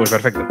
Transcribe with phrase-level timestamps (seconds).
[0.00, 0.46] Pues perfecto.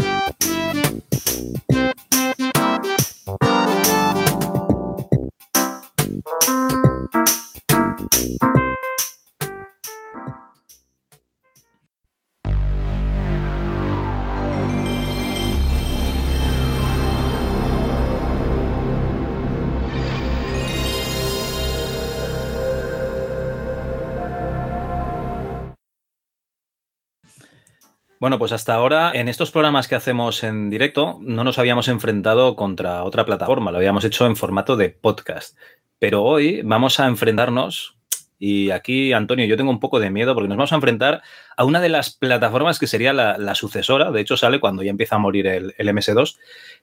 [28.39, 33.03] Pues hasta ahora en estos programas que hacemos en directo no nos habíamos enfrentado contra
[33.03, 35.57] otra plataforma, lo habíamos hecho en formato de podcast.
[35.99, 37.99] Pero hoy vamos a enfrentarnos,
[38.39, 41.21] y aquí, Antonio, yo tengo un poco de miedo porque nos vamos a enfrentar
[41.57, 45.17] a una de las plataformas que sería la, sucesora, de hecho sale cuando ya empieza
[45.17, 46.37] a morir el, MS2,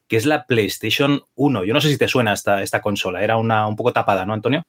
[0.07, 1.65] que es la PlayStation 1.
[1.65, 4.35] Yo no sé si te suena esta, esta consola, era una un poco tapada, ¿no,
[4.35, 4.65] Antonio?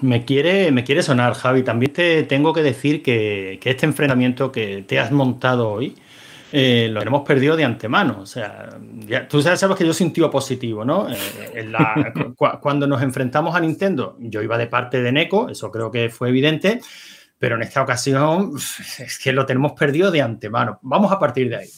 [0.00, 1.62] Me quiere, me quiere sonar, Javi.
[1.62, 5.96] También te tengo que decir que, este enfrentamiento que te has montado hoy
[6.52, 8.20] eh, lo hemos perdido de antemano.
[8.20, 8.68] O sea,
[9.28, 11.08] tú sabes, que yo soy positivo, ¿no?
[11.10, 11.72] Eh,
[12.60, 16.28] cuando nos enfrentamos a Nintendo, yo iba de parte de Neko, eso creo que fue
[16.28, 16.80] evidente,
[17.38, 20.78] pero en esta ocasión es que lo tenemos perdido de antemano.
[20.82, 21.68] Vamos a partir de ahí.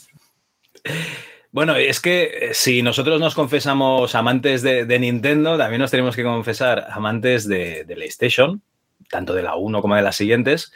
[1.53, 6.23] Bueno, es que eh, si nosotros nos confesamos amantes de, Nintendo, también nos tenemos que
[6.23, 8.63] confesar amantes de, PlayStation,
[9.09, 10.73] tanto de la 1 como de las siguientes.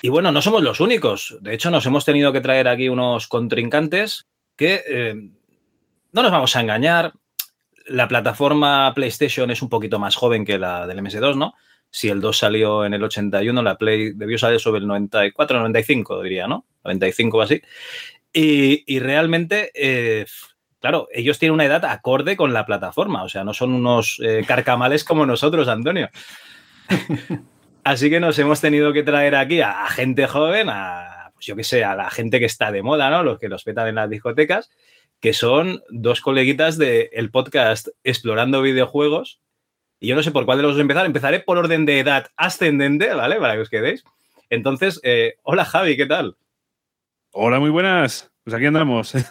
[0.00, 1.38] Y bueno, no somos los únicos.
[1.40, 5.14] De hecho, nos hemos tenido que traer aquí unos contrincantes que eh,
[6.10, 7.12] no nos vamos a engañar.
[7.86, 11.54] La plataforma PlayStation es un poquito más joven que la del MS2, ¿no?
[11.90, 16.22] Si el 2 salió en el 81, la Play debió salir sobre el 94, 95,
[16.22, 16.64] diría, ¿no?
[16.84, 17.62] 95 o así.
[18.32, 20.24] Y, realmente, eh,
[20.80, 24.44] claro, ellos tienen una edad acorde con la plataforma, o sea, no son unos eh,
[24.46, 26.08] carcamales como nosotros, Antonio.
[27.84, 31.64] Así que nos hemos tenido que traer aquí a, gente joven, a, pues yo qué
[31.64, 33.22] sé, a la gente que está de moda, ¿no?
[33.22, 34.70] Los que los petan en las discotecas,
[35.20, 39.40] que son dos coleguitas del podcast Explorando Videojuegos.
[39.98, 41.06] Y yo no sé por cuál de los empezar.
[41.06, 43.36] Empezaré por orden de edad ascendente, ¿vale?
[43.36, 44.04] Para que os quedéis.
[44.48, 46.36] Entonces, eh, hola Javi, ¿qué tal?
[47.34, 48.30] Hola, muy buenas.
[48.44, 49.14] Pues aquí andamos.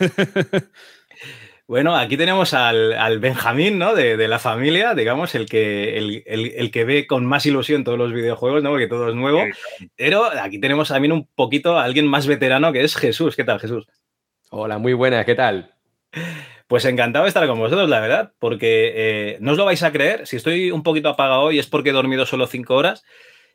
[1.68, 3.96] Bueno, aquí tenemos al, Benjamín, ¿no?
[3.96, 8.62] De, la familia, digamos, el que, el, que ve con más ilusión todos los videojuegos,
[8.62, 8.72] ¿no?
[8.72, 9.42] Porque todo es nuevo.
[9.96, 13.38] Pero aquí tenemos también un poquito a alguien más veterano que es Jesús.
[13.38, 13.88] ¿Qué tal, Jesús?
[14.50, 15.74] Hola, muy buenas, ¿qué tal?
[16.68, 19.94] Pues encantado de estar con vosotros, la verdad, porque eh, no os lo vais a
[19.94, 20.28] creer.
[20.28, 23.06] Si estoy un poquito apagado hoy es porque he dormido solo cinco horas.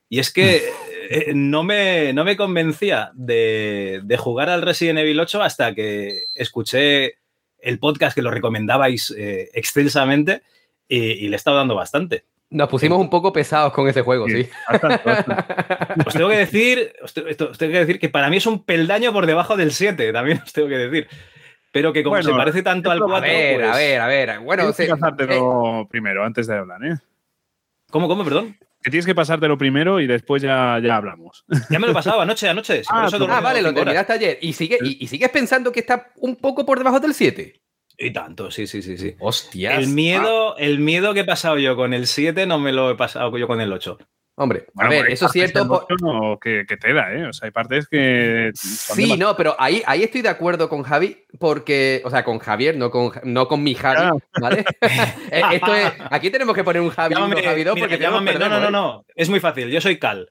[0.09, 0.62] Y es que
[1.11, 7.19] eh, no, me, no me convencía de, jugar al Resident Evil 8 hasta que escuché
[7.59, 10.43] el podcast que lo recomendabais eh, extensamente
[10.89, 12.25] y, le he estado dando bastante.
[12.49, 14.49] Nos pusimos un poco pesados con ese juego, sí.
[16.06, 19.56] os, tengo que decir, tengo que decir que para mí es un peldaño por debajo
[19.56, 21.09] del 7, también os tengo que decir.
[21.72, 23.16] Pero que como se parece tanto al 4.
[23.16, 24.39] A ver, a pues ver, a ver.
[24.41, 26.97] Bueno, sí, que primero, antes de hablar, ¿eh?
[27.91, 28.56] ¿Cómo, cómo, perdón?
[28.86, 31.44] Que tienes que pasártelo primero y después ya, ya hablamos.
[31.70, 32.82] Ya me lo he pasado anoche, anoche.
[32.88, 34.38] ah, ah vale, lo terminaste ayer.
[34.41, 37.60] ¿Y, sigue, y, sigues pensando que está un poco por debajo del 7?
[37.98, 39.16] Y tanto, sí, sí, sí, sí.
[39.19, 39.76] Hostias.
[39.76, 42.94] El miedo, el miedo que he pasado yo con el 7 no me lo he
[42.94, 43.98] pasado yo con el 8.
[44.38, 45.86] Hombre, a ver, eso es cierto.
[46.38, 47.26] que, te da, ¿eh?
[47.26, 48.50] O sea, hay partes que.
[48.54, 52.02] Sí, no, pero ahí, ahí estoy de acuerdo con Javi, porque.
[52.04, 54.64] O sea, con Javier, no con, no con mi Javi, ¿vale?
[55.30, 58.48] Eh, esto es, aquí tenemos que poner un Javi llámame, Javi 2 porque llámame, No,
[58.48, 58.70] no, no, ¿eh?
[58.70, 59.04] no.
[59.14, 59.69] Es muy fácil.
[59.70, 60.30] Yo soy Cal.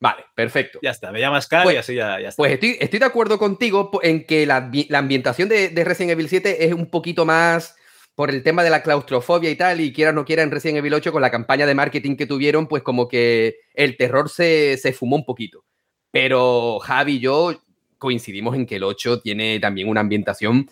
[0.00, 0.78] Vale, perfecto.
[0.82, 2.36] Ya está, me llamas Cal y pues, así ya, está.
[2.36, 6.28] Pues estoy, estoy, de acuerdo contigo en que la, la ambientación de, de Resident Evil
[6.28, 7.76] 7 es un poquito más
[8.20, 10.76] por el tema de la claustrofobia y tal, y quiera o no quiera en Resident
[10.76, 14.76] Evil 8 con la campaña de marketing que tuvieron, pues como que el terror se,
[14.76, 15.64] se fumó un poquito.
[16.10, 17.62] Pero Javi y yo
[17.96, 20.70] coincidimos en que el 8 tiene también una ambientación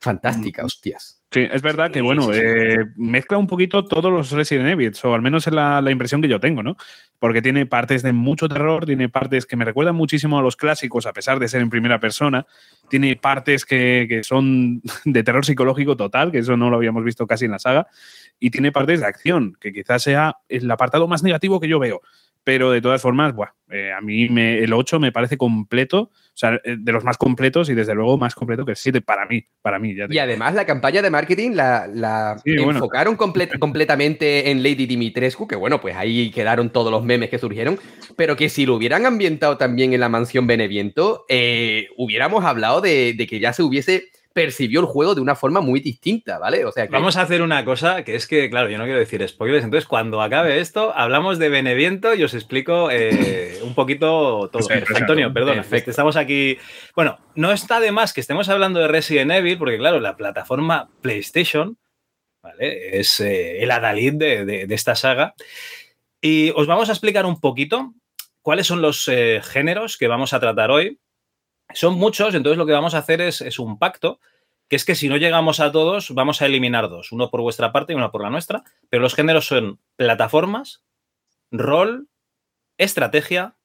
[0.00, 1.17] fantástica, hostias.
[1.30, 5.20] Sí, es verdad que, bueno, eh, mezcla un poquito todos los Resident Evil, o al
[5.20, 6.78] menos es la, impresión que yo tengo, ¿no?
[7.18, 11.04] Porque tiene partes de mucho terror, tiene partes que me recuerdan muchísimo a los clásicos,
[11.04, 12.46] a pesar de ser en primera persona,
[12.88, 17.26] tiene partes que, que son de terror psicológico total, que eso no lo habíamos visto
[17.26, 17.88] casi en la saga,
[18.40, 22.00] y tiene partes de acción, que quizás sea el apartado más negativo que yo veo.
[22.44, 23.34] Pero de todas formas,
[23.70, 27.18] eh, a mí me, el 8 me parece completo, o sea, eh, de los más
[27.18, 29.44] completos y desde luego más completo que el 7 para mí.
[29.60, 33.16] Para mí y además la campaña de marketing la, enfocaron
[33.60, 37.78] completamente en Lady Dimitrescu, que bueno, pues ahí quedaron todos los memes que surgieron,
[38.16, 43.12] pero que si lo hubieran ambientado también en la mansión Beneviento, eh, hubiéramos hablado de,
[43.12, 44.08] de que ya se hubiese
[44.38, 46.64] percibió el juego de una forma muy distinta, ¿vale?
[46.64, 46.92] O sea, que...
[46.92, 49.88] Vamos a hacer una cosa que es que, claro, yo no quiero decir spoilers, entonces
[49.88, 54.68] cuando acabe esto, hablamos de Beneviento y os explico eh, un poquito todo.
[54.94, 56.56] Antonio, perdón, estamos aquí.
[56.94, 60.88] Bueno, no está de más que estemos hablando de Resident Evil, porque, claro, la plataforma
[61.00, 61.76] PlayStation
[62.40, 63.00] ¿vale?
[63.00, 65.34] es eh, el adalid de, esta saga.
[66.20, 67.92] Y os vamos a explicar un poquito
[68.40, 71.00] cuáles son los eh, géneros que vamos a tratar hoy
[71.74, 74.20] son muchos, entonces lo que vamos a hacer es, un pacto,
[74.68, 77.72] que es que si no llegamos a todos, vamos a eliminar dos, uno por vuestra
[77.72, 80.84] parte y uno por la nuestra, pero los géneros son plataformas,
[81.50, 82.08] rol,
[82.76, 83.56] estrategia,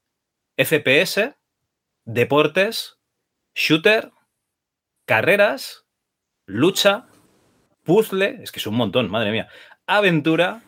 [0.57, 1.35] FPS,
[2.05, 2.99] deportes,
[3.55, 4.11] shooter,
[5.05, 5.85] carreras,
[6.45, 7.07] lucha,
[7.83, 9.49] puzzle, es que es un montón, madre mía,
[9.87, 10.63] aventura,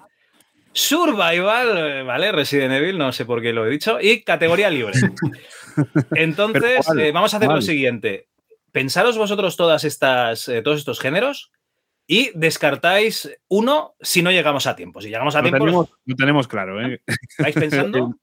[0.76, 2.32] survival, ¿vale?
[2.34, 4.94] Resident Evil, no sé por qué lo he dicho, y categoría libre.
[6.12, 8.28] Entonces, eh, vamos a hacer lo siguiente.
[8.72, 11.52] Pensaros vosotros todas estas, eh, todos estos géneros
[12.08, 15.02] y descartáis uno si no llegamos a tiempo.
[15.02, 15.60] Si llegamos a tiempo.
[15.60, 17.02] Tenemos, lo tenemos claro, ¿eh?
[17.38, 18.14] ¿Estáis pensando?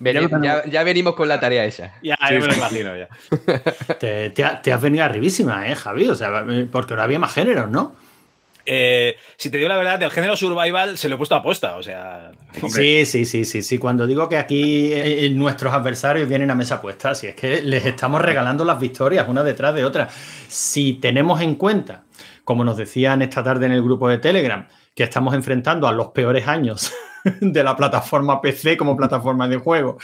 [0.70, 1.94] ya, venimos con la tarea esa.
[2.02, 3.08] Ya, me lo imagino ya.
[4.00, 6.08] te, te, has venido arribísima, ¿eh, Javi?
[6.08, 7.94] O sea, porque ahora había más géneros, ¿no?
[8.66, 11.76] Eh, si te digo la verdad, del género survival se lo he puesto a aposta,
[11.76, 12.32] o sea...
[12.68, 13.78] Sí, sí, sí, sí, sí.
[13.78, 17.62] Cuando digo que aquí eh, eh, nuestros adversarios vienen a mesa puesta, si es que
[17.62, 20.08] les estamos regalando las victorias una detrás de otra.
[20.48, 22.04] Si tenemos en cuenta,
[22.44, 26.08] como nos decían esta tarde en el grupo de Telegram, que estamos enfrentando a los
[26.08, 26.92] peores años
[27.40, 29.98] de la plataforma PC como plataforma de juego,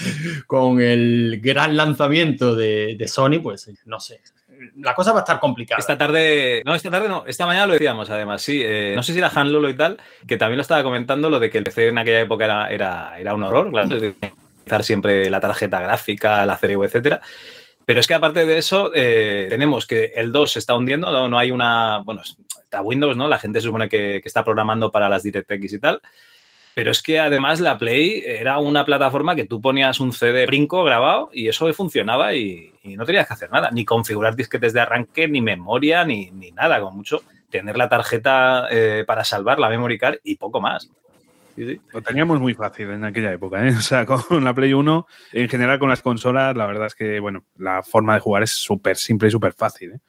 [0.46, 4.20] con el gran lanzamiento de Sony, pues no sé,
[4.76, 5.78] la cosa va a estar complicada.
[5.78, 8.60] Esta tarde, no, esta tarde no, esta mañana lo decíamos además, sí.
[8.64, 11.40] Eh, no sé si era Han Lolo y tal, que también lo estaba comentando, lo
[11.40, 15.30] de que el PC en aquella época era, era, era un horror, claro, utilizar siempre
[15.30, 17.20] la tarjeta gráfica, la CPU, etcétera.
[17.84, 21.28] Pero es que aparte de eso, eh, tenemos que el 2 se está hundiendo, no,
[21.28, 23.28] no, hay una, bueno, está Windows, ¿no?
[23.28, 26.00] La gente se supone que, que está programando para las DirectX y tal.
[26.76, 30.84] Pero es que además la Play era una plataforma que tú ponías un CD brinco
[30.84, 35.26] grabado y eso funcionaba y, no tenías que hacer nada, ni configurar disquetes de arranque,
[35.26, 40.16] ni memoria, ni, nada, con mucho tener la tarjeta eh, para salvar la memory card
[40.22, 40.90] y poco más.
[41.56, 43.70] Lo teníamos muy fácil en aquella época, ¿eh?
[43.78, 47.20] O sea, con la Play 1, en general con las consolas, la verdad es que,
[47.20, 50.00] bueno, la forma de jugar es súper simple y súper fácil, ¿eh?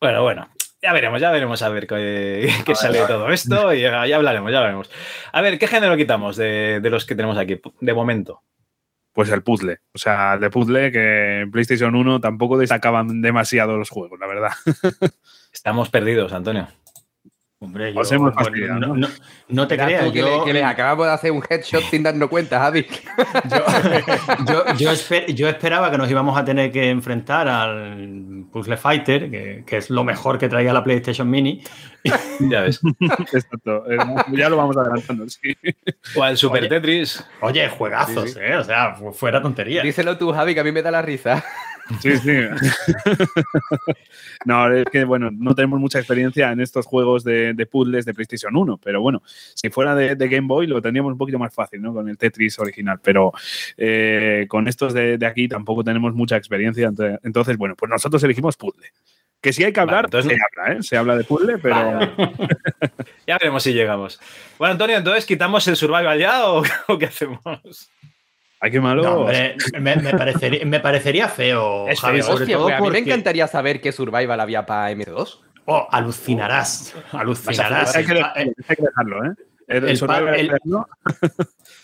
[0.00, 0.48] Bueno, bueno,
[0.82, 4.58] ya veremos, ya veremos a ver qué, sale de todo esto y ya, hablaremos, ya
[4.58, 4.90] hablaremos.
[5.32, 8.42] A ver, ¿qué género quitamos de, los que tenemos aquí de momento?
[9.12, 9.78] Pues el puzzle.
[9.94, 14.26] O sea, el de puzzle que en PlayStation 1 tampoco destacaban demasiado los juegos, la
[14.26, 14.52] verdad.
[15.52, 16.66] Estamos perdidos, Antonio.
[17.62, 18.02] Hombre, yo,
[19.48, 20.10] no, te creas.
[20.10, 22.84] que, les acabamos de hacer un headshot sin darnos cuenta, Javi.
[24.78, 29.30] yo, esperaba que nos íbamos a tener que enfrentar al Puzzle Fighter,
[29.64, 31.62] que, es lo mejor que traía la PlayStation Mini.
[32.40, 32.80] ya ves.
[33.32, 33.88] Exacto.
[33.88, 33.96] Eh,
[34.32, 35.56] ya lo vamos adelantando, sí.
[36.16, 37.24] O al Super Tetris.
[37.42, 38.56] Oye, juegazos, ¿eh?
[38.56, 39.84] O sea, fuera tontería.
[39.84, 41.44] Díselo tú, Javi, que a mí me da la risa.
[42.00, 42.32] Sí, sí.
[44.44, 48.56] no, es que, bueno, no tenemos mucha experiencia en estos juegos de, puzzles de PlayStation
[48.56, 51.92] 1, pero bueno, si fuera de, Game Boy lo tendríamos un poquito más fácil, ¿no?
[51.92, 53.32] Con el Tetris original, pero
[53.76, 56.90] eh, con estos de, aquí tampoco tenemos mucha experiencia,
[57.22, 58.88] entonces, bueno, pues nosotros elegimos puzzle.
[59.40, 60.82] Que si hay que hablar, entonces, se habla, ¿eh?
[60.84, 61.74] Se habla de puzzle, pero.
[63.26, 64.20] ya veremos si llegamos.
[64.56, 66.62] Bueno, Antonio, entonces, ¿quitamos el survival ya o
[66.98, 67.90] qué hacemos?
[68.64, 69.26] Ay, qué malo.
[69.80, 74.64] me, parecería, feo, Javi, sobre todo pues a mí me encantaría saber qué Survival había
[74.64, 75.40] para M2.
[75.64, 76.94] Oh, alucinarás.
[77.10, 77.96] Alucinarás.
[77.96, 79.34] Hay que, dejarlo, ¿eh?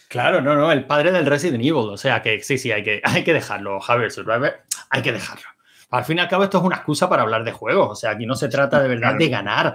[0.09, 1.89] claro, no, no, el padre del Resident Evil.
[1.91, 4.61] O sea que sí, sí, hay que, hay que dejarlo, Javier Survivor.
[4.91, 5.49] Hay que dejarlo.
[5.91, 7.89] Al fin y al cabo, esto es una excusa para hablar de juegos.
[7.91, 9.75] O sea, aquí no se trata de verdad de ganar.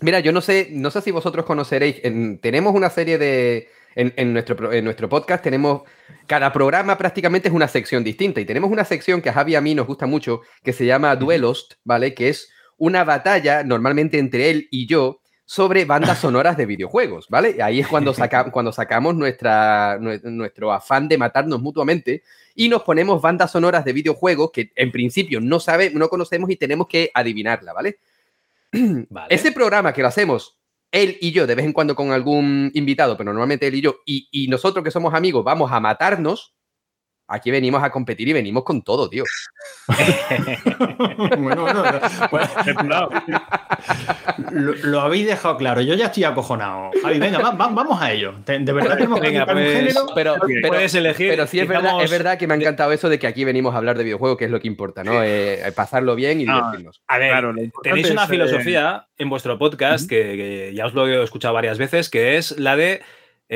[0.00, 2.02] Mira, yo no sé, no sé si vosotros conoceréis.
[2.42, 5.82] tenemos una serie de, en, nuestro, en nuestro podcast tenemos,
[6.26, 9.54] cada programa prácticamente es una sección distinta y tenemos una sección que a Javi y
[9.56, 12.14] a mí nos gusta mucho que se llama Duelost, ¿vale?
[12.14, 17.62] Que es una batalla normalmente entre él y yo sobre bandas sonoras de videojuegos, ¿vale?
[17.62, 22.22] Ahí es cuando, saca, cuando sacamos nuestra, nuestro afán de matarnos mutuamente
[22.54, 26.56] y nos ponemos bandas sonoras de videojuegos que en principio no, sabe, no conocemos y
[26.56, 27.98] tenemos que adivinarla, ¿vale?
[29.10, 29.34] ¿vale?
[29.34, 30.58] Ese programa que lo hacemos
[30.94, 33.96] él y yo, de vez en cuando con algún invitado, pero normalmente él y yo,
[34.06, 36.53] y, nosotros que somos amigos, vamos a matarnos,
[37.34, 39.24] aquí venimos a competir y venimos con todo, tío.
[41.38, 41.84] bueno, bueno,
[42.30, 42.48] pues,
[44.52, 45.80] lo, lo, habéis dejado claro.
[45.80, 46.90] Yo ya estoy acojonado.
[47.02, 48.34] Javi, venga, va, va, vamos a ello.
[48.46, 50.06] De verdad tenemos que venga, pues, un género.
[50.14, 51.30] Pero, pero, puedes elegir.
[51.30, 53.74] Pero sí es verdad, es verdad que me ha encantado eso de que aquí venimos
[53.74, 55.22] a hablar de videojuegos, que es lo que importa, ¿no?
[55.22, 57.02] Eh, pasarlo bien y divertirnos.
[57.08, 61.22] A ver, claro, tenéis una filosofía en vuestro podcast que, que ya os lo he
[61.22, 63.02] escuchado varias veces, que es la de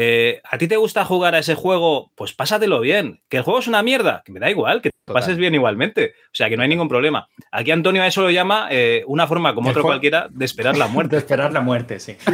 [0.01, 2.13] eh, ¿A ti te gusta jugar a ese juego?
[2.15, 3.21] Pues pásatelo bien.
[3.29, 4.23] ¿Que el juego es una mierda?
[4.25, 6.13] Que me da igual, que te pases bien igualmente.
[6.27, 7.27] O sea, que no hay ningún problema.
[7.51, 10.87] Aquí Antonio a eso lo llama eh, una forma como otro cualquiera de esperar la
[10.89, 11.17] muerte.
[11.17, 12.17] De esperar la muerte, sí.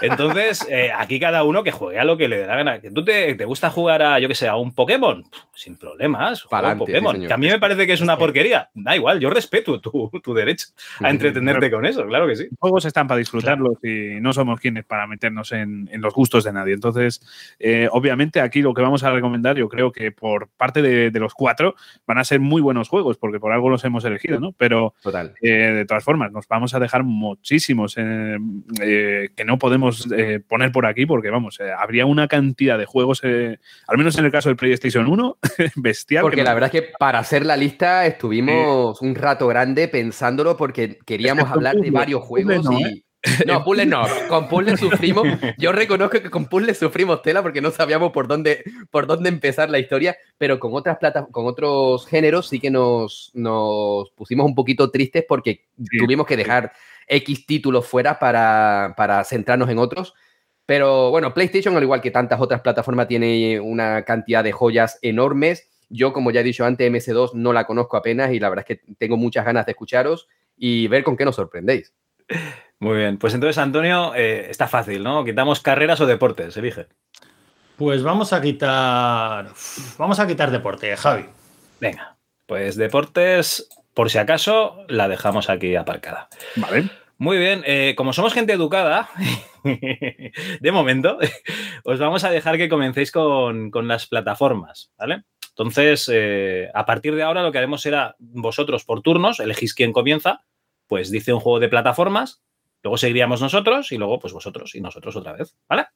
[0.00, 2.80] Entonces, eh, aquí cada uno que juegue a lo que le dé la gana.
[2.80, 5.24] ¿Que tú te, gusta jugar a, yo que sé, a un Pokémon?
[5.54, 7.26] Sin problemas, Para un Pokémon.
[7.26, 8.70] que a mí me parece que es una porquería.
[8.74, 10.68] Da igual, yo respeto tu, derecho
[11.00, 12.44] a entretenerte con eso, claro que sí.
[12.44, 16.52] Los juegos están para disfrutarlos y no somos quienes para meternos en, los gustos de
[16.52, 16.74] nadie.
[16.74, 17.20] Entonces,
[17.58, 21.32] eh, obviamente, aquí lo que vamos a recomendar, yo creo que por parte de, los
[21.32, 21.74] cuatro
[22.06, 24.52] van a ser muy buenos juegos, porque por algo los hemos elegido, ¿no?
[24.52, 24.94] Pero,
[25.40, 30.86] eh, de todas formas, nos vamos a dejar muchísimos que no podemos eh, poner por
[30.86, 34.48] aquí porque, vamos, eh, habría una cantidad de juegos, eh, al menos en el caso
[34.48, 35.38] del PlayStation 1,
[35.76, 36.22] bestial.
[36.22, 40.98] Porque la verdad es que para hacer la lista estuvimos un rato grande pensándolo porque
[41.04, 43.06] queríamos hablar de varios juegos y...
[43.46, 44.04] No, puzzles no.
[44.28, 45.26] Con puzzles sufrimos.
[45.58, 49.70] Yo reconozco que con puzzles sufrimos tela porque no sabíamos por dónde, por dónde empezar
[49.70, 54.54] la historia, pero con otras plata, con otros géneros sí que nos, nos pusimos un
[54.54, 55.66] poquito tristes porque
[55.98, 56.72] tuvimos que dejar
[57.06, 60.14] X títulos fuera para, para centrarnos en otros.
[60.66, 65.68] Pero bueno, PlayStation, al igual que tantas otras plataformas, tiene una cantidad de joyas enormes.
[65.88, 68.78] Yo, como ya he dicho antes, MS2 no la conozco apenas y la verdad es
[68.78, 71.94] que tengo muchas ganas de escucharos y ver con qué nos sorprendéis.
[72.80, 75.24] Muy bien, pues entonces, Antonio, eh, está fácil, ¿no?
[75.24, 76.56] ¿Quitamos carreras o deportes?
[76.56, 76.88] Elige.
[77.76, 79.50] Pues vamos a quitar.
[79.98, 81.26] Vamos a quitar deporte, Javi.
[81.80, 86.28] Venga, pues deportes por si acaso, la dejamos aquí aparcada.
[86.56, 86.90] Vale.
[87.16, 89.08] Muy bien, eh, como somos gente educada,
[89.64, 91.16] de momento,
[91.82, 95.22] os vamos a dejar que comencéis con, las plataformas, ¿vale?
[95.48, 99.94] Entonces, eh, a partir de ahora lo que haremos será vosotros por turnos, elegís quién
[99.94, 100.44] comienza,
[100.88, 102.42] pues dice un juego de plataformas,
[102.82, 105.86] luego seguiríamos nosotros y luego pues vosotros y nosotros otra vez, ¿vale?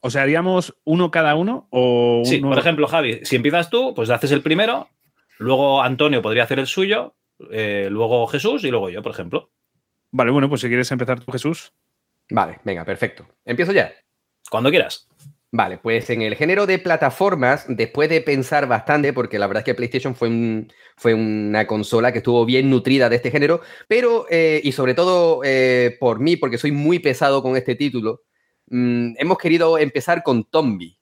[0.00, 2.22] O sea, haríamos uno cada uno o...
[2.24, 4.88] Sí, por ejemplo, Javi, si empiezas tú, pues haces el primero
[5.40, 7.16] Luego Antonio podría hacer el suyo,
[7.50, 9.50] eh, luego Jesús y luego yo, por ejemplo.
[10.10, 11.72] Vale, bueno, pues si quieres empezar tú, Jesús.
[12.30, 13.26] Vale, venga, perfecto.
[13.46, 13.90] ¿Empiezo ya?
[14.50, 15.08] Cuando quieras.
[15.50, 19.64] Vale, pues en el género de plataformas, después de pensar bastante, porque la verdad es
[19.64, 20.66] que PlayStation fue,
[20.98, 25.40] fue una consola que estuvo bien nutrida de este género, pero, eh, y sobre todo
[25.42, 28.24] eh, por mí, porque soy muy pesado con este título,
[28.66, 30.99] mm, hemos querido empezar con Tombi.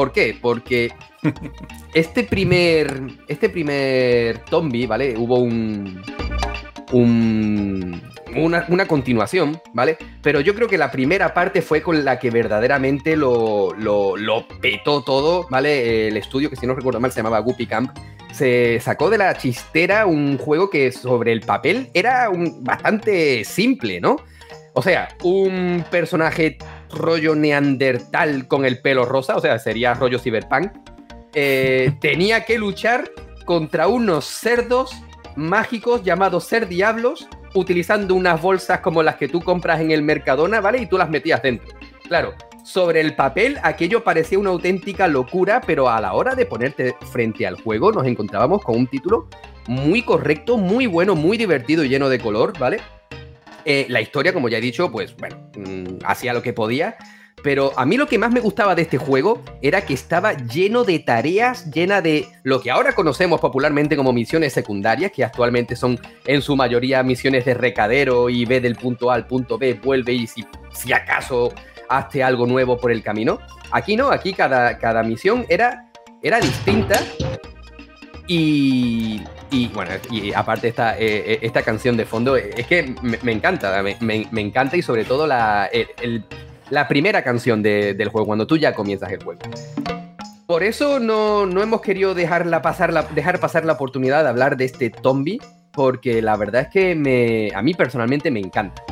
[0.00, 0.34] ¿Por qué?
[0.40, 0.90] Porque
[1.92, 5.14] este primer, este primer Tombi, ¿vale?
[5.18, 6.02] Hubo un,
[8.34, 9.98] una, continuación, ¿vale?
[10.22, 15.02] Pero yo creo que la primera parte fue con la que verdaderamente lo, lo, petó
[15.02, 16.08] todo, ¿vale?
[16.08, 17.94] El estudio, que si no recuerdo mal se llamaba Guppy Camp,
[18.32, 24.00] se sacó de la chistera un juego que sobre el papel era un, bastante simple,
[24.00, 24.16] ¿no?
[24.72, 26.56] O sea, un personaje
[26.92, 30.72] rollo neandertal con el pelo rosa, o sea, sería rollo cyberpunk,
[31.34, 33.10] eh, tenía que luchar
[33.44, 34.92] contra unos cerdos
[35.36, 40.60] mágicos llamados ser diablos, utilizando unas bolsas como las que tú compras en el Mercadona,
[40.60, 40.78] ¿vale?
[40.78, 41.68] Y tú las metías dentro.
[42.06, 46.94] Claro, sobre el papel aquello parecía una auténtica locura, pero a la hora de ponerte
[47.10, 49.28] frente al juego nos encontrábamos con un título
[49.66, 52.80] muy correcto, muy bueno, muy divertido y lleno de color, ¿vale?
[53.64, 56.96] Eh, la historia, como ya he dicho, pues bueno, mm, hacía lo que podía.
[57.42, 60.84] Pero a mí lo que más me gustaba de este juego era que estaba lleno
[60.84, 65.98] de tareas, llena de lo que ahora conocemos popularmente como misiones secundarias, que actualmente son
[66.26, 70.12] en su mayoría misiones de recadero y ve del punto A al punto B, vuelve
[70.12, 71.52] y si, si acaso
[71.88, 73.38] hazte algo nuevo por el camino.
[73.70, 75.90] Aquí no, aquí cada, cada misión era,
[76.22, 77.00] era distinta
[78.26, 82.94] y y bueno, y aparte esta, eh, eh, esta canción de fondo, eh, es que
[83.02, 85.68] me, encanta, me, encanta y sobre todo la,
[86.70, 89.40] la primera canción del juego, cuando tú ya comienzas el juego.
[90.46, 94.64] Por eso no, hemos querido dejarla pasar la, dejar pasar la oportunidad de hablar de
[94.64, 95.40] este Tombi,
[95.72, 98.82] porque la verdad es que me, a mí personalmente me encanta.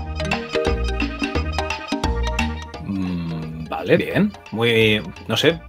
[3.78, 4.32] Vale, bien.
[4.50, 5.60] Muy, no sé,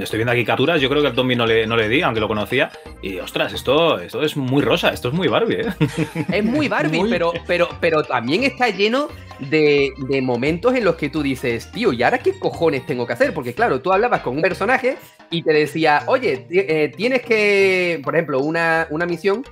[0.00, 0.80] estoy viendo aquí capturas.
[0.80, 2.70] Yo creo que al Tommy no le, no le di, aunque lo conocía.
[3.02, 5.66] Y ostras, esto, esto es muy rosa, esto es muy Barbie, ¿eh?
[6.32, 9.08] Es muy Barbie, Pero, pero, pero también está lleno
[9.38, 13.34] de, momentos en los que tú dices, tío, ¿y ahora qué cojones tengo que hacer?
[13.34, 14.96] Porque claro, tú hablabas con un personaje
[15.30, 19.44] y te decía, oye, eh, tienes que, por ejemplo, una, una misión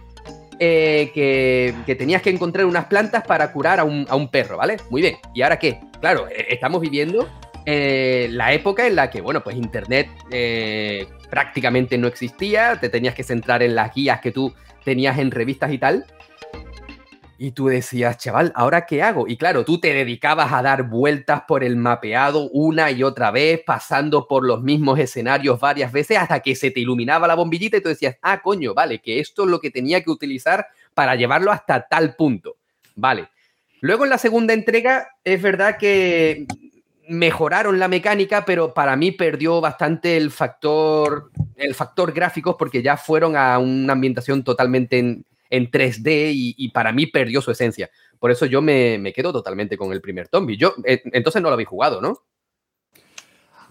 [0.59, 4.79] eh, que, tenías que encontrar unas plantas para curar a un, a un, perro, ¿vale?
[4.89, 5.17] Muy bien.
[5.35, 5.81] ¿Y ahora qué?
[6.01, 7.29] Claro, eh, estamos viviendo
[7.67, 10.09] la época en la que, bueno, pues Internet
[11.31, 14.55] prácticamente no existía, te tenías que centrar en las guías que tú
[14.85, 16.07] tenías en revistas y tal.
[17.39, 19.29] Y tú decías, chaval, ¿ahora qué hago?
[19.29, 23.61] Y claro, tú te dedicabas a dar vueltas por el mapeado una y otra vez,
[23.67, 27.83] pasando por los mismos escenarios varias veces hasta que se te iluminaba la bombillita y
[27.83, 31.53] tú decías, ah, coño, vale, que esto es lo que tenía que utilizar para llevarlo
[31.53, 32.57] hasta tal punto.
[32.95, 33.29] Vale.
[33.83, 36.47] Luego en la segunda entrega es verdad que
[37.09, 42.97] mejoraron la mecánica, pero para mí perdió bastante el factor, el factor gráficos porque ya
[42.97, 47.91] fueron a una ambientación totalmente en, en 3D y, para mí perdió su esencia.
[48.19, 50.57] Por eso yo me, quedo totalmente con el primer Tombi.
[50.57, 52.23] Yo, eh, entonces no lo habéis jugado, ¿no?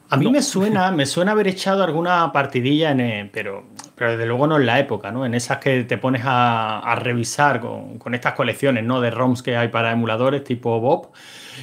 [0.08, 3.66] A mí me suena, me suena haber echado alguna partidilla, en, eh, pero,
[3.96, 5.26] pero desde luego no en la época, ¿no?
[5.26, 9.02] En esas que te pones a, revisar con, estas colecciones, ¿no?
[9.02, 11.12] De ROMs que hay para emuladores tipo Bob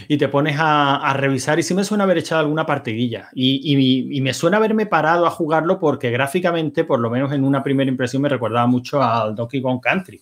[0.09, 4.35] y te pones a, revisar y sí me suena haber echado alguna partidilla y, me
[4.35, 8.29] suena haberme parado a jugarlo porque gráficamente, por lo menos en una primera impresión, me
[8.29, 10.21] recordaba mucho al Donkey Kong Country.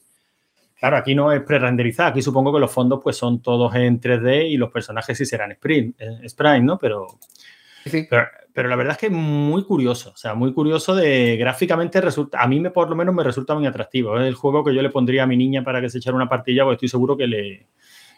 [0.79, 4.49] Claro, aquí no es pre-renderizado, aquí supongo que los fondos pues son todos en 3D
[4.49, 6.79] y los personajes sí serán sprint, eh, sprite, ¿no?
[6.79, 7.07] Pero,
[8.55, 12.47] pero, la verdad es que muy curioso, o sea, muy curioso de gráficamente resulta, a
[12.47, 14.19] mí me, por lo menos me resulta muy atractivo.
[14.19, 16.31] Es el juego que yo le pondría a mi niña para que se echara una
[16.31, 17.67] partilla, porque estoy seguro que le,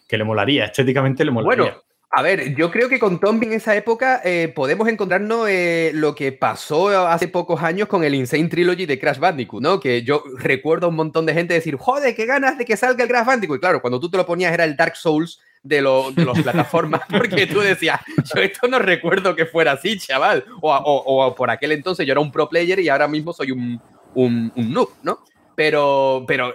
[0.09, 1.65] que le molaría, estéticamente le molaría.
[1.65, 1.83] Bueno,
[2.15, 6.15] a ver, yo creo que con Tombi en esa época eh, podemos encontrarnos eh, lo
[6.15, 9.81] que pasó hace pocos años con el Insane Trilogy de Crash Bandicoot, ¿no?
[9.81, 13.05] Que yo recuerdo a un montón de gente decir, joder, qué ganas de que salga
[13.05, 13.57] el Crash Bandicoot.
[13.57, 16.39] Y claro, cuando tú te lo ponías era el Dark Souls de, lo, de las
[16.43, 17.99] plataformas, porque tú decías,
[18.35, 20.45] yo esto no recuerdo que fuera así, chaval.
[20.61, 23.81] O, o, por aquel entonces yo era un pro player y ahora mismo soy un,
[24.13, 25.21] un, un noob, ¿no?
[25.57, 26.55] Pero, pero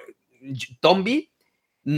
[0.82, 1.32] Tombi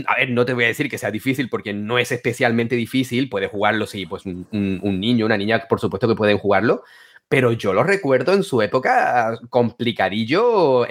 [0.06, 3.28] a ver, no te voy a decir que sea difícil porque no es especialmente difícil,
[3.28, 6.84] puede jugarlo, sí, pues un, niño, una niña, por supuesto que pueden jugarlo,
[7.28, 10.86] pero yo lo recuerdo en su época complicadillo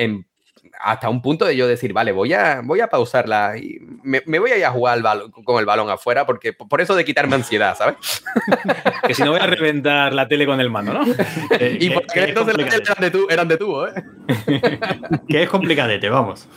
[0.80, 4.52] hasta un punto de yo decir, vale, voy a, voy a pausarla y me, voy
[4.52, 5.02] a ir a jugar
[5.44, 7.96] con el balón afuera porque por eso de quitarme ansiedad, ¿sabes?
[9.08, 11.06] que si no voy a reventar la tele con el mando, ¿no?
[11.80, 13.94] y porque entonces las teles eran de, tu, eran de tubo, ¿eh?
[15.28, 16.48] que es complicadete, vamos.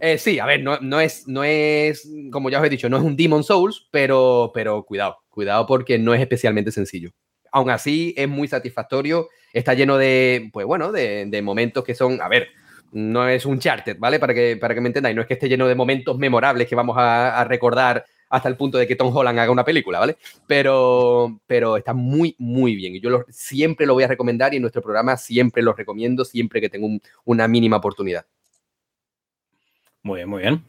[0.00, 3.02] Eh, sí, a ver, no, es, no es, como ya os he dicho, no es
[3.02, 7.10] un Demon Souls, pero, pero cuidado, cuidado porque no es especialmente sencillo.
[7.50, 12.28] Aún así, es muy satisfactorio, está lleno de, pues bueno, de, momentos que son, a
[12.28, 12.48] ver,
[12.92, 14.20] no es un charter, ¿vale?
[14.20, 16.74] Para que, para que me entendáis, no es que esté lleno de momentos memorables que
[16.76, 20.16] vamos a, recordar hasta el punto de que Tom Holland haga una película, ¿vale?
[20.46, 22.94] Pero, pero está muy, muy bien.
[22.94, 26.60] Y yo siempre lo voy a recomendar y en nuestro programa siempre lo recomiendo, siempre
[26.60, 26.88] que tengo
[27.24, 28.26] una mínima oportunidad.
[30.02, 30.64] Muy bien, muy bien.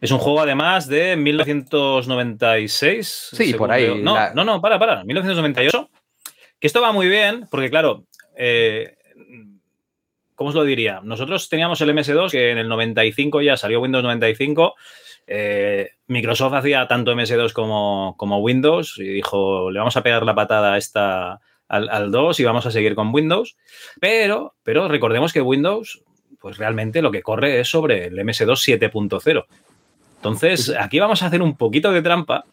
[0.00, 3.30] Es un juego además de 1996.
[3.32, 4.02] Sí, por ahí.
[4.02, 5.02] No, no, no, para, para.
[5.02, 5.88] 1998.
[6.60, 8.04] Que esto va muy bien porque, claro,
[8.36, 8.98] eh,
[10.34, 11.00] ¿cómo os lo diría?
[11.02, 14.74] Nosotros teníamos el MS2 que en el 95 ya salió Windows 95.
[15.26, 20.34] Eh, Microsoft hacía tanto MS2 como, como, Windows y dijo, le vamos a pegar la
[20.34, 23.56] patada a esta, al, al 2 y vamos a seguir con Windows.
[24.00, 26.04] Pero, pero recordemos que Windows
[26.40, 29.44] pues realmente lo que corre es sobre el MS2 7.0.
[30.16, 32.44] Entonces, aquí vamos a hacer un poquito de trampa,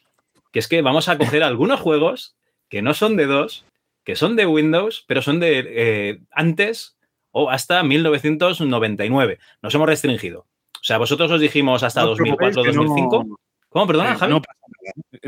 [0.52, 2.36] que es que vamos a coger algunos juegos
[2.70, 3.66] que no son de 2,
[4.04, 6.98] que son de Windows, pero son de eh, antes
[7.32, 9.40] o hasta 1999.
[9.62, 10.46] Nos hemos restringido.
[10.74, 13.40] O sea, vosotros os dijimos hasta 2004, 2005.
[13.70, 13.88] ¿Cómo?
[13.88, 14.42] Perdona, Javi.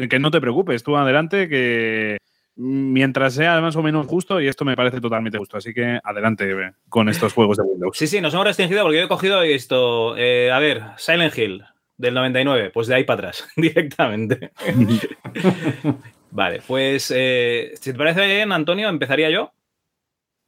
[0.09, 2.17] que no te preocupes, tú adelante, que
[2.55, 5.57] mientras sea más o menos justo, y esto me parece totalmente justo.
[5.57, 7.97] Así que adelante con estos juegos de Windows.
[7.97, 10.15] Sí, sí, nos hemos restringido porque yo he cogido esto.
[10.17, 11.63] Eh, a ver, Silent Hill
[11.97, 14.51] del 99, pues de ahí para atrás, directamente.
[16.31, 19.53] vale, pues eh, si te parece bien, Antonio, empezaría yo.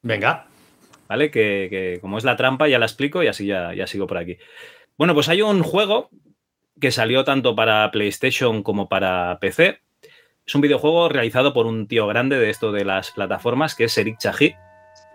[0.01, 0.47] Venga.
[1.07, 4.17] Vale, que, como es la trampa, ya la explico y así ya, ya sigo por
[4.17, 4.37] aquí.
[4.97, 6.09] Bueno, pues hay un juego
[6.79, 9.81] que salió tanto para PlayStation como para PC,
[10.45, 13.97] es un videojuego realizado por un tío grande de esto de las plataformas, que es
[13.97, 14.55] Eric Chahi.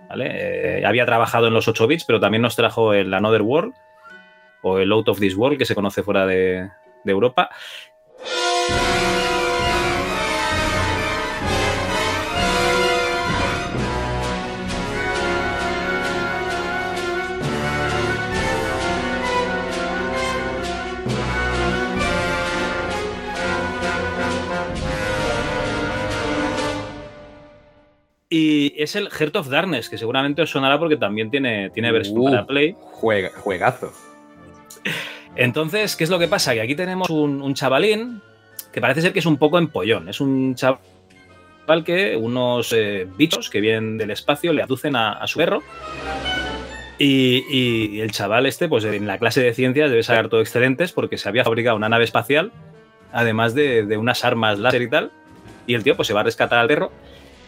[0.08, 0.78] ¿vale?
[0.80, 3.74] Eh, había trabajado en los 8 bits, pero también nos trajo el Another World
[4.62, 6.68] o el Out of This World, que se conoce fuera de
[7.04, 7.50] Europa.
[28.30, 32.46] Es el Heart of Darkness, que seguramente os sonará porque también tiene, tiene versión para
[32.46, 32.76] Play.
[32.80, 33.92] juegazo.
[35.34, 36.54] Entonces, ¿qué es lo que pasa?
[36.54, 38.22] Que aquí tenemos un, chavalín
[38.72, 40.08] que parece ser que es un poco empollón.
[40.08, 40.78] Es un chaval
[41.84, 45.62] que unos eh, bichos que vienen del espacio le aducen a, su perro.
[46.98, 51.18] Y, el chaval este, pues en la clase de ciencias debe sacar todo excelentes porque
[51.18, 52.52] se había fabricado una nave espacial,
[53.12, 55.10] además de, de unas armas láser y tal.
[55.66, 56.92] Y el tío pues se va a rescatar al perro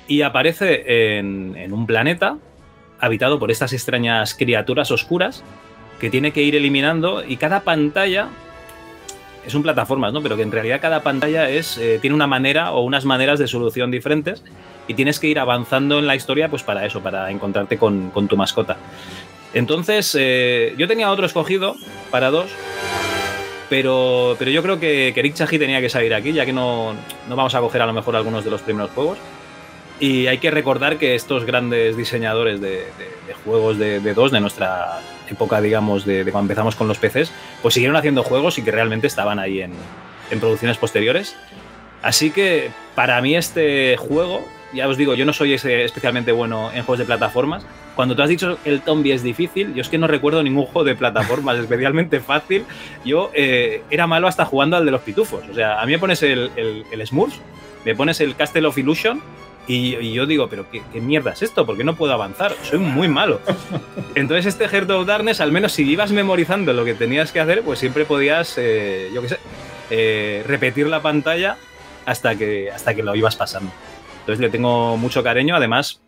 [0.07, 2.39] y aparece en, un planeta
[3.01, 5.43] habitado por estas extrañas criaturas oscuras
[6.01, 8.29] que tiene que ir eliminando y cada pantalla
[9.47, 10.23] es un plataformas, ¿no?
[10.23, 13.49] Pero que en realidad cada pantalla es, eh, tiene una manera o unas maneras de
[13.49, 14.45] solución diferentes
[14.87, 18.37] y tienes que ir avanzando en la historia pues para eso, para encontrarte con, tu
[18.37, 18.77] mascota.
[19.55, 21.75] Entonces, eh, yo tenía otro escogido
[22.11, 22.51] para dos,
[23.69, 26.95] pero, pero yo creo que, que Rick tenía que salir aquí, ya que no,
[27.29, 29.19] no vamos a coger a lo mejor algunos de los primeros juegos.
[30.03, 32.83] Y hay que recordar que estos grandes diseñadores de,
[33.45, 34.99] juegos de, dos, de nuestra
[35.31, 37.31] época, digamos, de, cuando empezamos con los PCs,
[37.63, 39.71] pues siguieron haciendo juegos y que realmente estaban ahí en,
[40.41, 41.37] producciones posteriores.
[42.03, 46.83] Así que para mí este juego, ya os digo, yo no soy especialmente bueno en
[46.83, 47.65] juegos de plataformas.
[47.95, 50.83] Cuando tú has dicho el Tombi es difícil, yo es que no recuerdo ningún juego
[50.83, 52.65] de plataformas especialmente fácil.
[53.05, 55.45] Yo eh, era malo hasta jugando al de los pitufos.
[55.49, 57.37] O sea, a mí me pones el, el, el Smurf,
[57.85, 59.23] me pones el Castle of Illusion
[59.67, 61.65] y, yo digo, pero ¿qué, mierda es esto?
[61.65, 62.55] ¿Por qué no puedo avanzar?
[62.63, 63.41] Soy muy malo.
[64.15, 67.63] Entonces este Heart of Darkness, al menos si ibas memorizando lo que tenías que hacer,
[67.63, 69.39] pues siempre podías, eh, yo qué sé,
[69.91, 71.57] eh, repetir la pantalla
[72.07, 73.71] hasta que, hasta que lo ibas pasando.
[74.21, 76.01] Entonces le tengo mucho cariño, además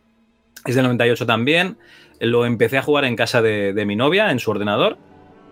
[0.65, 1.79] es del 98 también,
[2.21, 4.97] lo empecé a jugar en casa de, mi novia, en su ordenador,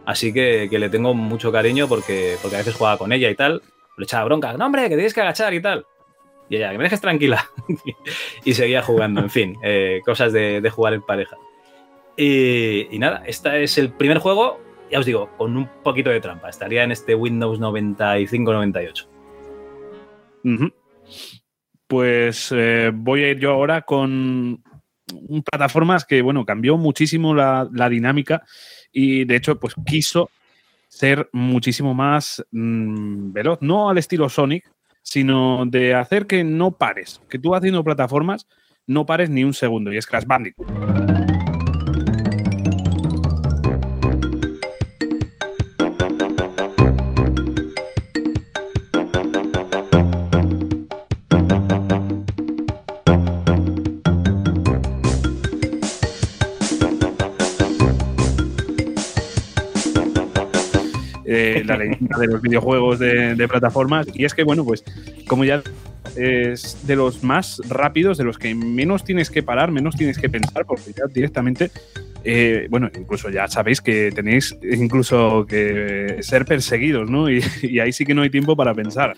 [0.06, 3.62] así que, le tengo mucho cariño porque, porque a veces jugaba con ella y tal,
[3.98, 5.84] le echaba bronca, no hombre, que tienes que agachar y tal.
[6.48, 7.48] Y ella, que me dejes tranquila.
[8.44, 11.36] y seguía jugando, en fin, eh, cosas de, jugar en pareja.
[12.16, 16.48] Y, nada, este es el primer juego, ya os digo, con un poquito de trampa.
[16.50, 19.06] Estaría en este Windows 95-98.
[21.86, 24.62] Pues eh, voy a ir yo ahora con
[25.50, 28.42] plataformas que, bueno, cambió muchísimo la, dinámica
[28.92, 30.30] y de hecho, pues quiso
[30.88, 34.70] ser muchísimo más mm, veloz, no al estilo Sonic,
[35.02, 38.46] sino de hacer que no pares, que tú haciendo plataformas
[38.86, 41.21] no pares ni un segundo, y es Crash Bandicoot.
[61.64, 64.06] La leyenda de los videojuegos de, plataformas.
[64.14, 64.84] Y es que, bueno, pues
[65.26, 65.62] como ya
[66.16, 70.28] es de los más rápidos, de los que menos tienes que parar, menos tienes que
[70.28, 71.70] pensar, porque ya directamente,
[72.24, 77.30] eh, bueno, incluso ya sabéis que tenéis incluso que ser perseguidos, ¿no?
[77.30, 79.16] Y, y, ahí sí que no hay tiempo para pensar.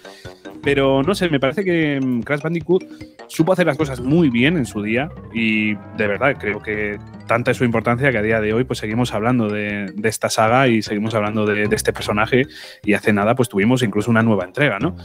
[0.62, 2.84] Pero no sé, me parece que mm, Crash Bandicoot
[3.28, 7.50] supo hacer las cosas muy bien en su día y de verdad creo que tanta
[7.50, 10.82] es su importancia que a día de hoy pues seguimos hablando de, esta saga y
[10.82, 12.46] seguimos hablando de, este personaje
[12.84, 14.96] y hace nada pues tuvimos incluso una nueva entrega, ¿no?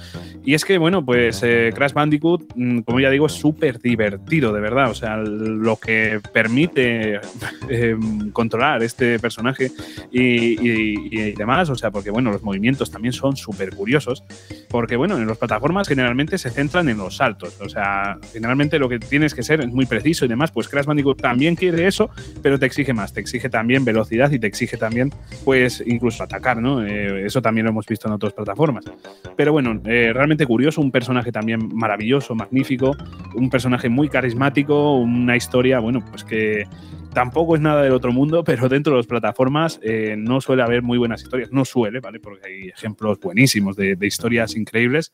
[0.43, 4.53] Y es que bueno, pues eh, Crash Bandicoot, mm, como ya digo, es súper divertido,
[4.53, 7.19] de verdad, o sea, lo que permite
[7.69, 7.88] eh,
[8.33, 9.71] controlar este personaje
[10.11, 14.23] y, demás, o sea, porque bueno, los movimientos también son súper curiosos,
[14.69, 18.89] porque bueno, en los plataformas generalmente se centran en los saltos, o sea, generalmente lo
[18.89, 22.09] que tienes que ser es muy preciso y demás, pues Crash Bandicoot también quiere eso,
[22.41, 25.13] pero te exige más, te exige también velocidad y te exige también,
[25.45, 26.85] pues, incluso atacar, ¿no?
[26.85, 28.85] Eh, eso también lo hemos visto en otras plataformas.
[29.35, 32.95] Pero bueno, eh, realmente curioso, un personaje también maravilloso, magnífico,
[33.35, 36.65] un personaje muy carismático, una historia, bueno, pues que
[37.13, 40.81] tampoco es nada del otro mundo, pero dentro de las plataformas eh, no suele haber
[40.81, 42.19] muy buenas historias, no suele, ¿vale?
[42.19, 45.13] Porque hay ejemplos buenísimos de, historias increíbles.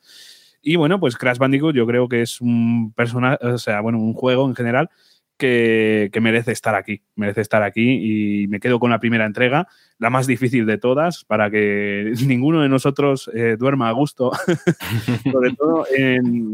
[0.62, 4.14] Y bueno, pues Crash Bandicoot yo creo que es un personaje, o sea, bueno, un
[4.14, 4.90] juego en general
[5.38, 10.10] que, merece estar aquí, merece estar aquí y me quedo con la primera entrega, la
[10.10, 14.32] más difícil de todas, para que ninguno de nosotros eh, duerma a gusto,
[15.32, 15.86] sobre todo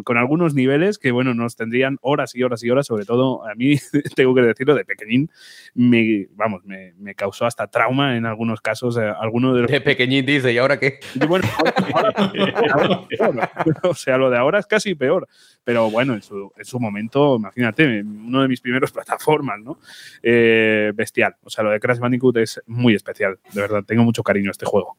[0.04, 3.56] con algunos niveles que, bueno, nos tendrían horas y horas y horas, sobre todo a
[3.56, 3.76] mí,
[4.16, 5.30] tengo que decirlo, de pequeñín,
[5.74, 9.72] me, vamos, me, causó hasta trauma en algunos casos, eh, alguno de los...
[9.72, 11.00] De pequeñín dice, ¿y ahora qué?
[11.28, 11.48] bueno,
[13.84, 15.28] o sea, lo de ahora es casi peor,
[15.64, 19.80] pero bueno, en su, en su momento, imagínate, uno de mis primeros plataformas, ¿no?
[20.24, 21.36] Eh, bestial.
[21.44, 23.84] O sea, lo de Crash Bandicoot es muy especial, de verdad.
[23.86, 24.98] Tengo mucho cariño a este juego.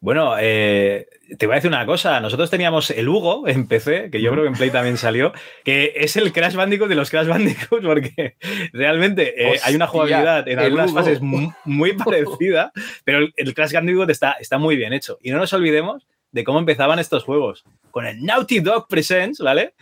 [0.00, 2.20] Bueno, eh, te voy a decir una cosa.
[2.20, 5.32] Nosotros teníamos el Hugo en PC, que yo creo que en Play también salió,
[5.64, 8.36] que es el Crash Bandicoot de los Crash Bandicoot, porque
[8.72, 12.72] realmente eh, hay una jugabilidad en algunas fases muy, parecida,
[13.04, 15.18] pero el, Crash Bandicoot está, está muy bien hecho.
[15.22, 17.64] Y no nos olvidemos de cómo empezaban estos juegos.
[17.90, 19.74] Con el Naughty Dog Presents, ¿vale?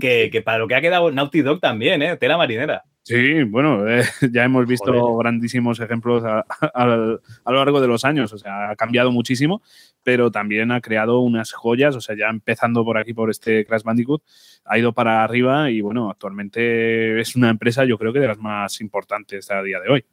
[0.00, 2.16] que, para lo que ha quedado Naughty Dog también, ¿eh?
[2.16, 2.82] Tela marinera.
[3.10, 6.22] Sí, bueno, eh, ya hemos visto grandísimos ejemplos
[6.74, 8.32] a, lo largo de los años.
[8.32, 9.62] O sea, ha cambiado muchísimo,
[10.04, 11.96] pero también ha creado unas joyas.
[11.96, 14.22] O sea, ya empezando por aquí, por este Crash Bandicoot,
[14.64, 18.38] ha ido para arriba y, bueno, actualmente es una empresa, yo creo que de las
[18.38, 20.04] más importantes a día de hoy.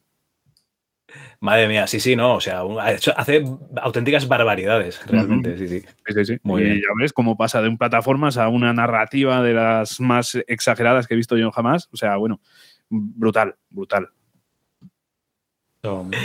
[1.39, 2.63] Madre mía, sí, sí, no, o sea,
[3.15, 3.45] hace
[3.81, 5.83] auténticas barbaridades, realmente, sí, sí.
[6.05, 9.53] Sí, sí, Muy y ya ves cómo pasa de un plataformas a una narrativa de
[9.53, 11.87] las más exageradas que he visto yo jamás.
[11.93, 12.41] O sea, bueno,
[12.89, 14.09] brutal, brutal.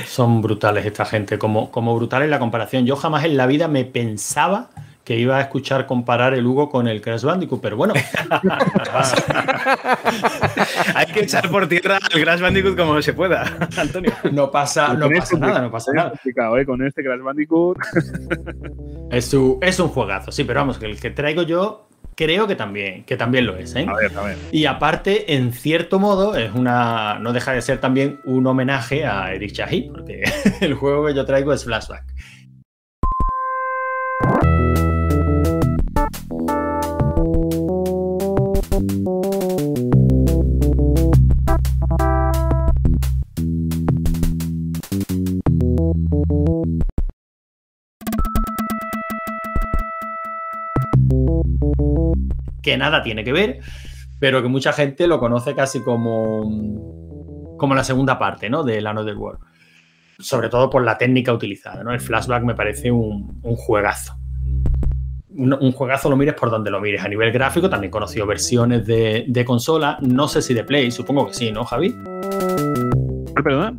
[0.06, 2.86] Son, brutales esta gente, como, como brutal en la comparación.
[2.86, 4.70] Yo jamás en la vida me pensaba
[5.04, 7.94] que iba a escuchar comparar el Hugo con el Crash Bandicoot, pero bueno.
[10.94, 13.44] Hay que echar por tierra el Crash Bandicoot como se pueda,
[13.76, 14.12] Antonio.
[14.30, 16.12] No pasa, no pasa nada, no pasa nada.
[16.24, 16.64] ¿eh?
[16.64, 17.78] Con este Crash Bandicoot.
[19.10, 23.04] Es, es un juegazo, sí, pero vamos, que el que traigo yo creo que también,
[23.04, 23.74] que también lo es.
[23.74, 23.86] ¿eh?
[23.88, 24.36] A ver, a ver.
[24.50, 27.18] Y aparte, en cierto modo, es una.
[27.18, 30.22] no deja de ser también un homenaje a Eric Chahi, porque
[30.60, 32.04] el juego que yo traigo es Flashback.
[52.62, 53.60] Que nada tiene que ver,
[54.18, 58.62] pero que mucha gente lo conoce casi como, como la segunda parte ¿no?
[58.62, 59.40] de Another World.
[60.18, 61.82] Sobre todo por la técnica utilizada.
[61.82, 61.92] ¿no?
[61.92, 64.16] El flashback me parece un, juegazo.
[65.30, 67.02] Un, juegazo lo mires por donde lo mires.
[67.02, 69.98] A nivel gráfico también he conocido versiones de, consola.
[70.00, 71.92] No sé si de Play, supongo que sí, ¿no, Javi?
[73.34, 73.74] Perdona.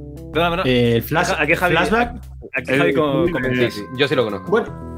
[0.65, 2.19] el flashback.
[3.97, 4.49] Yo sí lo conozco.
[4.49, 4.92] Bueno,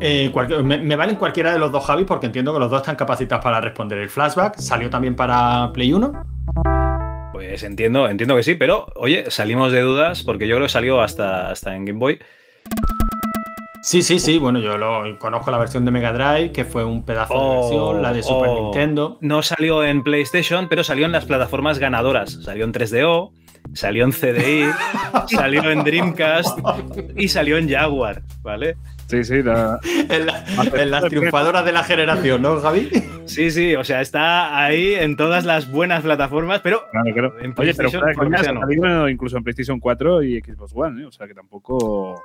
[0.00, 0.32] eh,
[0.62, 3.60] me, valen cualquiera de los dos Javi porque entiendo que los dos están capacitados para
[3.60, 3.98] responder.
[3.98, 6.12] El flashback salió también para Play 1.
[7.32, 11.00] Pues entiendo, entiendo que sí, pero oye, salimos de dudas porque yo creo que salió
[11.00, 12.18] hasta, hasta en Game Boy.
[13.80, 14.38] Sí, sí, sí.
[14.38, 17.60] Bueno, yo lo, conozco la versión de Mega Drive, que fue un pedazo de oh,
[17.60, 18.62] versión, la de Super oh.
[18.64, 19.18] Nintendo.
[19.20, 22.32] No salió en PlayStation, pero salió en las plataformas ganadoras.
[22.42, 23.30] Salió en 3DO,
[23.74, 24.64] salió en CDI,
[25.34, 26.58] salió en Dreamcast
[27.16, 28.76] y salió en Jaguar, ¿vale?
[29.08, 29.34] Sí, sí.
[30.08, 32.90] en, las triunfadoras de la generación, ¿no, Javi?
[33.24, 37.90] Sí, sí, o sea, está ahí en todas las buenas plataformas, pero en Oye, pero
[38.76, 39.08] no.
[39.08, 41.06] incluso en PlayStation 4 y Xbox One, ¿eh?
[41.06, 42.22] o sea que tampoco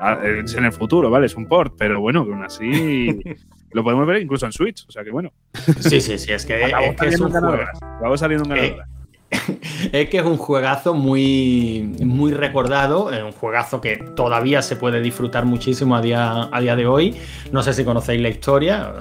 [0.00, 1.26] ah, es en el futuro, ¿vale?
[1.26, 3.20] Es un port, pero bueno, aún así
[3.72, 5.32] lo podemos ver incluso en Switch, o sea que bueno.
[5.80, 7.58] Sí, sí, sí, es que, es, que es un juego.
[8.00, 8.88] Vamos saliendo en ganadora.
[9.92, 15.44] es que es un juegazo muy, muy recordado, un juegazo que todavía se puede disfrutar
[15.44, 17.16] muchísimo a día, a día de hoy.
[17.52, 18.92] No sé si conocéis la historia,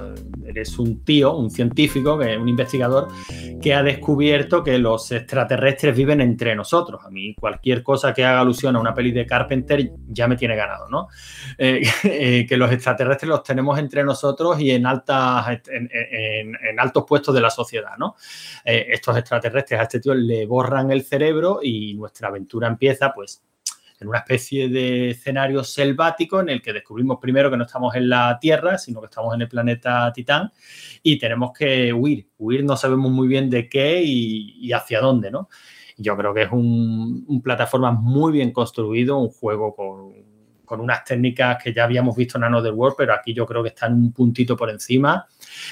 [0.55, 3.09] eres un tío, un científico, un investigador,
[3.61, 7.01] que ha descubierto que los extraterrestres viven entre nosotros.
[7.03, 10.55] A mí cualquier cosa que haga alusión a una peli de Carpenter ya me tiene
[10.55, 11.07] ganado, ¿no?
[11.57, 17.35] Eh, eh, que los extraterrestres los tenemos entre nosotros y en, altas, en, altos puestos
[17.35, 18.15] de la sociedad, ¿no?
[18.63, 23.43] Eh, estos extraterrestres a este tío le borran el cerebro y nuestra aventura empieza, pues,
[23.99, 28.09] en una especie de escenario selvático en el que descubrimos primero que no estamos en
[28.09, 30.51] la Tierra, sino que estamos en el planeta Titán
[31.01, 32.27] y tenemos que huir.
[32.37, 35.49] Huir no sabemos muy bien de qué y, hacia dónde, ¿no?
[35.97, 41.71] Yo creo que es un, plataforma muy bien construido, un juego con, unas técnicas que
[41.73, 44.57] ya habíamos visto en Another World, pero aquí yo creo que está en un puntito
[44.57, 45.25] por encima.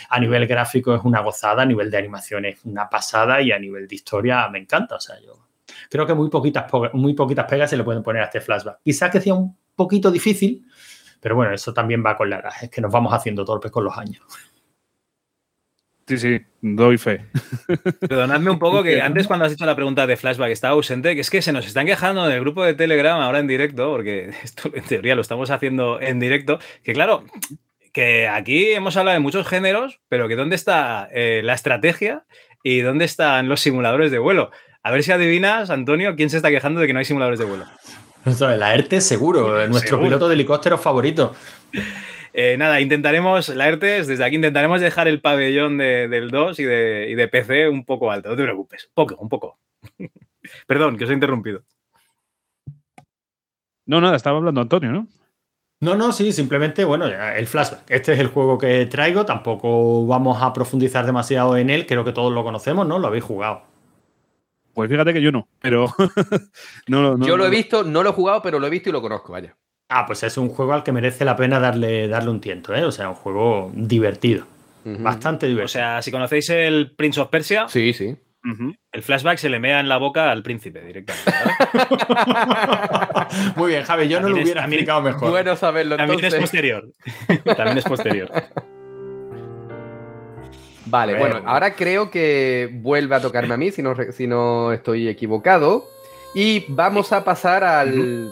[0.10, 3.60] A nivel gráfico es una gozada, a nivel de animación es una pasada y a
[3.60, 4.96] nivel de historia me encanta.
[4.96, 5.44] O sea, yo
[5.93, 8.79] creo que muy poquitas, muy poquitas pegas se le pueden poner a este flashback.
[8.84, 10.65] Quizás que sea un poquito difícil,
[11.21, 13.84] pero bueno, eso también va con la edad, es que nos vamos haciendo torpes con
[13.84, 14.23] los años.
[16.08, 17.27] Sí, sí, doy fe.
[18.10, 21.21] Perdonadme un poco que antes cuando has hecho la pregunta de flashback estaba ausente, que
[21.21, 24.32] es que se nos están quejando en el grupo de Telegram ahora en directo, porque
[24.43, 27.23] esto en teoría lo estamos haciendo en directo, que claro,
[27.93, 32.25] que aquí hemos hablado de muchos géneros, pero que dónde está eh, la estrategia
[32.63, 34.49] y dónde están los simuladores de vuelo.
[34.84, 37.46] A ver si adivinas, Antonio, quién se está quejando de que no hay simuladores de
[37.46, 37.65] vuelo.
[38.58, 41.34] La ERTE seguro, nuestro piloto de helicóptero favorito.
[42.34, 47.30] Eh, nada, intentaremos, la ERTE, desde aquí intentaremos dejar el pabellón del 2 y de,
[47.32, 49.60] PC un poco alto, no te preocupes, poco, un poco.
[50.67, 51.63] Perdón, que os he interrumpido.
[53.86, 55.08] No, nada, estaba hablando Antonio, ¿no?
[55.80, 57.89] No, no, sí, simplemente, bueno, el flashback.
[57.89, 62.13] Este es el juego que traigo, tampoco vamos a profundizar demasiado en él, creo que
[62.13, 63.00] todos lo conocemos, ¿no?
[63.00, 63.73] Lo habéis jugado.
[64.74, 65.94] Pues fíjate que yo no, pero
[66.88, 69.02] no, Yo lo he visto, no lo he jugado, pero lo he visto y lo
[69.02, 69.56] conozco, vaya.
[69.90, 72.84] Ah, pues es un juego al que merece la pena darle, darle un tiento, ¿eh?
[72.84, 74.48] O sea, un juego divertido.
[74.86, 75.66] Bastante divertido.
[75.66, 77.68] O sea, si conocéis el Prince of Persia.
[77.70, 78.16] Sí, sí.
[78.92, 81.32] El flashback se le mea en la boca al príncipe directamente.
[83.56, 85.30] Muy bien, Javi, yo no lo hubiera explicado mejor.
[85.30, 85.96] Bueno saberlo.
[85.96, 86.92] También es posterior.
[87.56, 88.30] También es posterior.
[90.93, 95.08] Vale, bueno, ahora creo que vuelve a tocarme a mí, si no, si no estoy
[95.08, 95.89] equivocado.
[96.36, 98.29] Y vamos a pasar al,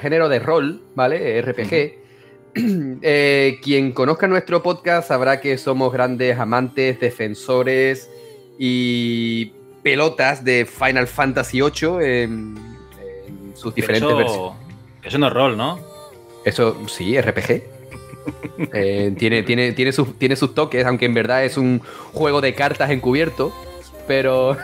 [0.00, 1.42] género de rol, ¿vale?
[1.42, 2.06] RPG.
[3.02, 8.08] Eh, quien conozca nuestro podcast sabrá que somos grandes amantes, defensores
[8.58, 12.54] y pelotas de Final Fantasy VIII en,
[13.54, 14.58] sus diferentes versiones.
[15.02, 15.78] Eso no es rol, ¿no?
[16.46, 17.75] Eso sí, RPG.
[18.72, 21.80] Eh, tiene, tiene, tiene, sus, tiene sus toques, aunque en verdad es un
[22.12, 23.52] juego de cartas encubierto.
[24.06, 24.56] Pero.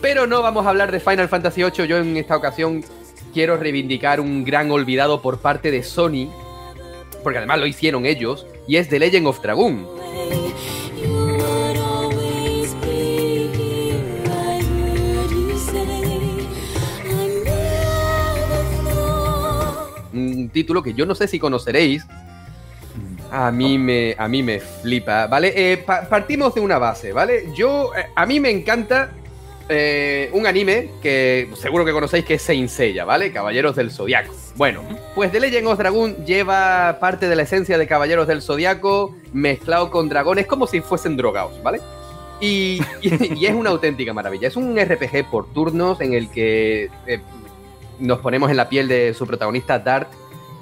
[0.00, 1.86] pero no vamos a hablar de Final Fantasy VIII.
[1.86, 2.82] Yo en esta ocasión
[3.34, 6.30] quiero reivindicar un gran olvidado por parte de Sony.
[7.22, 8.46] Porque además lo hicieron ellos.
[8.66, 9.86] Y es The Legend of Dragon.
[20.56, 22.06] Título que yo no sé si conoceréis.
[23.30, 25.52] A mí me, a mí me flipa, ¿vale?
[25.54, 27.48] Eh, partimos de una base, ¿vale?
[27.54, 29.10] Yo, eh, a mí me encanta
[29.68, 33.32] eh, un anime que seguro que conocéis que es Saint Seiya, ¿vale?
[33.32, 34.32] Caballeros del Zodiaco.
[34.54, 34.82] Bueno,
[35.14, 39.90] pues The Legend of Dragon lleva parte de la esencia de Caballeros del Zodiaco mezclado
[39.90, 41.80] con dragones como si fuesen drogados, ¿vale?
[42.40, 44.48] Y, y, es una auténtica maravilla.
[44.48, 46.88] Es un RPG por turnos en el que
[47.98, 50.08] nos ponemos en la piel de su protagonista Dart,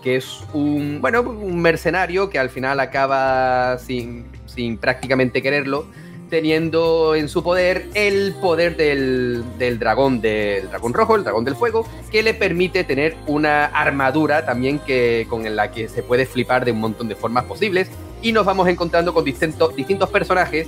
[0.05, 5.87] que es un, bueno, un mercenario que al final acaba sin, sin prácticamente quererlo,
[6.29, 11.57] teniendo en su poder el poder del, del, dragón, del dragón rojo, el dragón del
[11.57, 16.67] fuego, que le permite tener una armadura también que, con la que se puede flipar
[16.67, 17.91] de un montón de formas posibles.
[18.21, 20.67] Y nos vamos encontrando con distintos, distintos personajes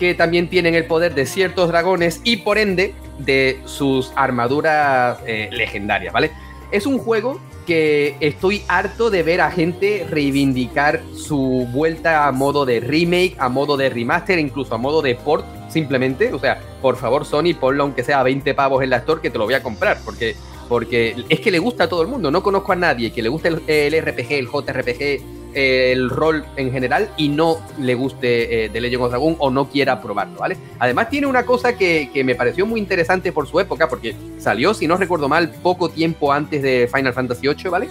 [0.00, 5.48] que también tienen el poder de ciertos dragones y por ende de sus armaduras eh,
[5.52, 6.32] legendarias, ¿vale?
[6.72, 12.64] Es un juego que estoy harto de ver a gente reivindicar su vuelta a modo
[12.64, 16.32] de remake, a modo de remaster, incluso a modo de port, simplemente.
[16.32, 19.38] O sea, por favor, Sony, ponlo aunque sea 20 pavos en la store, que te
[19.38, 20.36] lo voy a comprar, porque,
[20.68, 22.30] porque es que le gusta a todo el mundo.
[22.30, 26.72] No conozco a nadie que le guste el, el RPG, el JRPG, el rol en
[26.72, 30.56] general y no le guste eh, The Legend of Dragon o no quiera probarlo, ¿vale?
[30.78, 34.86] Además tiene una cosa que, me pareció muy interesante por su época, porque salió, si
[34.86, 37.88] no recuerdo mal, poco tiempo antes de Final Fantasy VIII, ¿vale?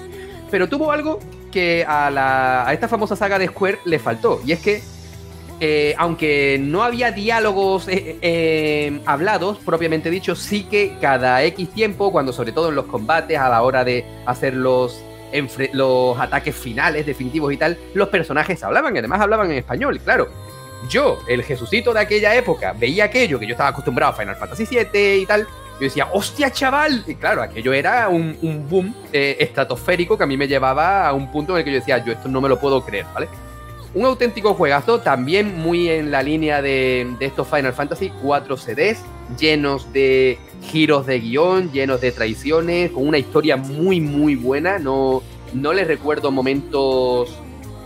[0.52, 1.20] Pero tuvo algo
[1.52, 4.82] que a, la, a esta famosa saga de Square le faltó, y es que
[5.60, 12.34] eh, aunque no había diálogos eh, hablados, propiamente dicho, sí que cada X tiempo, cuando
[12.34, 15.02] sobre todo en los combates, a la hora de hacer los
[15.74, 20.30] los ataques finales, definitivos y tal, los personajes hablaban y además hablaban en español, claro.
[20.90, 24.66] Yo, el Jesucito de aquella época, veía aquello que yo estaba acostumbrado a Final Fantasy
[24.66, 25.48] VII y tal,
[25.80, 27.04] yo decía, hostia, chaval.
[27.08, 28.38] Y claro, aquello era un,
[28.70, 31.80] boom eh, estratosférico que a mí me llevaba a un punto en el que yo
[31.80, 33.28] decía, yo esto no me lo puedo creer, ¿vale?
[33.94, 39.04] Un auténtico juegazo, también muy en la línea de, estos Final Fantasy, 4 CDs,
[39.38, 44.80] llenos de giros de guion, llenos de traiciones, con una historia muy, muy buena.
[44.80, 45.22] No,
[45.54, 47.30] no les recuerdo momentos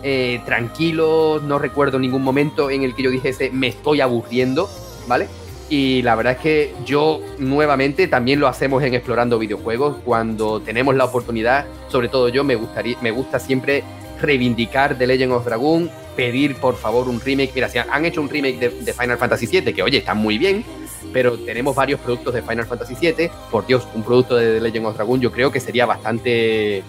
[0.03, 4.69] eh, tranquilos, no recuerdo ningún momento en el que yo dijese me estoy aburriendo,
[5.07, 5.27] ¿vale?
[5.69, 9.97] Y la verdad es que yo nuevamente también lo hacemos en Explorando Videojuegos.
[10.05, 13.83] Cuando tenemos la oportunidad, sobre todo yo, me, gustaría, me gusta siempre
[14.21, 17.51] reivindicar The Legend of Dragon, pedir por favor un remake.
[17.53, 20.37] Mira, si han hecho un remake de, de Final Fantasy VII, que oye, está muy
[20.37, 20.63] bien,
[21.13, 23.29] pero tenemos varios productos de Final Fantasy VII.
[23.51, 26.83] Por Dios, un producto de The Legend of Dragon yo creo que sería bastante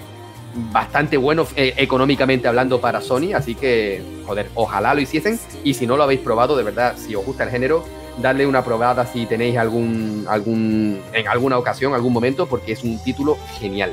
[0.73, 5.39] bastante bueno eh, económicamente hablando para Sony, así que, joder, ojalá lo hiciesen.
[5.65, 7.85] Y si no lo habéis probado, de verdad, si os gusta el género,
[8.21, 13.03] darle una probada si tenéis algún, algún, en alguna ocasión, algún momento, porque es un
[13.03, 13.93] título genial.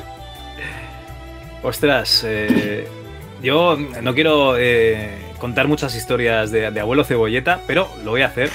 [1.64, 2.88] Ostras, eh,
[3.42, 8.28] yo no quiero eh, contar muchas historias de, de, abuelo cebolleta, pero lo voy a
[8.28, 8.50] hacer.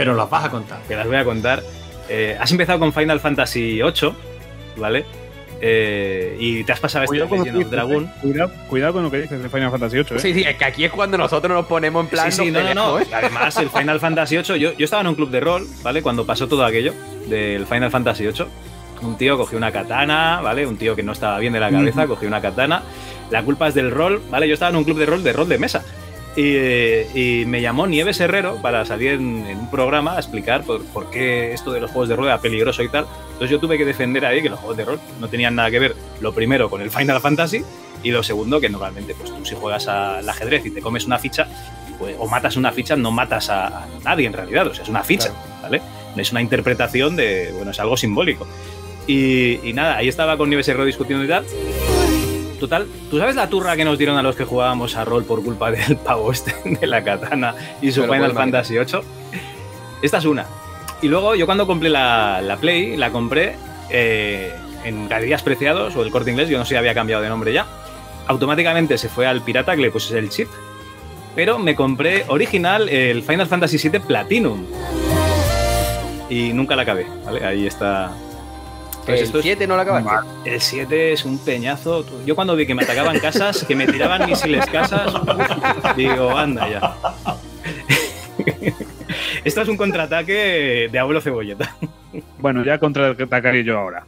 [0.00, 0.80] Pero las vas a contar.
[0.88, 1.62] Que las voy a contar.
[2.08, 4.14] Eh, has empezado con Final Fantasy VIII,
[4.78, 5.04] ¿vale?
[5.60, 8.10] Eh, y te has pasado este Legend of Dragon.
[8.22, 10.16] Cuidado, cuidado, con lo que dices de Final Fantasy VIII.
[10.16, 10.18] ¿eh?
[10.20, 12.32] Sí, sí, es que aquí es cuando nosotros nos ponemos en plan.
[12.32, 12.98] Sí, sí, no, no, no.
[12.98, 13.06] ¿eh?
[13.12, 16.00] Además, el Final Fantasy VIII, yo, yo estaba en un club de rol, ¿vale?
[16.00, 16.94] Cuando pasó todo aquello
[17.28, 18.46] del Final Fantasy VIII.
[19.02, 20.66] un tío cogió una katana, ¿vale?
[20.66, 22.84] Un tío que no estaba bien de la cabeza, cogió una katana.
[23.30, 24.48] La culpa es del rol, ¿vale?
[24.48, 25.84] Yo estaba en un club de rol de rol de mesa.
[26.36, 31.52] Y, me llamó Nieves Herrero para salir en, un programa a explicar por, por, qué
[31.52, 33.06] esto de los juegos de rol era peligroso y tal.
[33.32, 35.78] Entonces yo tuve que defender ahí que los juegos de rol no tenían nada que
[35.78, 37.64] ver, lo primero, con el Final Fantasy
[38.02, 41.18] y lo segundo, que normalmente pues tú si juegas al ajedrez y te comes una
[41.18, 41.46] ficha,
[41.98, 45.02] pues, o matas una ficha, no matas a, nadie en realidad, o sea, es una
[45.02, 45.82] ficha, ¿vale?
[46.16, 48.46] Es una interpretación de, bueno, es algo simbólico.
[49.06, 51.44] Y, y nada, ahí estaba con Nieves Herrero discutiendo y tal.
[52.60, 55.42] Total, ¿tú sabes la turra que nos dieron a los que jugábamos a rol por
[55.42, 59.00] culpa del pavo este de la katana y su Final Fantasy VIII?
[60.02, 60.46] Esta es una.
[61.00, 63.56] Y luego yo cuando compré la, Play, la compré
[63.88, 64.54] eh,
[64.84, 67.54] en Galerías Preciados o el Corte Inglés, yo no sé si había cambiado de nombre
[67.54, 67.66] ya.
[68.26, 70.48] Automáticamente se fue al pirata que le puse el chip.
[71.34, 74.66] Pero me compré original el Final Fantasy VII Platinum.
[76.28, 77.44] Y nunca la acabé, ¿vale?
[77.44, 78.12] Ahí está,
[79.10, 80.28] pues ¿El 7 no lo acabaste?
[80.44, 82.04] El 7 es un peñazo.
[82.26, 85.12] Yo cuando vi que me atacaban casas, que me tiraban misiles casas,
[85.96, 86.94] digo, anda ya.
[89.44, 91.76] Esto es un contraataque de abuelo cebolleta.
[92.38, 94.06] Bueno, ya contraatacaré yo ahora.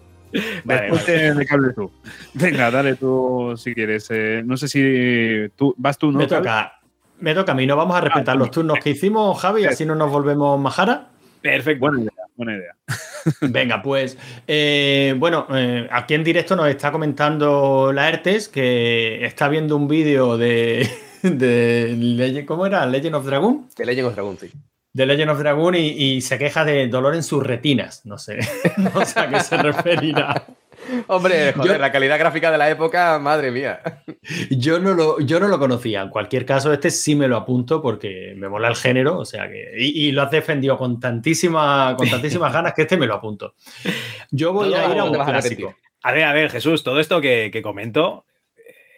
[0.64, 1.92] Vale, Después tú.
[2.34, 4.08] Venga, dale tú si quieres.
[4.10, 6.18] Eh, no sé si tú vas tú, ¿no?
[6.18, 6.80] Me toca.
[7.20, 7.66] Me toca a mí.
[7.66, 11.08] No vamos a respetar ah, los turnos que hicimos, Javi, así no nos volvemos majara.
[11.40, 11.94] Perfecto.
[11.94, 12.11] Idea,
[12.44, 12.76] buena idea.
[13.40, 19.48] Venga, pues eh, bueno, eh, aquí en directo nos está comentando la ERTES que está
[19.48, 20.88] viendo un vídeo de,
[21.22, 22.84] de, ¿cómo era?
[22.86, 23.68] Legend of Dragon.
[23.76, 24.50] De Legend of Dragon, sí.
[24.92, 28.04] De Legend of Dragon y, se queja de dolor en sus retinas.
[28.04, 28.40] No sé,
[28.76, 30.44] no sé a qué se referirá.
[31.06, 33.80] Hombre, joder, la calidad gráfica de la época, madre mía.
[34.50, 36.02] Yo no, lo, yo no lo conocía.
[36.02, 39.48] En cualquier caso, este sí me lo apunto porque me mola el género, o sea
[39.48, 39.74] que.
[39.78, 43.54] Y, lo has defendido con, tantísima, con tantísimas ganas que este me lo apunto.
[44.30, 45.74] Yo voy a ir a un clásico.
[46.02, 48.24] A ver, a ver, Jesús, todo esto que, comento,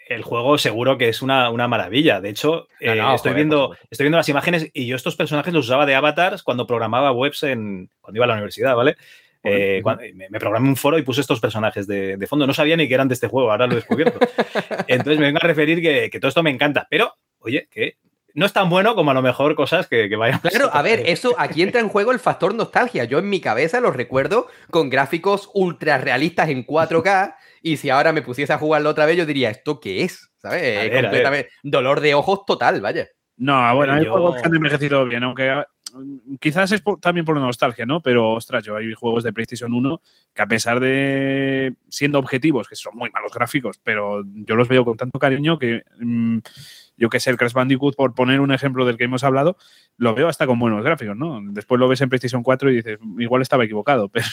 [0.09, 2.21] el juego seguro que es una, maravilla.
[2.21, 5.87] De hecho, eh, estoy, viendo, estoy viendo las imágenes y yo estos personajes los usaba
[5.87, 8.97] de avatars cuando programaba webs en, cuando iba a la universidad, ¿vale?
[9.45, 9.83] Eh,
[10.31, 12.47] me, programé un foro y puse estos personajes de, fondo.
[12.47, 14.19] No sabía ni que eran de este juego, ahora lo he descubierto.
[14.89, 16.87] Entonces me vengo a referir que, todo esto me encanta.
[16.91, 17.99] Pero, oye, que
[18.33, 20.41] no es tan bueno como a lo mejor cosas que, vayan.
[20.41, 23.05] Claro, a ver, eso aquí entra en juego el factor nostalgia.
[23.05, 27.37] Yo en mi cabeza los recuerdo con gráficos ultra realistas en 4K.
[27.63, 30.31] y si ahora me pusiese a jugarlo otra vez, yo diría, ¿esto qué es?
[30.39, 30.91] ¿Sabes?
[30.91, 33.09] completamente dolor de ojos total, vaya.
[33.37, 35.65] No, bueno, hay juegos que han envejecido bien, aunque
[36.41, 38.01] quizás es también por nostalgia, ¿no?
[38.01, 40.01] Pero, ostras, yo hay juegos de PlayStation 1
[40.35, 44.85] que a pesar de siendo objetivos, que son muy malos gráficos, pero yo los veo
[44.85, 46.39] con tanto cariño que mm,
[46.97, 49.57] yo que sé, el Crash Bandicoot, por poner un ejemplo del que hemos hablado,
[49.97, 51.41] lo veo hasta con buenos gráficos, ¿no?
[51.43, 54.29] Después lo ves en PlayStation 4 y dices, igual estaba equivocado, pero...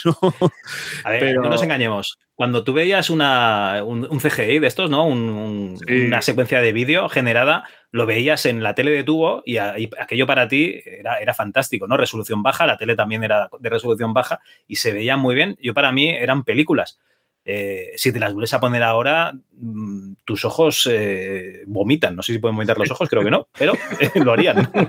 [1.04, 2.20] A ver, no nos engañemos.
[2.36, 5.06] Cuando tú veías una, un, CGI de estos, ¿no?
[5.06, 10.48] Una secuencia de vídeo generada, lo veías en la tele de tubo y, aquello para
[10.48, 11.98] ti era, era, fantástico, ¿no?
[11.98, 15.58] Resolución baja, la tele también era de resolución baja y se veía muy bien.
[15.62, 17.00] Yo para mí eran películas.
[17.44, 22.16] Eh, si te las vuelves a poner ahora, mm, tus ojos eh, vomitan.
[22.16, 24.72] No sé si pueden vomitar los ojos, creo que no, pero eh, lo harían.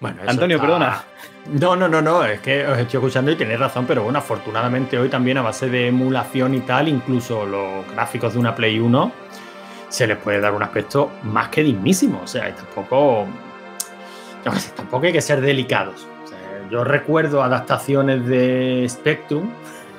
[0.00, 1.04] Bueno, Antonio, perdona.
[1.60, 4.98] No, no, no, no, es que os estoy escuchando y tenéis razón, pero bueno, afortunadamente
[4.98, 9.12] hoy también a base de emulación y tal, incluso los gráficos de una Play 1,
[9.92, 12.22] se les puede dar un aspecto más que dignísimo.
[12.24, 13.26] O sea, tampoco,
[14.74, 16.08] tampoco hay que ser delicados.
[16.70, 19.50] yo recuerdo adaptaciones de Spectrum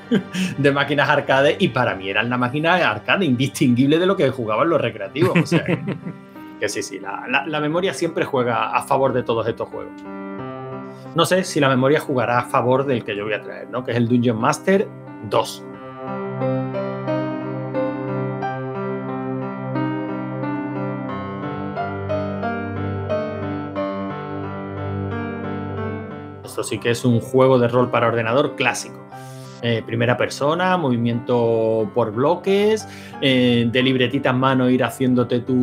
[0.57, 4.67] de máquinas arcade y para mí eran la máquina arcade indistinguible de lo que jugaban
[4.67, 5.37] los recreativos.
[5.37, 5.63] O sea,
[6.59, 9.93] que, sí, sí, la, memoria siempre juega a favor de todos estos juegos.
[11.13, 13.83] No sé si la memoria jugará a favor del que yo voy a traer, ¿no?
[13.83, 14.87] Que es el Dungeon Master
[15.29, 15.63] 2.
[26.53, 29.03] Esto sí que es un juego de rol para ordenador clásico.
[29.63, 32.87] Eh, primera persona, movimiento por bloques,
[33.21, 35.55] eh, de libretita en mano ir haciéndote tu,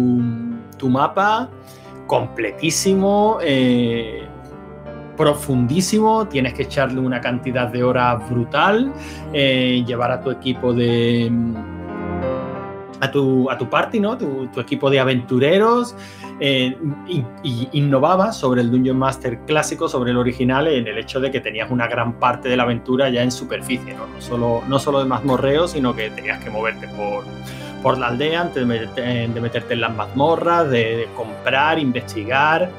[0.88, 1.48] mapa,
[2.08, 4.24] completísimo, eh,
[5.16, 8.92] profundísimo, tienes que echarle una cantidad de horas brutal,
[9.32, 11.30] llevar a tu equipo de...
[13.00, 14.18] A tu, a tu party, ¿no?
[14.18, 15.94] Tu, tu equipo de aventureros,
[16.42, 16.74] eh,
[17.72, 21.70] innovaba sobre el Dungeon Master clásico, sobre el original, en el hecho de que tenías
[21.70, 25.04] una gran parte de la aventura ya en superficie, no, no, solo, no solo de
[25.04, 27.24] mazmorreo, sino que tenías que moverte por,
[27.82, 32.70] por la aldea antes de meterte, en las mazmorras, de, comprar, investigar.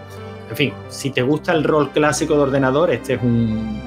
[0.50, 3.80] En fin, si te gusta el rol clásico de ordenador, este es un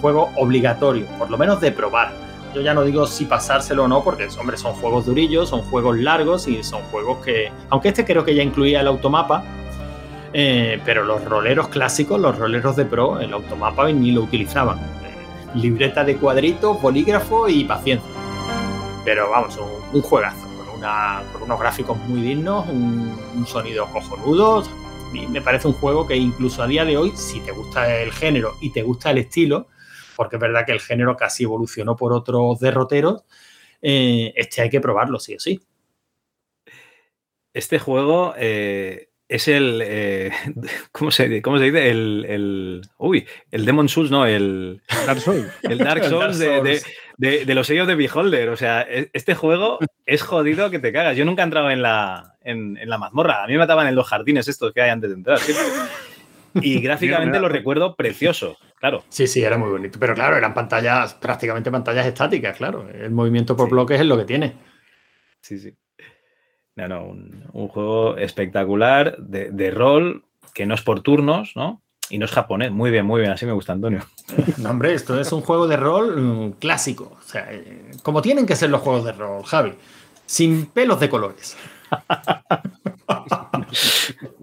[0.00, 2.12] juego obligatorio, por lo menos de probar.
[2.54, 5.98] Yo ya no digo si pasárselo o no, porque hombre, son juegos durillos, son juegos
[5.98, 9.44] largos y son juegos que, aunque este creo que ya incluía el automapa,
[10.32, 14.78] eh, pero los roleros clásicos, los roleros de pro, el automapa ni lo utilizaban.
[14.78, 18.08] Eh, libreta de cuadritos, bolígrafo y paciencia.
[19.04, 19.58] Pero vamos,
[19.92, 20.46] un, juegazo,
[21.32, 24.64] con, unos gráficos muy dignos, un, sonido cojonudo.
[25.30, 28.56] me parece un juego que incluso a día de hoy, si te gusta el género
[28.60, 29.66] y te gusta el estilo,
[30.18, 33.22] porque es verdad que el género casi evolucionó por otros derroteros,
[33.80, 35.60] eh, este hay que probarlo sí o sí.
[37.54, 38.34] Este juego
[39.28, 39.82] es el.
[39.84, 40.32] Eh,
[40.92, 41.90] ¿cómo, se, dice?
[41.90, 44.82] El, Uy, el Demon Souls, no, el.
[45.06, 45.46] Dark Souls.
[45.62, 48.48] El Dark Souls, de, los sellos de Beholder.
[48.48, 51.16] O sea, e, este juego es jodido que te cagas.
[51.16, 53.44] Yo nunca he entrado en la, en, la mazmorra.
[53.44, 55.38] A mí me mataban en los jardines estos que hay antes de entrar.
[56.62, 59.02] Y gráficamente lo recuerdo precioso, claro.
[59.08, 59.98] Sí, sí, era muy bonito.
[59.98, 62.88] Pero claro, eran pantallas, prácticamente pantallas estáticas, claro.
[62.88, 64.54] El movimiento por bloques es lo que tiene.
[65.40, 65.74] Sí, sí.
[66.76, 71.82] No, no, un, juego espectacular de, rol que no es por turnos, ¿no?
[72.08, 72.70] Y no es japonés.
[72.70, 73.32] Muy bien, muy bien.
[73.32, 74.00] Así me gusta, Antonio.
[74.58, 77.16] No, hombre, esto es un juego de rol mm, clásico.
[77.18, 79.72] O sea, eh, como tienen que ser los juegos de rol, Javi.
[80.24, 81.56] Sin pelos de colores.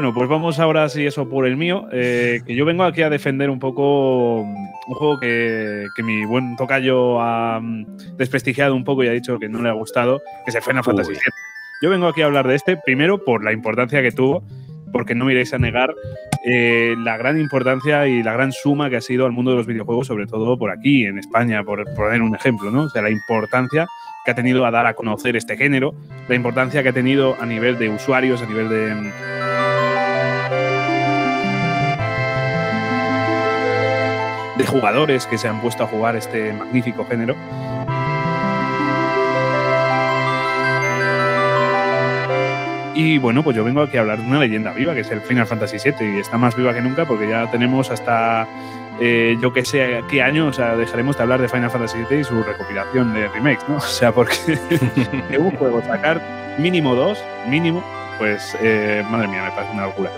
[0.00, 3.10] Bueno, pues vamos ahora sí eso por el mío, eh, que yo vengo aquí a
[3.10, 9.04] defender un poco mm, un juego que, mi buen tocayo ha mm, desprestigiado un poco
[9.04, 11.20] y ha dicho que no le ha gustado, que es el Final Fantasy VII.
[11.82, 14.42] Yo vengo aquí a hablar de este, primero por la importancia que tuvo,
[14.90, 15.94] porque no iréis a negar
[16.46, 19.66] eh, la gran importancia y la gran suma que ha sido al mundo de los
[19.66, 22.84] videojuegos, sobre todo por aquí, en España, por poner un ejemplo, ¿no?
[22.84, 23.86] O sea, la importancia
[24.24, 25.94] que ha tenido a dar a conocer este género,
[26.26, 29.12] la importancia que ha tenido a nivel de usuarios, a nivel de
[34.60, 37.34] de jugadores que se han puesto a jugar este magnífico género.
[42.94, 45.22] Y bueno, pues yo vengo aquí a hablar de una leyenda viva, que es el
[45.22, 48.46] Final Fantasy VII, y está más viva que nunca porque ya tenemos hasta,
[49.00, 52.20] eh, yo que sé, qué año, o sea, dejaremos de hablar de Final Fantasy VII
[52.20, 53.76] y su recopilación de remakes, ¿no?
[53.78, 54.36] O sea, porque
[55.30, 56.20] de un juego sacar
[56.58, 57.82] mínimo dos, mínimo,
[58.18, 60.10] pues eh, madre mía, me parece una locura.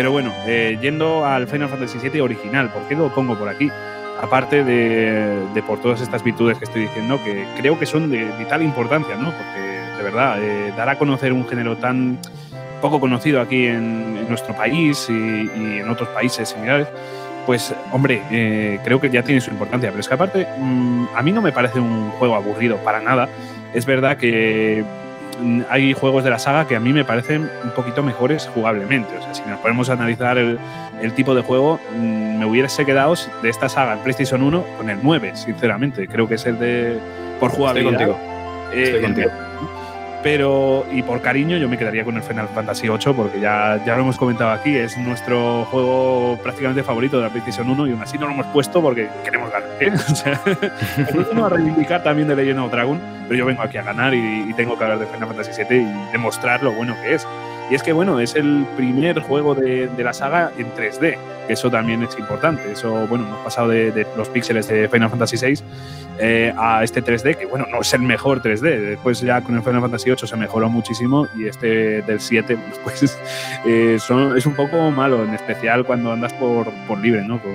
[0.00, 3.70] Pero bueno, eh, yendo al Final Fantasy VII original, ¿por qué lo pongo por aquí?
[4.18, 8.62] Aparte de, por todas estas virtudes que estoy diciendo, que creo que son de vital
[8.62, 9.30] importancia, ¿no?
[9.30, 9.60] Porque
[9.98, 12.18] de verdad, eh, dar a conocer un género tan
[12.80, 16.88] poco conocido aquí en, nuestro país y, en otros países similares,
[17.44, 19.90] pues hombre, eh, creo que ya tiene su importancia.
[19.90, 23.28] Pero es que aparte, mm, a mí no me parece un juego aburrido para nada.
[23.74, 24.82] Es verdad que
[25.68, 29.16] hay juegos de la saga que a mí me parecen un poquito mejores jugablemente.
[29.16, 30.58] O sea, si nos ponemos a analizar el,
[31.14, 34.98] tipo de juego, mm, me hubiese quedado de esta saga en PlayStation 1 con el
[35.02, 36.06] 9, sinceramente.
[36.08, 36.98] Creo que es el de
[37.38, 37.92] por jugabilidad.
[37.92, 38.72] Estoy contigo.
[38.72, 39.49] Eh, Estoy contigo.
[40.22, 43.96] Pero, y por cariño, yo me quedaría con el Final Fantasy VIII, porque ya, ya
[43.96, 48.02] lo hemos comentado aquí, es nuestro juego prácticamente favorito de la PlayStation 1 y aún
[48.02, 49.68] así no lo hemos puesto porque queremos ganar.
[49.80, 49.90] ¿eh?
[50.10, 50.40] O sea,
[51.46, 54.76] a reivindicar también de Legend of Dragon, pero yo vengo aquí a ganar y, tengo
[54.76, 57.26] que hablar de Final Fantasy VII y demostrar lo bueno que es.
[57.70, 61.16] Y es que, bueno, es el primer juego de, la saga en 3D,
[61.46, 62.72] que eso también es importante.
[62.72, 65.62] Eso, bueno, hemos pasado de, de los píxeles de Final Fantasy VI
[66.18, 68.60] eh, a este 3D, que bueno, no es el mejor 3D.
[68.60, 73.18] Después ya con el Final Fantasy VIII se mejoró muchísimo y este del 7, pues
[73.64, 77.40] eh, es un poco malo, en especial cuando andas por, por libre, ¿no?
[77.40, 77.54] Con,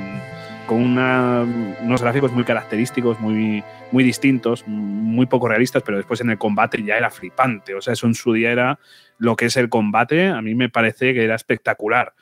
[0.65, 3.63] con unos gráficos muy característicos, muy,
[3.95, 7.75] muy distintos, muy poco realistas, pero después en el combate ya era flipante.
[7.75, 8.77] O sea, eso en su día era
[9.17, 12.13] lo que es el combate, a mí me parece que era espectacular.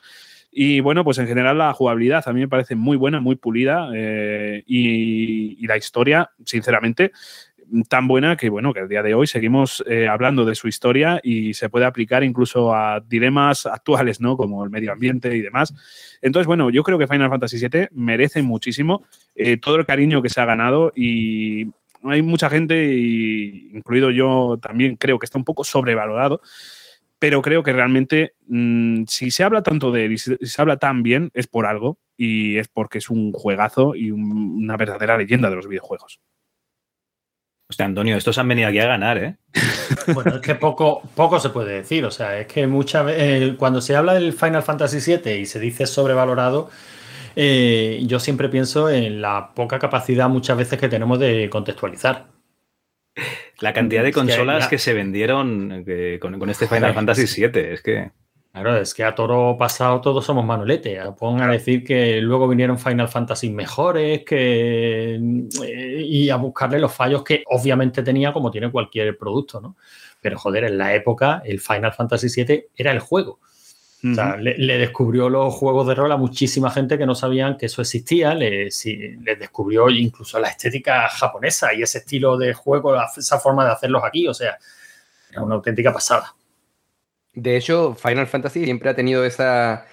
[0.52, 3.90] Y bueno, pues en general la jugabilidad a mí me parece muy buena, muy pulida
[3.92, 7.10] eh, y, la historia, sinceramente,
[7.88, 11.18] tan buena que bueno, que el día de hoy seguimos eh, hablando de su historia
[11.24, 14.36] y se puede aplicar incluso a dilemas actuales, ¿no?
[14.36, 15.74] Como el medio ambiente y demás.
[16.22, 19.04] Entonces, bueno, yo creo que Final Fantasy VII merece muchísimo
[19.34, 21.70] eh, todo el cariño que se ha ganado y
[22.04, 26.40] hay mucha gente, incluido yo también, creo que está un poco sobrevalorado
[27.24, 31.02] pero creo que realmente mm, si se habla tanto de él y se, habla tan
[31.02, 35.56] bien es por algo y es porque es un juegazo y una verdadera leyenda de
[35.56, 36.20] los videojuegos.
[37.70, 39.36] Hostia, Antonio, estos han venido aquí a ganar, ¿eh?
[40.12, 42.04] Bueno, es que poco, poco se puede decir.
[42.04, 45.58] O sea, es que muchas eh, cuando se habla del Final Fantasy VII y se
[45.58, 46.68] dice sobrevalorado,
[47.36, 52.28] eh, yo siempre pienso en la poca capacidad muchas veces que tenemos de contextualizar.
[53.60, 58.10] La cantidad de consolas que, se vendieron eh, con, este Final Fantasy VII, es que...
[58.52, 61.00] Claro, es que a toro pasado todos somos manolete.
[61.18, 66.92] Pongan a decir que luego vinieron Final Fantasy mejores que, eh, y a buscarle los
[66.92, 69.76] fallos que obviamente tenía como tiene cualquier producto, ¿no?
[70.20, 73.40] Pero joder, en la época el Final Fantasy VII era el juego.
[74.10, 77.66] O sea, le, descubrió los juegos de rol a muchísima gente que no sabían que
[77.66, 78.34] eso existía.
[78.34, 78.84] Les,
[79.38, 84.28] descubrió incluso la estética japonesa y ese estilo de juego, esa forma de hacerlos aquí.
[84.28, 84.58] O sea,
[85.30, 86.34] era una auténtica pasada.
[87.32, 89.86] De hecho, Final Fantasy siempre ha tenido esa,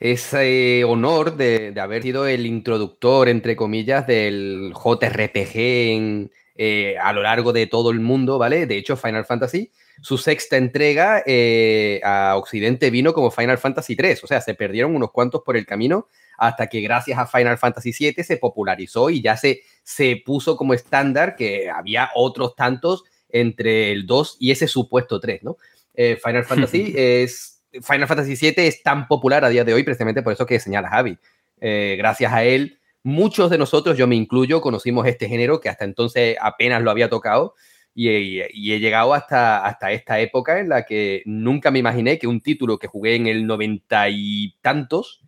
[0.00, 7.52] ese honor de, haber sido el introductor, entre comillas, del JRPG eh, a lo largo
[7.52, 8.66] de todo el mundo, ¿vale?
[8.66, 9.70] De hecho, Final Fantasy,
[10.00, 14.94] su sexta entrega eh, a Occidente vino como Final Fantasy 3, o sea, se perdieron
[14.94, 19.20] unos cuantos por el camino hasta que gracias a Final Fantasy 7 se popularizó y
[19.20, 24.68] ya se, se puso como estándar que había otros tantos entre el 2 y ese
[24.68, 25.56] supuesto 3, ¿no?
[25.94, 27.54] Eh, Final Fantasy es.
[27.82, 30.88] Final Fantasy VII es tan popular a día de hoy precisamente por eso que señala
[30.88, 31.18] Javi.
[31.60, 35.84] Eh, gracias a él, muchos de nosotros, yo me incluyo, conocimos este género que hasta
[35.84, 37.54] entonces apenas lo había tocado
[38.00, 42.40] y, he llegado hasta, hasta esta época en la que nunca me imaginé que un
[42.40, 45.20] título que jugué en el noventa y tantos,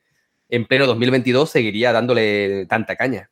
[0.49, 3.31] en pleno 2022, seguiría dándole tanta caña.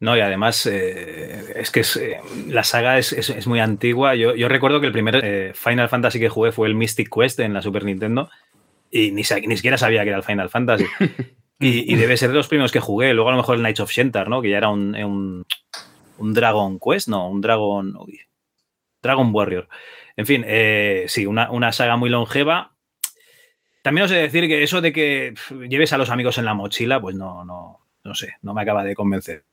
[0.00, 4.14] No, y además eh, es que eh, la saga es, muy antigua.
[4.14, 7.54] Yo, recuerdo que el primer eh, Final Fantasy que jugué fue el Mystic Quest en
[7.54, 8.30] la Super Nintendo
[8.90, 10.86] y ni, ni siquiera sabía que era el Final Fantasy.
[11.60, 13.12] y, debe ser de los primeros que jugué.
[13.12, 14.40] Luego a lo mejor el Knights of Shentar, ¿no?
[14.40, 15.46] Que ya era un, un,
[16.18, 17.94] Dragon Quest, no, un Dragon...
[19.00, 19.68] Dragon Warrior.
[20.16, 20.44] En fin,
[21.06, 22.72] sí, una, una saga muy longeva.
[23.82, 25.34] También os he de decir que eso de que
[25.68, 28.82] lleves a los amigos en la mochila, pues no, no, no sé, no me acaba
[28.82, 29.44] de convencer.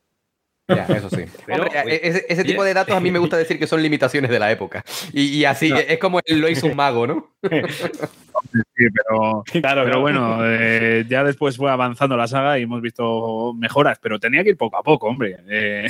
[0.68, 1.26] Ya, eso sí.
[1.48, 4.52] E-, ese, tipo de datos a mí me gusta decir que son limitaciones de la
[4.52, 4.84] época.
[5.14, 7.32] Y, así, es como lo hizo un mago, ¿no?
[7.42, 13.54] Sí, pero, claro, pero bueno, eh, ya después fue avanzando la saga y hemos visto
[13.54, 15.38] mejoras, pero tenía que ir poco a poco, hombre.
[15.48, 15.88] Eh,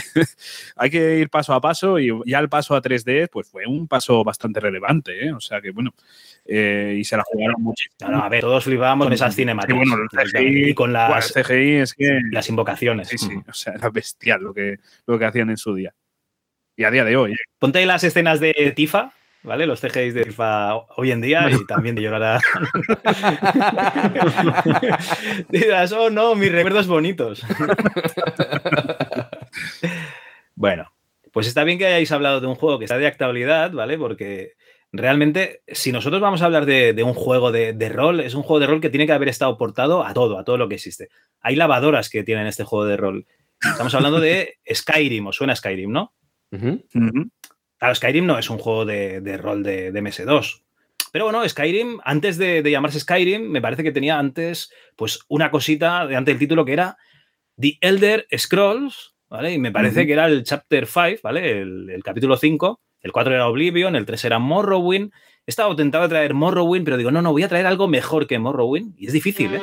[0.75, 3.87] hay que ir paso a paso y ya el paso a 3D pues fue un
[3.87, 5.33] paso bastante relevante, ¿eh?
[5.33, 5.93] o sea que bueno,
[6.45, 8.21] y se la jugaron muchísimo.
[8.21, 9.87] a ver, todos flipábamos con esas cinemáticas.
[9.87, 10.05] bueno,
[10.41, 13.07] y con las, CGI es que, las invocaciones.
[13.07, 14.77] Sí, sí, o sea, era bestial lo que,
[15.07, 15.93] lo que hacían en su día.
[16.77, 17.35] Y a día de hoy.
[17.57, 19.13] Ponte ahí las escenas de Tifa
[19.45, 19.65] ¿vale?
[19.65, 22.41] Los CGI de FIFA hoy en día y también de llorar
[25.49, 27.45] Dirás, oh no, mis recuerdos bonitos.
[30.55, 30.91] bueno,
[31.31, 33.97] pues está bien que hayáis hablado de un juego que está de actualidad, ¿vale?
[33.97, 34.53] Porque
[34.97, 38.67] realmente, si nosotros vamos a hablar de, un juego de, rol, es un juego de
[38.67, 41.09] rol que tiene que haber estado portado a todo, a todo lo que existe.
[41.41, 43.25] Hay lavadoras que tienen este juego de rol.
[43.61, 46.13] Estamos hablando de Skyrim, os suena Skyrim, ¿no?
[47.77, 50.61] Claro, Skyrim no es un juego de, rol de, MS2.
[51.11, 56.07] Pero bueno, Skyrim, antes de, llamarse Skyrim, me parece que tenía antes, pues, una cosita
[56.07, 56.97] de antes del título que era
[57.59, 59.53] The Elder Scrolls, ¿vale?
[59.53, 61.61] Y me parece que era el Chapter 5, ¿vale?
[61.61, 62.81] El, capítulo 5.
[63.05, 65.11] El 4 era Oblivion, el 3 era Morrowind.
[65.45, 68.25] He estado tentado de traer Morrowind, pero digo, no, no, voy a traer algo mejor
[68.25, 68.95] que Morrowind.
[68.97, 69.61] Y es difícil, ¿eh?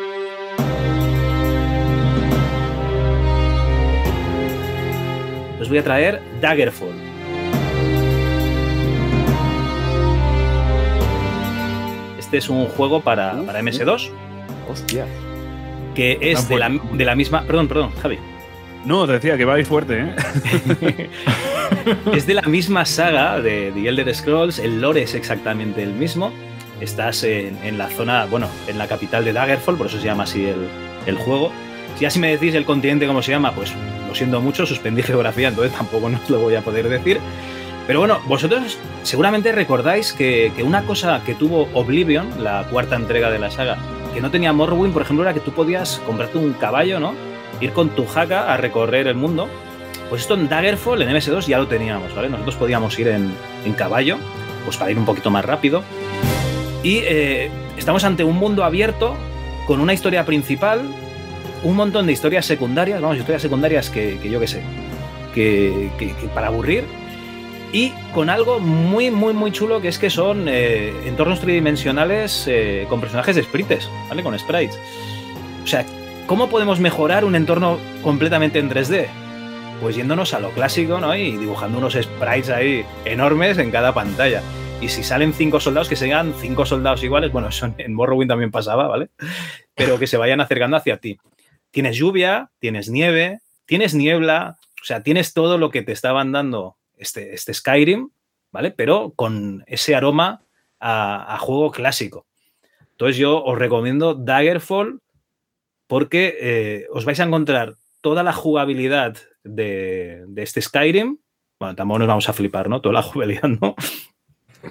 [5.60, 6.94] Os voy a traer Daggerfall.
[12.20, 14.08] Este es un juego para, MS2.
[14.70, 15.04] Hostia.
[15.96, 17.42] Que es de la, misma.
[17.42, 18.20] Perdón, perdón, Javi.
[18.84, 21.10] No, te decía que va a ir fuerte, ¿eh?
[22.14, 26.32] es de la misma saga de The Elder Scrolls, el lore es exactamente el mismo.
[26.80, 30.46] Estás en, la zona, bueno, en la capital de Daggerfall, por eso se llama así
[31.06, 31.52] el, juego.
[31.96, 33.72] Si así me decís el continente cómo se llama, pues
[34.08, 37.20] lo siento mucho, suspendí geografía, entonces tampoco no lo voy a poder decir.
[37.86, 43.38] Pero bueno, vosotros seguramente recordáis que, una cosa que tuvo Oblivion, la cuarta entrega de
[43.38, 43.76] la saga,
[44.12, 47.14] que no tenía Morrowind, por ejemplo, era que tú podías comprarte un caballo, ¿no?
[47.60, 49.48] Ir con tu jaca a recorrer el mundo.
[50.08, 52.28] Pues esto en Daggerfall, en MS2, ya lo teníamos, ¿vale?
[52.28, 53.32] Nosotros podíamos ir en,
[53.74, 54.18] caballo,
[54.64, 55.82] pues para ir un poquito más rápido.
[56.82, 59.16] Y eh, estamos ante un mundo abierto
[59.66, 60.82] con una historia principal,
[61.62, 64.62] un montón de historias secundarias, vamos, historias secundarias que, yo qué sé,
[65.34, 66.84] que, que para aburrir
[67.72, 72.86] y con algo muy, muy, muy chulo que es que son eh, entornos tridimensionales eh,
[72.88, 74.22] con personajes de sprites, ¿vale?
[74.22, 74.78] Con sprites.
[75.64, 75.84] O sea,
[76.26, 79.08] ¿cómo podemos mejorar un entorno completamente en 3D?
[79.82, 81.14] pues yéndonos a lo clásico, ¿no?
[81.16, 84.40] Y dibujando unos sprites ahí enormes en cada pantalla.
[84.80, 88.52] Y si salen cinco soldados, que sean cinco soldados iguales, bueno, eso en Morrowind también
[88.52, 89.08] pasaba, ¿vale?
[89.74, 91.18] Pero que se vayan acercando hacia ti.
[91.72, 96.76] Tienes lluvia, tienes nieve, tienes niebla, o sea, tienes todo lo que te estaban dando
[96.96, 98.10] este, este Skyrim,
[98.52, 98.70] ¿vale?
[98.70, 100.42] Pero con ese aroma
[100.78, 102.24] a, juego clásico.
[102.92, 105.00] Entonces yo os recomiendo Daggerfall
[105.92, 111.18] porque eh, os vais a encontrar toda la jugabilidad de, este Skyrim.
[111.60, 112.80] Bueno, tampoco nos vamos a flipar, ¿no?
[112.80, 113.74] Toda la jugabilidad, ¿no?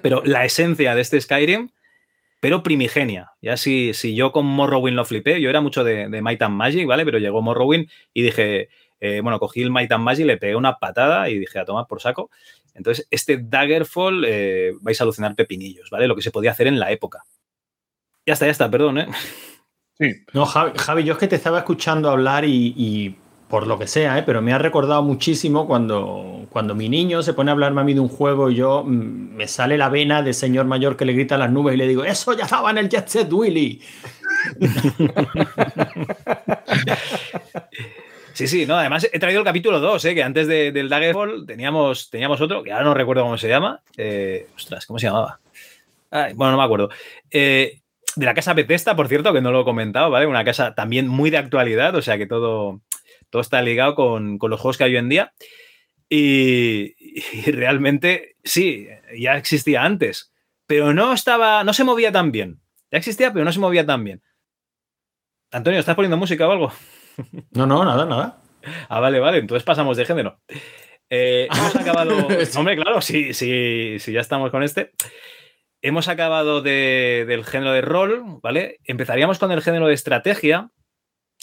[0.02, 1.70] Pero la esencia de este Skyrim,
[2.40, 3.34] pero primigenia.
[3.40, 6.88] Ya si, si yo con Morrowind lo flipé, yo era mucho de, Might and Magic,
[6.88, 7.06] ¿vale?
[7.06, 8.70] Pero llegó Morrowind y dije,
[9.00, 11.86] eh, bueno, cogí el Might and Magic, le pegué una patada y dije a tomar
[11.86, 12.32] por saco.
[12.74, 16.08] Entonces, este Daggerfall eh, vais a alucinar pepinillos, ¿vale?
[16.08, 17.22] Lo que se podía hacer en la época.
[18.26, 19.08] Ya está, ya está, perdón, ¿eh?
[20.02, 20.16] Sí.
[20.34, 23.16] No, Javi, yo es que te estaba escuchando hablar y,
[23.48, 24.24] por lo que sea, ¿eh?
[24.26, 27.94] pero me ha recordado muchísimo cuando, cuando mi niño se pone a hablarme a mí
[27.94, 31.14] de un juego y yo mm, me sale la vena de señor mayor que le
[31.14, 33.80] grita a las nubes y le digo, eso ya estaba en el Jet Set Willy.
[38.34, 40.16] Sí, sí, no, además he traído el capítulo 2, ¿eh?
[40.16, 43.82] que antes del Daggerfall teníamos, teníamos otro, que ahora no recuerdo cómo se llama.
[43.98, 45.40] Eh, ostras, ¿cómo se llamaba?
[46.36, 46.90] bueno, no me acuerdo.
[47.30, 47.81] Eh,
[48.16, 50.26] de la casa Bethesda, por cierto, que no lo he comentado, ¿vale?
[50.26, 52.82] Una casa también muy de actualidad, o sea que todo,
[53.30, 55.34] todo está ligado con, los juegos que hay hoy en día.
[56.10, 58.88] Y, y, realmente, sí,
[59.18, 60.34] ya existía antes,
[60.68, 62.60] pero no estaba, no se movía tan bien.
[62.92, 64.22] Ya existía, pero no se movía tan bien.
[65.52, 66.72] Antonio, ¿estás poniendo música o algo?
[67.52, 68.42] No, no, nada, nada.
[68.88, 69.38] Ah, vale, vale.
[69.38, 70.40] Entonces pasamos de género.
[71.10, 72.28] Eh, hemos acabado.
[72.56, 74.92] Hombre, claro, sí, sí, sí, ya estamos con este.
[75.82, 78.80] Hemos acabado del género de rol, ¿vale?
[78.84, 80.70] Empezaríamos con el género de estrategia.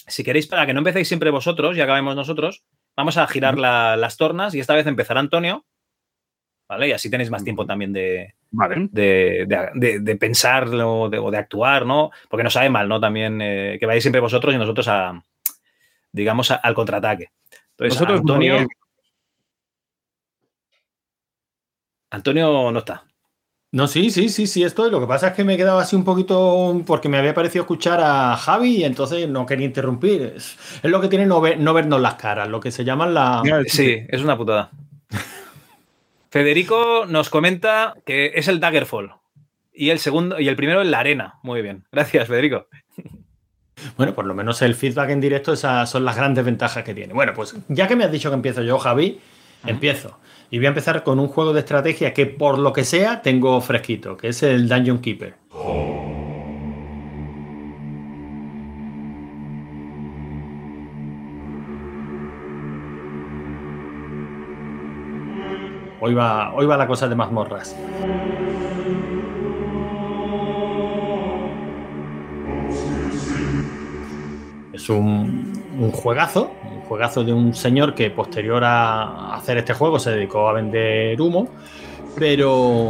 [0.06, 2.64] Si queréis, para que no empecéis siempre vosotros y acabemos nosotros,
[2.96, 5.66] vamos a girar las tornas y esta vez empezará Antonio,
[6.68, 6.88] ¿vale?
[6.88, 12.10] Y así tenéis más tiempo también de, de, pensarlo o de, actuar, ¿no?
[12.28, 13.00] Porque no sabe mal, ¿no?
[13.00, 15.20] También eh, que vayáis siempre vosotros y nosotros a,
[16.12, 17.32] digamos, al contraataque.
[17.76, 18.66] Entonces, Antonio.
[22.10, 23.07] Antonio no está.
[23.70, 24.90] No, sí, sí, sí, sí, estoy.
[24.90, 27.62] Lo que pasa es que me he quedado así un poquito porque me había parecido
[27.62, 30.34] escuchar a Javi y entonces no quería interrumpir.
[30.36, 33.42] Es, lo que tiene no, no vernos las caras, lo que se llaman la.
[33.66, 34.70] Sí, es una putada.
[36.30, 39.12] Federico nos comenta que es el Daggerfall.
[39.74, 41.38] Y el segundo, y el primero en la arena.
[41.42, 41.84] Muy bien.
[41.92, 42.66] Gracias, Federico.
[43.96, 47.14] Bueno, por lo menos el feedback en directo, esas son las grandes ventajas que tiene.
[47.14, 49.20] Bueno, pues ya que me has dicho que empiezo yo, Javi,
[49.64, 50.18] empiezo.
[50.50, 53.60] Y voy a empezar con un juego de estrategia que por lo que sea tengo
[53.60, 55.34] fresquito, que es el Dungeon Keeper.
[66.00, 67.76] Hoy va, hoy va la cosa de mazmorras.
[74.72, 76.52] Es un, juegazo, un juegazo
[76.96, 81.48] de un señor que posterior a hacer este juego se dedicó a vender humo,
[82.18, 82.88] pero,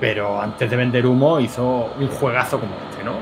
[0.00, 3.12] pero antes de vender humo hizo un juegazo como este, ¿no?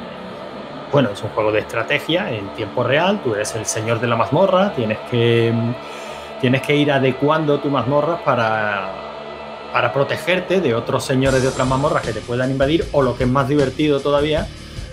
[0.92, 4.16] Bueno, es un juego de estrategia en tiempo real, tú eres el señor de la
[4.16, 5.52] mazmorra, tienes que,
[6.40, 8.92] tienes que ir adecuando tu mazmorra para,
[9.72, 13.24] para protegerte de otros señores de otras mazmorras que te puedan invadir, o lo que
[13.24, 14.46] es más divertido todavía,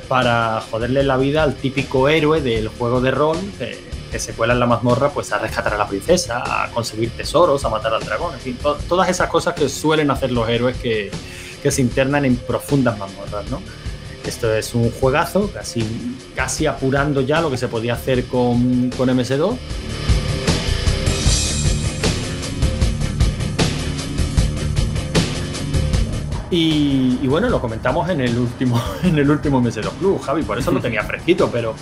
[0.07, 3.37] para joderle la vida al típico héroe del juego de rol
[4.17, 7.69] se cuela en la mazmorra pues a rescatar a la princesa, a conseguir tesoros, a
[7.69, 11.11] matar al dragón, en fin, todas esas cosas que suelen hacer los héroes que,
[11.69, 13.61] se internan en profundas mazmorras, ¿no?
[14.25, 19.09] Esto es un juegazo, casi, casi apurando ya lo que se podía hacer con, con
[19.09, 19.57] MS2.
[26.49, 30.43] Y, bueno, lo comentamos en el último, en el último mes de los clubs, Javi,
[30.43, 31.75] por eso lo tenía fresquito, pero,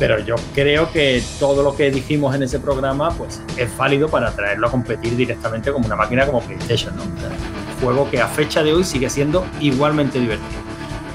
[0.00, 4.32] pero yo creo que todo lo que dijimos en ese programa pues, es válido para
[4.32, 7.02] traerlo a competir directamente como una máquina como PlayStation, ¿no?
[7.02, 10.60] un juego que a fecha de hoy sigue siendo igualmente divertido.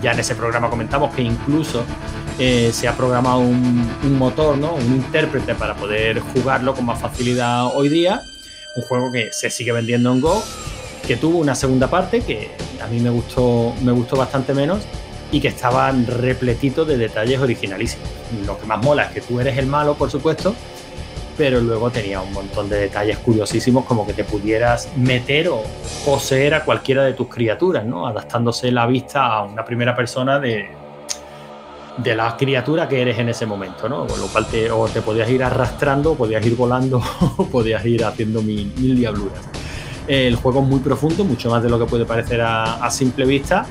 [0.03, 1.83] Ya en ese programa comentamos que incluso
[2.37, 4.75] eh, se ha programado un, un, motor, ¿no?
[4.75, 8.21] un intérprete para poder jugarlo con más facilidad hoy día.
[8.75, 10.43] Un juego que se sigue vendiendo en Go
[11.07, 12.51] que tuvo una segunda parte que
[12.83, 14.83] a mí me gustó, me gustó bastante menos
[15.35, 18.07] y que estaba repletito de detalles originalísimos.
[18.45, 20.55] Lo que más mola es que tú eres el malo, por supuesto,
[21.37, 25.61] pero luego tenía un montón de detalles curiosísimos como que te pudieras meter o
[26.05, 28.07] poseer a cualquiera de tus criaturas, ¿no?
[28.07, 30.69] Adaptándose la vista a una primera persona de,
[31.97, 34.07] de la criatura que eres en ese momento, ¿no?
[34.07, 37.03] Con lo cual te, o te podías ir arrastrando, o podías ir volando,
[37.35, 39.41] o podías ir haciendo mil, diabluras.
[40.07, 43.25] El juego es muy profundo, mucho más de lo que puede parecer a, a simple
[43.25, 43.65] vista.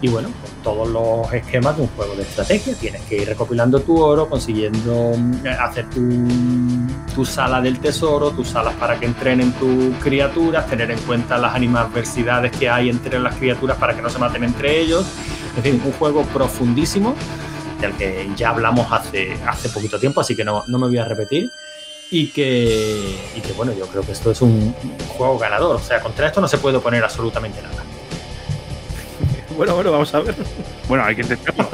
[0.00, 0.30] Y bueno,
[0.62, 5.12] todos los esquemas de un juego de estrategia, tienes que ir recopilando tu oro, consiguiendo
[5.16, 6.26] mm, hacer tu,
[7.14, 11.54] tu sala del tesoro, tus salas para que entrenen tus criaturas, tener en cuenta las
[11.54, 15.06] animadversidades que hay entre las criaturas para que no se maten entre ellos.
[15.56, 17.14] En fin, un juego profundísimo
[17.80, 21.04] del que ya hablamos hace, hace poquito tiempo, así que no, no me voy a
[21.04, 21.50] repetir.
[22.12, 25.76] Y que, y que, bueno, yo creo que esto es un, un juego ganador.
[25.76, 27.84] O sea, contra esto no se puede oponer absolutamente nada.
[29.60, 30.34] Bueno, bueno, vamos a ver.
[30.88, 31.68] Bueno, hay que intentarlo.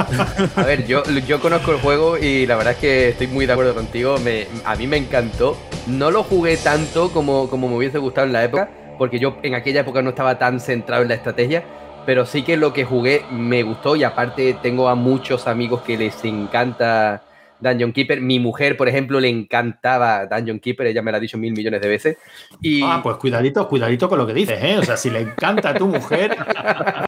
[0.57, 3.53] A ver, yo, yo conozco el juego y la verdad es que estoy muy de
[3.53, 4.19] acuerdo contigo.
[4.19, 5.57] Me, a mí me encantó.
[5.87, 8.69] No lo jugué tanto como, como me hubiese gustado en la época,
[8.99, 11.63] porque yo en aquella época no estaba tan centrado en la estrategia,
[12.05, 15.97] pero sí que lo que jugué me gustó y aparte tengo a muchos amigos que
[15.97, 17.23] les encanta
[17.61, 18.21] Dungeon Keeper.
[18.21, 21.81] Mi mujer, por ejemplo, le encantaba Dungeon Keeper, ella me lo ha dicho mil millones
[21.81, 22.17] de veces.
[22.61, 22.83] Y...
[22.83, 24.77] Ah, pues cuidadito, cuidadito con lo que dices, ¿eh?
[24.77, 26.37] O sea, si le encanta a tu mujer.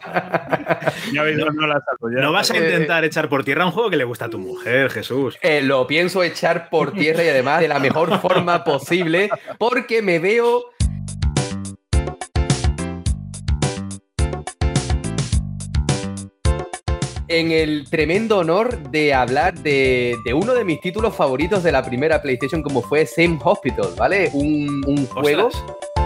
[1.13, 2.09] Ya veis, no, no la saco.
[2.11, 2.21] Ya.
[2.21, 4.89] No vas a intentar echar por tierra un juego que le gusta a tu mujer,
[4.89, 5.37] Jesús.
[5.41, 10.19] Eh, lo pienso echar por tierra y además de la mejor forma posible, porque me
[10.19, 10.65] veo
[17.29, 21.83] en el tremendo honor de hablar de, de uno de mis títulos favoritos de la
[21.83, 24.29] primera PlayStation, como fue Same Hospital, ¿vale?
[24.33, 25.47] Un, un juego.
[25.47, 25.98] Ostras.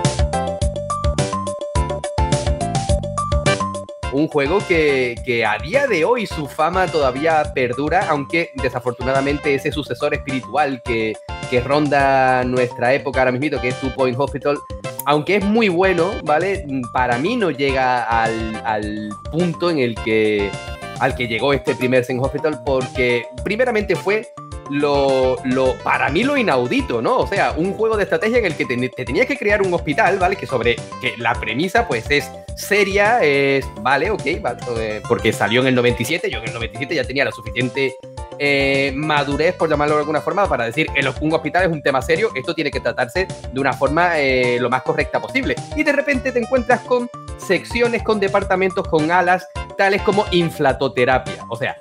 [4.14, 9.72] Un juego que, que a día de hoy su fama todavía perdura, aunque desafortunadamente ese
[9.72, 11.14] sucesor espiritual que,
[11.50, 14.60] que ronda nuestra época ahora mismo, que es Two Point Hospital,
[15.08, 16.64] aunque es muy bueno, ¿vale?
[16.94, 20.52] Para mí no llega al, al punto en el que
[21.00, 24.28] al que llegó este primer Zen Hospital porque primeramente fue
[24.70, 27.18] lo, lo, para mí lo inaudito, ¿no?
[27.18, 29.74] O sea, un juego de estrategia en el que te, te tenías que crear un
[29.74, 30.36] hospital, ¿vale?
[30.36, 35.62] Que sobre que la premisa pues es seria, es, vale, ok, vale, eh, porque salió
[35.62, 37.96] en el 97, yo en el 97 ya tenía la suficiente
[38.40, 42.02] eh, madurez, por llamarlo de alguna forma, para decir, el, un hospital es un tema
[42.02, 45.56] serio, esto tiene que tratarse de una forma eh, lo más correcta posible.
[45.76, 49.48] Y de repente te encuentras con secciones, con departamentos, con alas,
[49.78, 51.46] tales como inflatoterapia.
[51.50, 51.78] O sea,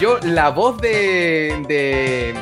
[0.00, 1.64] yo la voz de...
[1.68, 2.34] de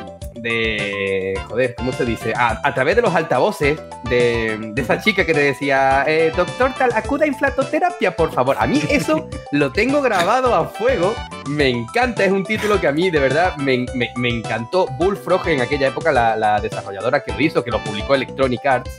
[0.43, 2.33] de joder, ¿cómo se dice?
[2.37, 6.91] A, través de los altavoces de, de, esa chica que te decía, eh, doctor tal,
[6.95, 8.57] acuda a inflatoterapia, por favor.
[8.59, 11.15] A mí eso lo tengo grabado a fuego,
[11.49, 14.87] me encanta, es un título que a mí de verdad me, me, encantó.
[14.99, 18.97] Bullfrog en aquella época, la, la, desarrolladora que lo hizo, que lo publicó Electronic Arts,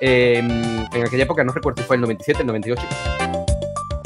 [0.00, 2.86] eh, en aquella época no recuerdo si fue el 97, el 98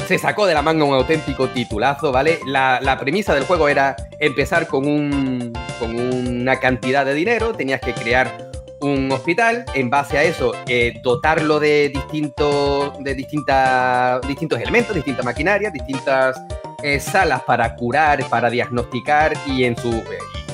[0.07, 2.39] se sacó de la manga un auténtico titulazo, ¿vale?
[2.45, 7.81] La, la premisa del juego era empezar con, un, con una cantidad de dinero, tenías
[7.81, 8.51] que crear
[8.81, 15.25] un hospital, en base a eso eh, dotarlo de, distintos de distintas, distintos elementos, distintas
[15.25, 16.39] maquinarias, distintas
[16.83, 20.03] eh, salas para curar, para diagnosticar y en, su,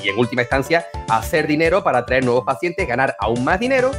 [0.03, 3.91] y en última instancia hacer dinero para atraer nuevos pacientes, ganar aún más dinero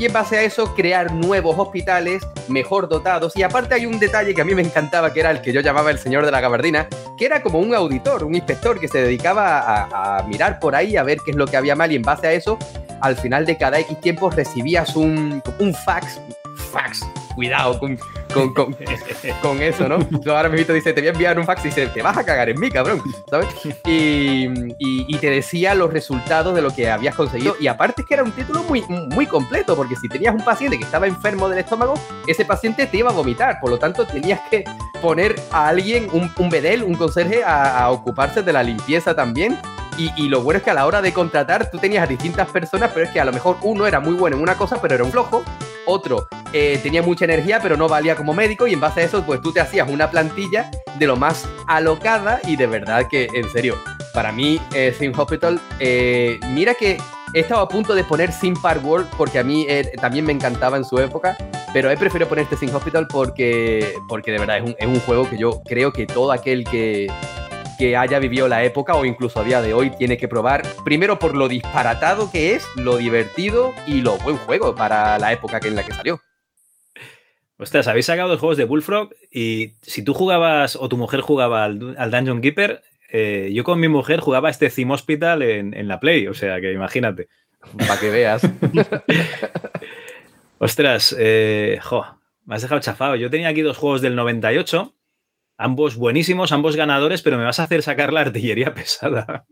[0.00, 3.36] y en base a eso crear nuevos hospitales mejor dotados.
[3.36, 5.60] Y aparte hay un detalle que a mí me encantaba, que era el que yo
[5.60, 6.88] llamaba el señor de la gabardina,
[7.18, 9.60] que era como un auditor, un inspector que se dedicaba
[9.92, 12.28] a, mirar por ahí, a ver qué es lo que había mal y en base
[12.28, 12.58] a eso,
[13.02, 16.18] al final de cada X tiempo recibías un, un fax,
[16.72, 17.04] fax,
[17.40, 17.98] cuidado con,
[18.34, 18.76] con, con,
[19.42, 19.98] con, eso, ¿no?
[20.20, 22.22] Yo ahora mismo dice, te voy a enviar un fax y dice, te vas a
[22.22, 23.48] cagar en mí, cabrón, ¿sabes?
[23.86, 24.44] Y,
[24.78, 27.56] y, y, te decía los resultados de lo que habías conseguido.
[27.58, 30.76] Y aparte es que era un título muy, muy completo, porque si tenías un paciente
[30.76, 31.94] que estaba enfermo del estómago,
[32.26, 33.58] ese paciente te iba a vomitar.
[33.58, 34.64] Por lo tanto, tenías que
[35.00, 39.58] poner a alguien, un, un bedel, un conserje, a, a ocuparse de la limpieza también.
[39.96, 42.48] Y, y, lo bueno es que a la hora de contratar tú tenías a distintas
[42.48, 44.94] personas, pero es que a lo mejor uno era muy bueno en una cosa, pero
[44.94, 45.42] era un flojo.
[45.86, 48.66] Otro eh, tenía mucha energía, pero no valía como médico.
[48.66, 52.40] Y en base a eso, pues tú te hacías una plantilla de lo más alocada.
[52.46, 53.76] Y de verdad que, en serio,
[54.12, 56.98] para mí, eh, Sim Hospital, eh, mira que
[57.32, 60.32] he estado a punto de poner Sim Park World porque a mí eh, también me
[60.32, 61.36] encantaba en su época.
[61.72, 65.00] Pero he preferido poner este Sim Hospital porque, porque de verdad es un, es un
[65.00, 67.06] juego que yo creo que todo aquel que
[67.80, 71.18] que haya vivido la época o incluso a día de hoy tiene que probar, primero
[71.18, 75.76] por lo disparatado que es, lo divertido y lo buen juego para la época en
[75.76, 76.20] la que salió.
[77.60, 81.64] Ostras, habéis sacado los juegos de Bullfrog y si tú jugabas o tu mujer jugaba
[81.64, 82.82] al, al Dungeon Keeper,
[83.12, 86.60] eh, yo con mi mujer jugaba este Theme Hospital en, en la Play, o sea
[86.60, 87.28] que imagínate.
[87.76, 88.42] Para que veas.
[90.58, 92.06] Ostras, eh, jo,
[92.46, 93.16] me has dejado chafado.
[93.16, 94.94] Yo tenía aquí dos juegos del 98
[95.62, 99.44] Ambos buenísimos, ambos ganadores, pero me vas a hacer sacar la artillería pesada.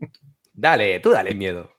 [0.55, 1.71] Dale, tú dale miedo.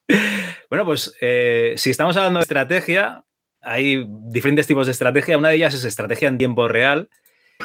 [0.69, 3.25] Bueno, pues eh, si estamos hablando de estrategia,
[3.61, 5.37] hay diferentes tipos de estrategia.
[5.37, 7.09] Una de ellas es estrategia en tiempo real.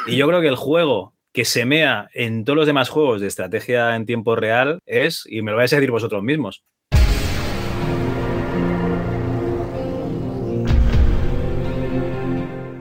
[0.07, 3.27] Y yo creo que el juego que se mea en todos los demás juegos de
[3.27, 6.65] estrategia en tiempo real es, y me lo vais a decir vosotros mismos,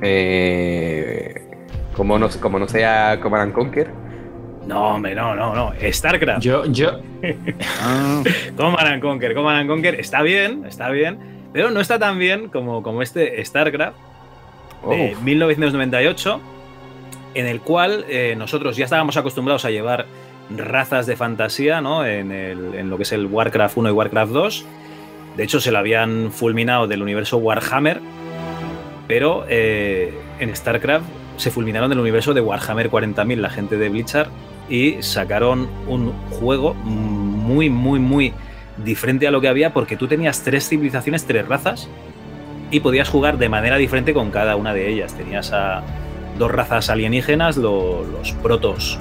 [0.06, 1.34] Eh,
[1.96, 3.90] como, no, como no sea Command Conquer.
[4.68, 5.74] No, hombre, no, no, no.
[5.92, 6.42] StarCraft.
[6.42, 7.00] Yo, yo.
[7.80, 8.22] ah.
[8.58, 13.02] Command Conquer, Command Conquer está bien, está bien, pero no está tan bien como, como
[13.02, 13.96] este StarCraft
[14.90, 16.42] de 1998,
[17.36, 20.08] en el cual eh, nosotros ya estábamos acostumbrados a llevar
[20.50, 22.06] razas de fantasía, ¿no?
[22.06, 24.66] En, el, en, lo que es el Warcraft 1 y Warcraft 2.
[25.38, 28.02] De hecho, se lo habían fulminado del universo Warhammer,
[29.08, 31.06] pero eh, en StarCraft
[31.38, 34.28] se fulminaron del universo de Warhammer 40.000, la gente de Blizzard,
[34.70, 38.34] y sacaron un juego muy, muy, muy
[38.84, 41.90] diferente a lo que había porque tú tenías tres civilizaciones, tres razas,
[42.72, 45.14] y podías jugar de manera diferente con cada una de ellas.
[45.16, 45.84] Tenías a
[46.40, 48.98] dos razas alienígenas, lo, los protos,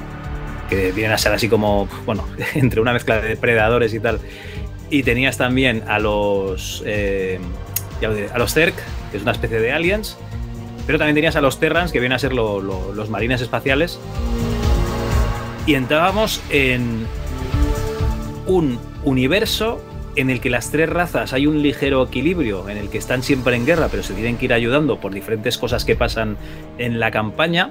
[0.69, 4.21] que vienen a ser así como, bueno, entre una mezcla de predadores y tal.
[4.91, 7.39] Y tenías también a los, eh,
[8.33, 8.75] a los Zerg,
[9.11, 10.19] que es una especie de aliens,
[10.87, 13.99] pero también tenías a los Terrans, que vienen a ser lo, lo, los marines espaciales.
[15.65, 17.07] Y entrábamos en
[18.53, 19.81] un universo
[20.15, 23.57] en el que las tres razas hay un ligero equilibrio, en el que están siempre
[23.57, 26.37] en guerra, pero se tienen que ir ayudando por diferentes cosas que pasan
[26.79, 27.71] en la campaña.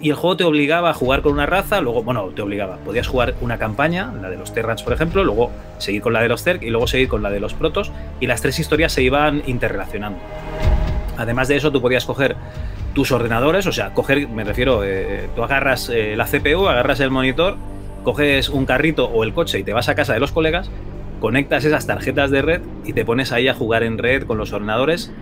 [0.00, 3.06] Y el juego te obligaba a jugar con una raza, luego, bueno, te obligaba, podías
[3.06, 6.42] jugar una campaña, la de los Terrans, por ejemplo, luego seguir con la de los
[6.42, 7.90] Zerg y luego seguir con la de los Protos,
[8.20, 10.18] y las tres historias se iban interrelacionando.
[11.16, 12.36] Además de eso, tú podías coger
[12.92, 17.10] tus ordenadores, o sea, coger, me refiero, eh, tú agarras eh, la CPU, agarras el
[17.10, 17.56] monitor,
[18.04, 20.70] coges un carrito o el coche y te vas a casa de los colegas,
[21.18, 24.52] conectas esas tarjetas de red y te pones ahí a jugar en red con los
[24.52, 25.12] ordenadores,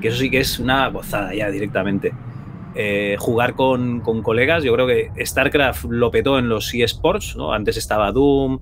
[0.00, 2.12] que eso sí que es una gozada ya directamente.
[2.74, 7.52] Eh, jugar con, con, colegas, yo creo que StarCraft lo petó en los eSports, ¿no?
[7.52, 8.60] Antes estaba Doom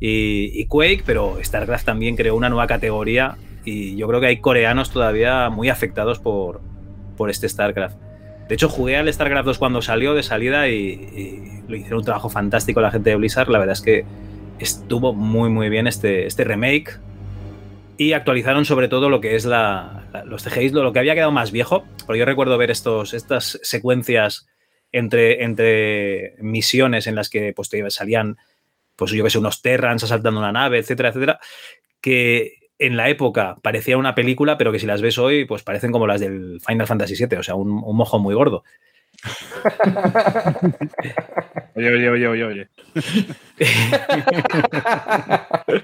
[0.00, 4.38] y, y Quake, pero StarCraft también creó una nueva categoría y yo creo que hay
[4.38, 6.62] coreanos todavía muy afectados por,
[7.16, 8.09] por este StarCraft.
[8.50, 12.28] De hecho, jugué al StarCraft 2 cuando salió de salida y, lo hicieron un trabajo
[12.28, 13.48] fantástico la gente de Blizzard.
[13.48, 14.04] La verdad es que
[14.58, 16.98] estuvo muy, muy bien este, este remake.
[17.96, 21.30] Y actualizaron sobre todo lo que es la, los CGIs, lo, lo, que había quedado
[21.30, 21.84] más viejo.
[22.06, 24.48] Porque yo recuerdo ver estos, estas secuencias
[24.90, 28.36] entre, entre misiones en las que pues, te salían,
[28.96, 31.38] pues yo que sé, unos Terrans asaltando una nave, etcétera, etcétera.
[32.00, 35.92] Que en la época parecía una película, pero que si las ves hoy, pues parecen
[35.92, 38.64] como las del Final Fantasy VII, o sea, un, un mojo muy gordo.
[41.74, 42.68] oye, oye, oye, oye, oye.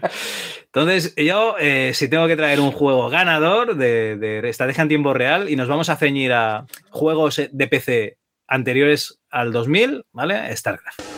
[0.67, 5.13] Entonces, yo, eh, si tengo que traer un juego ganador de, de, estrategia en tiempo
[5.13, 8.17] real y nos vamos a ceñir a juegos de PC
[8.49, 10.57] anteriores al 2000, ¿vale?
[10.57, 11.16] StarCraft.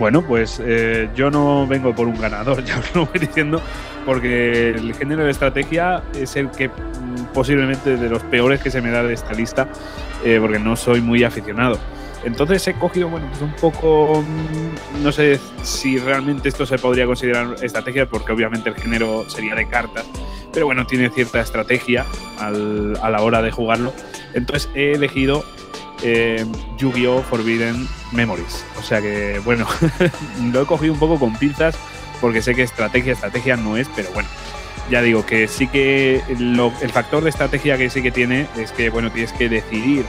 [0.00, 3.60] Bueno, pues eh, yo no vengo por un ganador, ya os lo voy diciendo,
[4.06, 8.80] porque el género de estrategia es el que mm, posiblemente de los peores que se
[8.80, 9.68] me da de esta lista,
[10.24, 11.78] eh, porque no soy muy aficionado.
[12.24, 17.04] Entonces he cogido, bueno, pues un poco, mm, no sé si realmente esto se podría
[17.04, 20.06] considerar estrategia, porque obviamente el género sería de cartas,
[20.50, 22.06] pero bueno, tiene cierta estrategia
[22.38, 22.50] a
[23.10, 23.92] la hora de jugarlo.
[24.32, 25.44] Entonces he elegido
[26.02, 26.44] eh,
[26.78, 27.22] Yu-Gi-Oh!
[27.22, 28.64] Forbidden Memories.
[28.78, 29.66] O sea que, bueno,
[30.52, 31.76] lo he cogido un poco con pinzas
[32.20, 34.28] porque sé que estrategia, estrategia no es, pero bueno,
[34.90, 38.90] ya digo que sí que el factor de estrategia que sí que tiene es que,
[38.90, 40.04] bueno, tienes que decidir,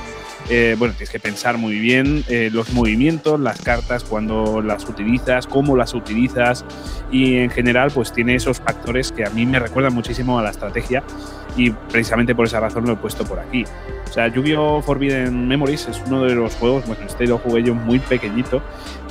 [0.50, 5.48] eh, bueno, tienes que pensar muy bien eh, los movimientos, las cartas, cuando las utilizas,
[5.48, 6.66] cómo las utilizas
[7.12, 10.50] y en general pues tiene esos factores que a mí me recuerdan muchísimo a la
[10.50, 11.04] estrategia
[11.56, 13.66] y precisamente por esa razón lo he puesto por aquí.
[14.10, 14.82] O sea, Yu-Gi-Oh!
[14.82, 18.62] Forbidden Memories es uno de los juegos, bueno, este lo jugué yo muy pequeñito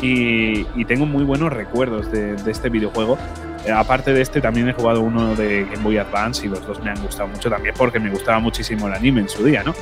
[0.03, 3.17] y, tengo muy buenos recuerdos de este videojuego.
[3.67, 6.83] Eh, aparte de este, también he jugado uno de Game Boy Advance y los dos
[6.83, 9.75] me han gustado mucho también porque me gustaba muchísimo el anime en su día, ¿no?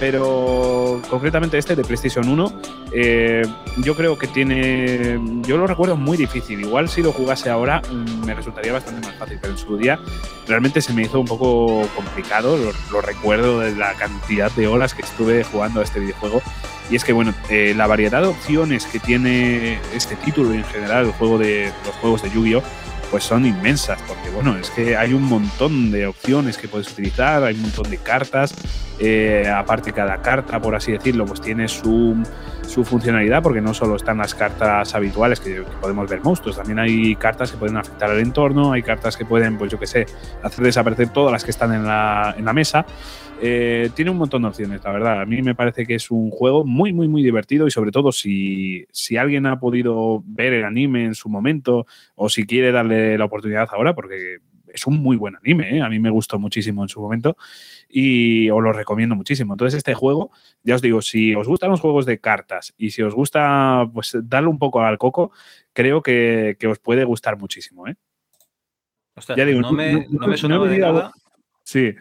[0.00, 2.52] Pero concretamente este de PlayStation 1,
[2.92, 3.42] eh,
[3.78, 5.18] yo creo que tiene.
[5.42, 6.60] Yo lo recuerdo muy difícil.
[6.60, 9.98] Igual si lo jugase ahora mm, me resultaría bastante más fácil, pero en su día
[10.46, 12.56] realmente se me hizo un poco complicado.
[12.92, 16.42] Lo, recuerdo de la cantidad de horas que estuve jugando a este videojuego.
[16.90, 20.64] Y es que, bueno, eh, la variedad de opciones que tiene este título y en
[20.64, 22.62] general el juego de, los juegos de Yu-Gi-Oh!
[23.10, 27.42] Pues son inmensas, porque bueno, es que hay un montón de opciones que puedes utilizar,
[27.42, 28.54] hay un montón de cartas,
[28.98, 32.16] eh, aparte cada carta, por así decirlo, pues tiene su,
[32.66, 37.16] su, funcionalidad, porque no solo están las cartas habituales que, podemos ver monstruos, también hay
[37.16, 40.06] cartas que pueden afectar al entorno, hay cartas que pueden, pues yo qué sé,
[40.42, 42.84] hacer desaparecer todas las que están en la, en la mesa.
[43.40, 45.20] Eh, tiene un montón de opciones, la verdad.
[45.20, 48.10] A mí me parece que es un juego muy, muy, muy divertido y sobre todo
[48.10, 51.86] si, si alguien ha podido ver el anime en su momento
[52.16, 54.38] o si quiere darle la oportunidad ahora, porque
[54.72, 55.82] es un muy buen anime, ¿eh?
[55.82, 57.36] a mí me gustó muchísimo en su momento
[57.88, 59.54] y os lo recomiendo muchísimo.
[59.54, 60.30] Entonces este juego,
[60.62, 64.16] ya os digo, si os gustan los juegos de cartas y si os gusta pues
[64.24, 65.32] darle un poco al coco,
[65.72, 67.86] creo que, os puede gustar muchísimo.
[67.86, 67.94] ¿eh?
[69.36, 71.12] ya digo, no, me, no, me sonaba de nada.
[71.62, 71.94] Sí,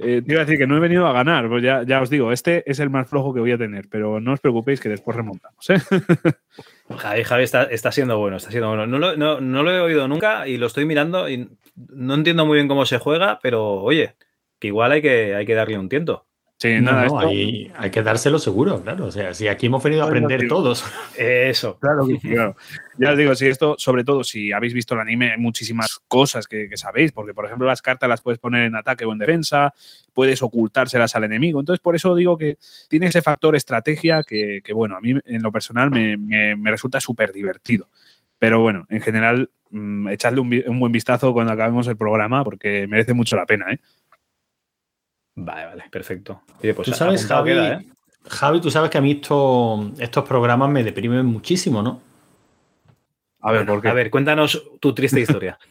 [0.00, 2.08] eh, te iba a decir que no he venido a ganar, pues ya, ya, os
[2.08, 4.88] digo, este es el más flojo que voy a tener, pero no os preocupéis que
[4.88, 5.68] después remontamos.
[5.70, 5.80] ¿eh?
[6.96, 8.86] Javi, Javi está, está, siendo bueno, está siendo bueno.
[8.86, 12.46] No lo, no, no lo, he oído nunca y lo estoy mirando y no entiendo
[12.46, 14.14] muy bien cómo se juega, pero oye,
[14.60, 16.27] que igual hay que, hay que darle un tiento.
[16.60, 19.06] Sí, nada, hay, que dárselo seguro, claro.
[19.06, 20.84] O sea, si aquí hemos venido a aprender todos.
[21.16, 21.78] Eso.
[21.78, 22.56] Claro, claro.
[22.98, 26.48] Ya os digo, si esto, sobre todo, si habéis visto el anime, hay muchísimas cosas
[26.48, 29.72] que, sabéis, porque, por ejemplo, las cartas las puedes poner en ataque o en defensa,
[30.12, 31.60] puedes ocultárselas al enemigo.
[31.60, 35.52] Entonces, por eso digo que tiene ese factor estrategia que, bueno, a mí en lo
[35.52, 37.88] personal me, resulta súper divertido.
[38.40, 42.88] Pero bueno, en general, mm, echadle un, un buen vistazo cuando acabemos el programa, porque
[42.88, 43.78] merece mucho la pena, ¿eh?
[45.40, 46.42] Vale, vale, perfecto.
[46.60, 47.78] pues tú sabes, Javi, ¿eh?
[48.26, 52.00] Javi, tú sabes que a mí estos programas me deprimen muchísimo, ¿no?
[53.40, 55.58] A ver, A ver, cuéntanos tu triste historia.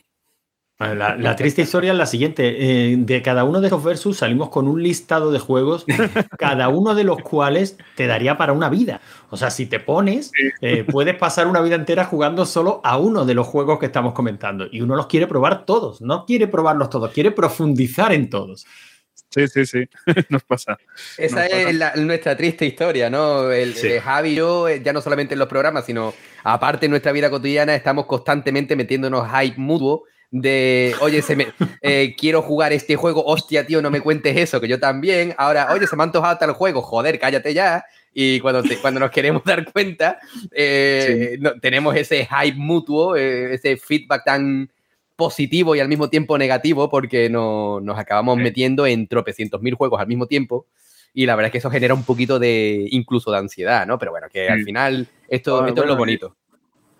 [0.79, 2.91] La, triste historia es la siguiente.
[2.91, 5.85] Eh, de cada uno de esos versus salimos con un listado de juegos,
[6.37, 9.01] cada uno de los cuales te daría para una vida.
[9.31, 13.25] O sea, si te pones, eh, puedes pasar una vida entera jugando solo a uno
[13.25, 14.67] de los juegos que estamos comentando.
[14.71, 18.67] Y uno los quiere probar todos, no quiere probarlos todos, quiere profundizar en todos.
[19.37, 19.89] Sí, sí, sí,
[20.29, 20.79] nos pasa.
[21.15, 23.51] Esa es nuestra triste historia, ¿no?
[23.51, 26.11] El, Javi y yo, eh, ya no solamente en los programas, sino
[26.43, 32.15] aparte en nuestra vida cotidiana, estamos constantemente metiéndonos hype mutuo de, oye, se me, eh,
[32.17, 35.35] quiero jugar este juego, hostia, tío, no me cuentes eso, que yo también.
[35.37, 37.85] Ahora, oye, se me ha antojado tal juego, joder, cállate ya.
[38.15, 40.19] Y cuando, cuando nos queremos dar cuenta,
[40.51, 44.67] eh, tenemos ese hype mutuo, ese feedback tan
[45.17, 49.99] positivo y al mismo tiempo negativo porque no, nos acabamos metiendo en tropecientos mil juegos
[49.99, 50.67] al mismo tiempo
[51.13, 53.97] y la verdad es que eso genera un poquito de incluso de ansiedad, ¿no?
[53.97, 56.35] Pero bueno, que al final esto, esto es lo bonito.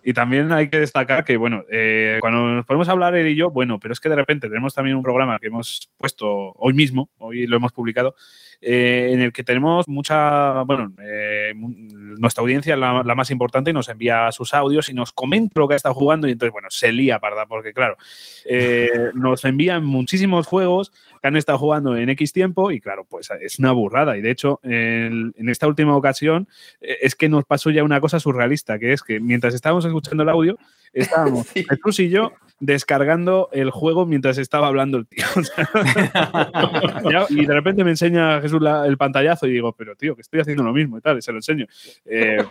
[0.04, 3.52] Y, también hay que destacar que, bueno, eh, cuando nos podemos hablar él y yo,
[3.52, 7.10] bueno, pero es que de repente tenemos también un programa que hemos puesto hoy mismo,
[7.18, 8.16] hoy lo hemos publicado,
[8.60, 13.74] eh, en el que tenemos mucha, bueno, eh, nuestra audiencia es la, más importante y
[13.74, 16.70] nos envía sus audios y nos comenta lo que ha estado jugando y entonces, bueno,
[16.72, 17.98] se lía, parda, porque claro,
[18.46, 23.30] eh, nos envían muchísimos juegos que han estado jugando en X tiempo y claro, pues
[23.42, 24.18] es una burrada.
[24.18, 26.48] Y de hecho, en, esta última ocasión
[26.80, 30.30] es que nos pasó ya una cosa surrealista, que es que mientras estábamos escuchando el
[30.30, 30.58] audio,
[30.94, 35.26] estábamos Jesús y yo descargando el juego mientras estaba hablando el tío.
[37.30, 40.64] y de repente me enseña Jesús el pantallazo y digo, pero tío, que estoy haciendo
[40.64, 41.68] lo mismo y tal, y se lo enseño.
[42.06, 42.44] Eh,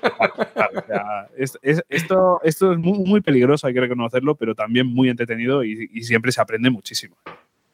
[1.88, 6.40] esto, esto es muy, peligroso, hay que reconocerlo, pero también muy entretenido y, siempre se
[6.40, 7.16] aprende muchísimo.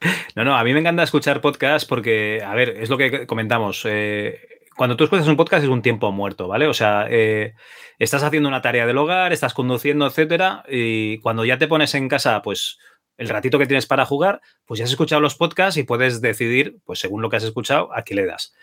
[0.35, 3.83] No, no, a mí me encanta escuchar podcasts porque, a ver, es lo que comentamos.
[3.85, 4.41] Eh,
[4.77, 6.67] cuando tú escuchas un podcast es un tiempo muerto, ¿vale?
[6.67, 7.55] O sea, eh,
[7.99, 12.09] estás haciendo una tarea del hogar, estás conduciendo, etcétera, y cuando ya te pones en
[12.09, 12.79] casa, pues
[13.19, 16.77] el ratito que tienes para jugar, pues ya has escuchado los podcasts y puedes decidir,
[16.85, 18.55] pues según lo que has escuchado, a qué le das.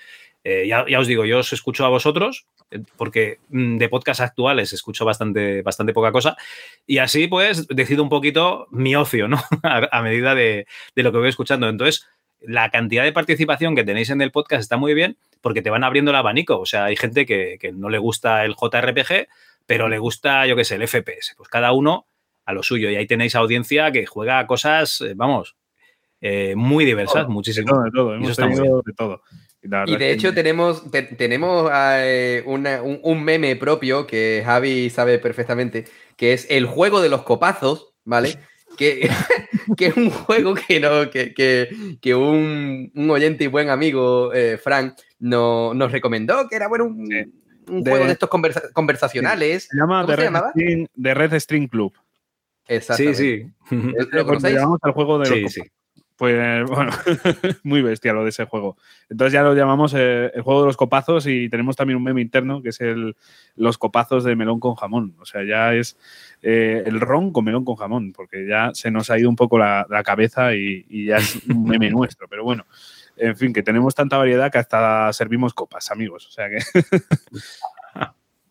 [0.44, 2.48] Eh, ya, os digo, yo os escucho a vosotros,
[2.98, 6.38] porque mm, de podcasts actuales escucho bastante, bastante poca cosa,
[6.86, 9.42] y así pues decido un poquito mi ocio, ¿no?
[9.64, 11.68] a, medida de, de, lo que voy escuchando.
[11.68, 12.08] Entonces,
[12.42, 15.84] la cantidad de participación que tenéis en el podcast está muy bien, porque te van
[15.84, 16.60] abriendo el abanico.
[16.60, 19.28] O sea, hay gente que, no le gusta el JRPG,
[19.66, 21.36] pero le gusta, yo qué sé, el FPS.
[21.38, 22.06] Pues cada uno
[22.46, 22.90] a lo suyo.
[22.90, 25.56] Y ahí tenéis audiencia que juega cosas, eh, vamos,
[26.22, 27.84] eh, muy diversas, muchísimo.
[27.84, 29.22] De todo, hemos tenido de todo.
[29.62, 30.84] Y, de hecho tenemos,
[31.18, 37.24] tenemos eh, un, meme propio que Javi sabe perfectamente, que es el juego de los
[37.24, 38.40] copazos, ¿vale?
[38.78, 39.10] que,
[39.78, 44.32] que es un juego que, no, que, que, un, un, oyente y buen amigo,
[44.64, 48.30] Frank, no, nos recomendó, que era bueno un, juego de estos
[48.74, 49.68] conversacionales.
[49.70, 51.94] Se llama The, Red String, The Red String Club.
[52.96, 53.52] Sí, sí.
[54.12, 54.56] ¿Lo conocéis?
[54.56, 55.62] Llamamos al juego de sí, sí.
[56.20, 56.92] Pues bueno,
[57.64, 58.76] muy bestia lo de ese juego.
[59.10, 62.20] Entonces ya lo llamamos eh, el juego de los copazos y tenemos también un meme
[62.20, 63.16] interno que es el
[63.56, 65.16] los copazos de melón con jamón.
[65.22, 65.98] O sea, ya es
[66.42, 69.58] eh, el ron con melón con jamón, porque ya se nos ha ido un poco
[69.58, 72.28] la, la cabeza y, y, ya es un meme nuestro.
[72.28, 72.66] Pero bueno,
[73.16, 76.28] en fin, que tenemos tanta variedad que hasta servimos copas, amigos.
[76.28, 76.60] O sea que.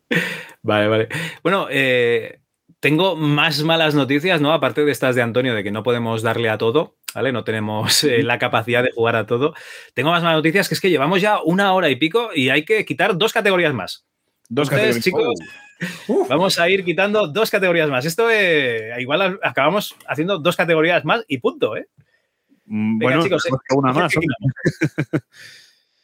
[0.63, 1.09] vale, vale.
[1.43, 2.39] Bueno, eh,
[2.79, 4.53] tengo más malas noticias, ¿no?
[4.53, 7.31] Aparte de estas de Antonio, de que no podemos darle a todo, ¿vale?
[7.31, 9.53] No tenemos eh, la capacidad de jugar a todo.
[9.93, 12.65] Tengo más malas noticias que es que llevamos ya una hora y pico y hay
[12.65, 14.05] que quitar dos categorías más.
[14.49, 15.35] Dos Entonces, categorías.
[15.39, 15.55] chicos,
[16.09, 16.25] Oh.
[16.27, 18.03] vamos a ir quitando dos categorías más.
[18.03, 21.87] Esto eh, igual acabamos haciendo dos categorías más y punto, ¿eh?
[22.65, 24.13] Mm, Venga, bueno, chicos, que una ¿qué más.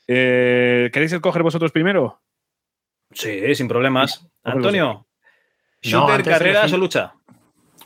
[0.07, 2.21] Eh, ¿Queréis escoger vosotros primero?
[3.11, 4.25] Sí, sin problemas.
[4.43, 5.05] Antonio, No,
[5.81, 7.13] ¿shooter, antes carreras elegí- o lucha?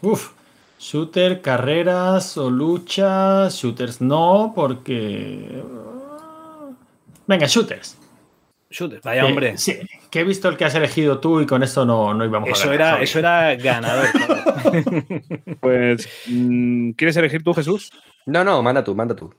[0.02, 0.32] Uf.
[0.80, 3.54] Shooter, carreras o luchas.
[3.56, 5.62] Shooters no, porque.
[7.28, 7.98] Venga, shooters.
[8.72, 9.58] Shooter, vaya Eh, hombre.
[9.58, 9.78] sí,
[10.12, 12.52] que he visto el que has elegido tú y con eso no, no íbamos a
[12.52, 14.06] Eso ganar, era, eso era ganador.
[15.60, 17.92] Pues, mm, ¿quieres elegir tú, Jesús?
[18.26, 19.34] No, no, manda tú, manda tú.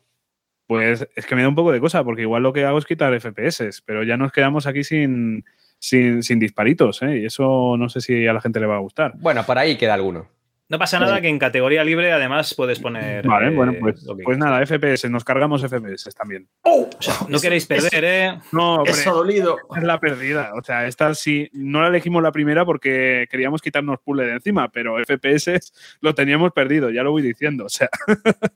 [0.66, 2.84] Pues es que me da un poco de cosa, porque igual lo que hago es
[2.86, 5.44] quitar FPS, pero ya nos quedamos aquí sin,
[5.78, 7.18] sin, sin disparitos, ¿eh?
[7.20, 9.12] Y eso no sé si a la gente le va a gustar.
[9.16, 10.26] Bueno, por ahí queda alguno.
[10.70, 13.26] No pasa nada que en categoría libre además puedes poner.
[13.26, 16.48] Vale, eh, bueno, pues, pues nada, FPS, nos cargamos FPS también.
[16.62, 18.38] O sea, no Eso- queréis perder, ¿eh?
[18.52, 19.58] No, hombre, Eso dolido.
[19.76, 20.52] es la perdida.
[20.54, 24.68] O sea, esta sí, no la elegimos la primera porque queríamos quitarnos puzzle de encima,
[24.70, 25.60] pero FPS
[26.00, 27.64] lo teníamos perdido, ya lo voy diciendo.
[27.64, 27.90] O sea,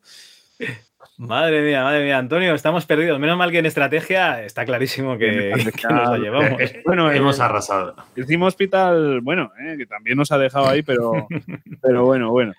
[1.16, 3.20] Madre mía, madre mía, Antonio, estamos perdidos.
[3.20, 6.60] Menos mal que en estrategia está clarísimo que, que nos la llevamos.
[6.60, 7.94] Eh, bueno, eh, Hemos arrasado.
[8.16, 11.28] Encima Hospital, bueno, eh, que también nos ha dejado ahí, pero,
[11.82, 12.52] pero bueno, bueno.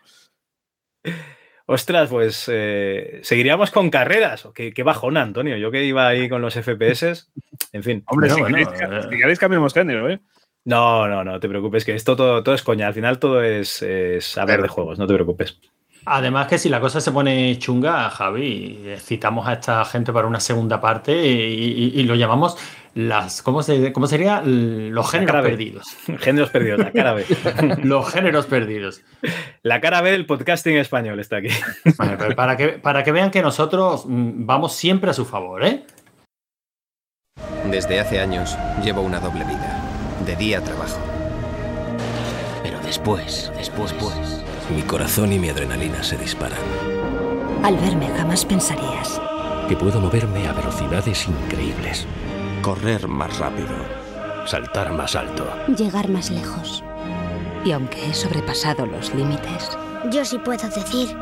[1.68, 4.48] Ostras, pues eh, seguiríamos con carreras.
[4.54, 5.58] Qué, qué bajona, Antonio.
[5.58, 7.32] Yo que iba ahí con los FPS.
[7.74, 8.04] En fin.
[8.08, 9.08] Hombre, Bueno, si, bueno, queréis, eh.
[9.10, 10.20] si queréis cambiamos género, ¿eh?
[10.64, 12.88] No, no, no te preocupes, que esto todo, todo es coña.
[12.88, 15.60] Al final todo es, es saber de juegos, no te preocupes.
[16.08, 20.28] Además que si la cosa se pone chunga, Javi, eh, citamos a esta gente para
[20.28, 21.32] una segunda parte y,
[21.96, 22.58] y- y lo llamamos
[22.94, 24.42] las, ¿cómo, se, cómo sería?
[24.46, 25.86] Los géneros perdidos.
[26.20, 27.26] Géneros perdidos, la cara B.
[27.84, 29.02] Los géneros perdidos.
[29.64, 31.50] La cara B del podcasting español está aquí.
[31.98, 35.66] Vale, pero para, que, para que vean que nosotros mm, vamos siempre a su favor,
[35.66, 35.86] ¿eh?
[37.70, 39.82] Desde hace años llevo una doble vida.
[40.26, 41.00] De día trabajo.
[42.64, 44.45] Pero después, después, después.
[44.74, 46.60] Mi corazón y mi adrenalina se disparan.
[47.64, 49.22] Al verme jamás pensarías.
[49.68, 52.06] Que puedo moverme a velocidades increíbles.
[52.62, 53.76] Correr más rápido.
[54.46, 55.48] Saltar más alto.
[55.78, 56.84] Llegar más lejos.
[57.64, 59.78] Y aunque he sobrepasado los límites,
[60.12, 61.16] Yo sí puedo decir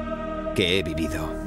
[0.56, 1.44] Que he vivido.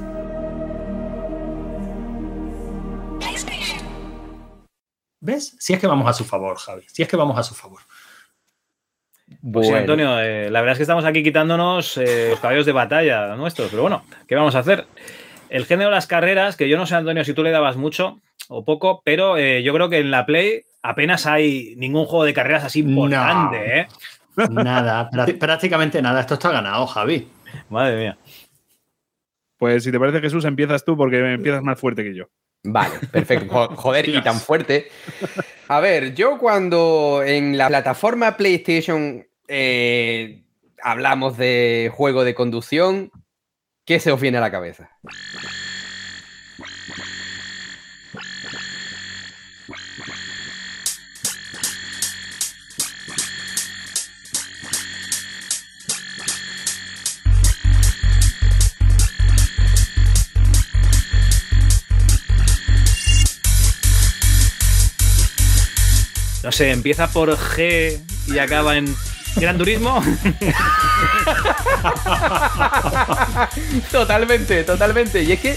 [5.20, 5.56] ¿Ves?
[5.58, 6.84] Si es que vamos a su favor, Javi.
[6.86, 7.80] Si es que vamos a su favor.
[9.52, 12.72] Pues sí, Antonio, eh, la verdad es que estamos aquí quitándonos eh, los caballos de
[12.72, 14.86] batalla nuestros, pero bueno, ¿qué vamos a hacer?
[15.48, 18.20] El género de las carreras, que yo no sé, Antonio, si tú le dabas mucho
[18.48, 22.34] o poco, pero eh, yo creo que en la Play apenas hay ningún juego de
[22.34, 24.44] carreras así importante, No.
[24.44, 24.48] ¿eh?
[24.50, 26.20] Nada, prá- prácticamente nada.
[26.20, 27.28] Esto está ganado, Javi.
[27.70, 28.18] Madre mía.
[29.58, 32.26] Pues si te parece, Jesús, empiezas tú porque empiezas más fuerte que yo.
[32.66, 33.46] Vale, perfecto.
[33.52, 34.88] Jo- Joder, y tan fuerte.
[35.68, 40.44] A ver, yo cuando en la plataforma PlayStation eh,
[40.82, 43.10] hablamos de juego de conducción,
[43.84, 44.90] ¿qué se os viene a la cabeza?
[66.46, 67.98] No sé, empieza por G
[68.28, 68.94] y acaba en
[69.34, 70.00] Gran Turismo.
[73.90, 75.24] Totalmente, totalmente.
[75.24, 75.56] Y es que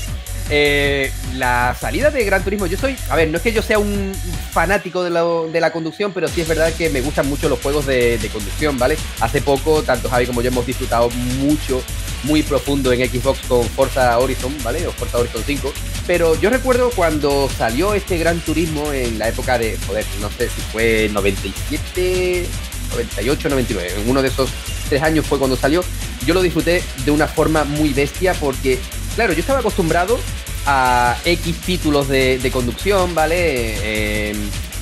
[0.49, 3.77] eh, la salida de Gran Turismo, yo soy, a ver, no es que yo sea
[3.79, 4.11] un
[4.51, 7.59] fanático de, lo- de la conducción, pero sí es verdad que me gustan mucho los
[7.59, 8.97] juegos de, de conducción, ¿vale?
[9.19, 11.09] Hace poco, tanto Javi como yo hemos disfrutado
[11.39, 11.81] mucho,
[12.23, 14.85] muy profundo en Xbox con Forza Horizon, ¿vale?
[14.87, 15.73] O Forza Horizon 5.
[16.07, 20.49] Pero yo recuerdo cuando salió este Gran Turismo en la época de, joder, no sé
[20.49, 22.45] si fue 97,
[22.91, 24.49] 98, 99, en uno de esos
[24.89, 25.83] tres años fue cuando salió,
[26.25, 28.79] yo lo disfruté de una forma muy bestia porque,
[29.15, 30.19] claro, yo estaba acostumbrado
[30.65, 33.35] a X títulos de, conducción, ¿vale?
[33.37, 34.35] Eh,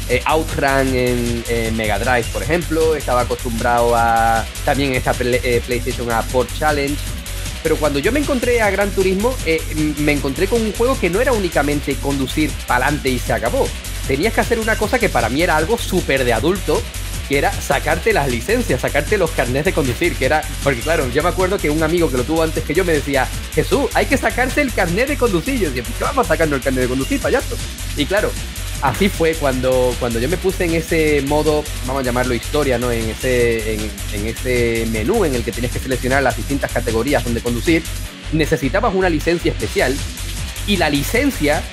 [0.09, 6.09] eh, Outrun en, en Mega Drive, por ejemplo, estaba acostumbrado a también esta eh, PlayStation
[6.11, 6.95] a Port Challenge,
[7.61, 9.61] Pero cuando yo me encontré a Gran Turismo, eh,
[9.97, 13.67] me encontré con un juego que no era únicamente conducir para adelante y se acabó.
[14.07, 16.81] Tenías que hacer una cosa que para mí era algo súper de adulto,
[17.27, 21.23] que era sacarte las licencias, sacarte los carnets de conducir, que era, porque claro, yo
[21.23, 24.05] me acuerdo que un amigo que lo tuvo antes que yo me decía, Jesús, hay
[24.05, 25.59] que sacarse el carnet de conducir.
[25.59, 27.57] Yo decía, ¿qué vamos sacando el carnet de conducir, payaso?
[27.95, 28.31] Y claro,
[28.81, 32.91] así fue cuando, cuando yo me puse en ese modo, vamos a llamarlo historia, ¿no?
[32.91, 37.41] En ese, en, ese menú en el que tenías que seleccionar las distintas categorías donde
[37.41, 37.83] conducir,
[38.31, 39.95] necesitabas una licencia especial
[40.65, 41.63] y la licencia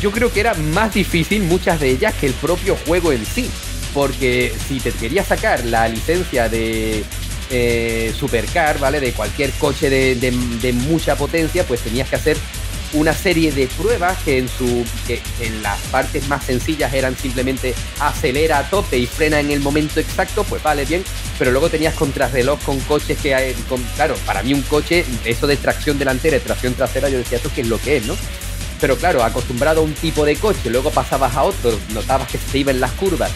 [0.00, 3.50] yo creo que era más difícil muchas de ellas que el propio juego en sí.
[3.92, 7.04] Porque si te querías sacar la licencia de
[7.50, 9.00] eh, supercar, ¿vale?
[9.00, 12.36] De cualquier coche de, de mucha potencia, pues tenías que hacer
[12.94, 17.74] una serie de pruebas que en su que en las partes más sencillas eran simplemente
[18.00, 21.02] acelera a tope y frena en el momento exacto, pues vale bien,
[21.38, 25.56] pero luego tenías contrarreloj con coches que con, claro, para mí un coche, eso de
[25.56, 28.16] tracción delantera y tracción trasera, yo decía, esto qué es lo que es, ¿no?
[28.80, 32.58] Pero claro, acostumbrado a un tipo de coche, luego pasabas a otro, notabas que se
[32.58, 33.30] iban las curvas.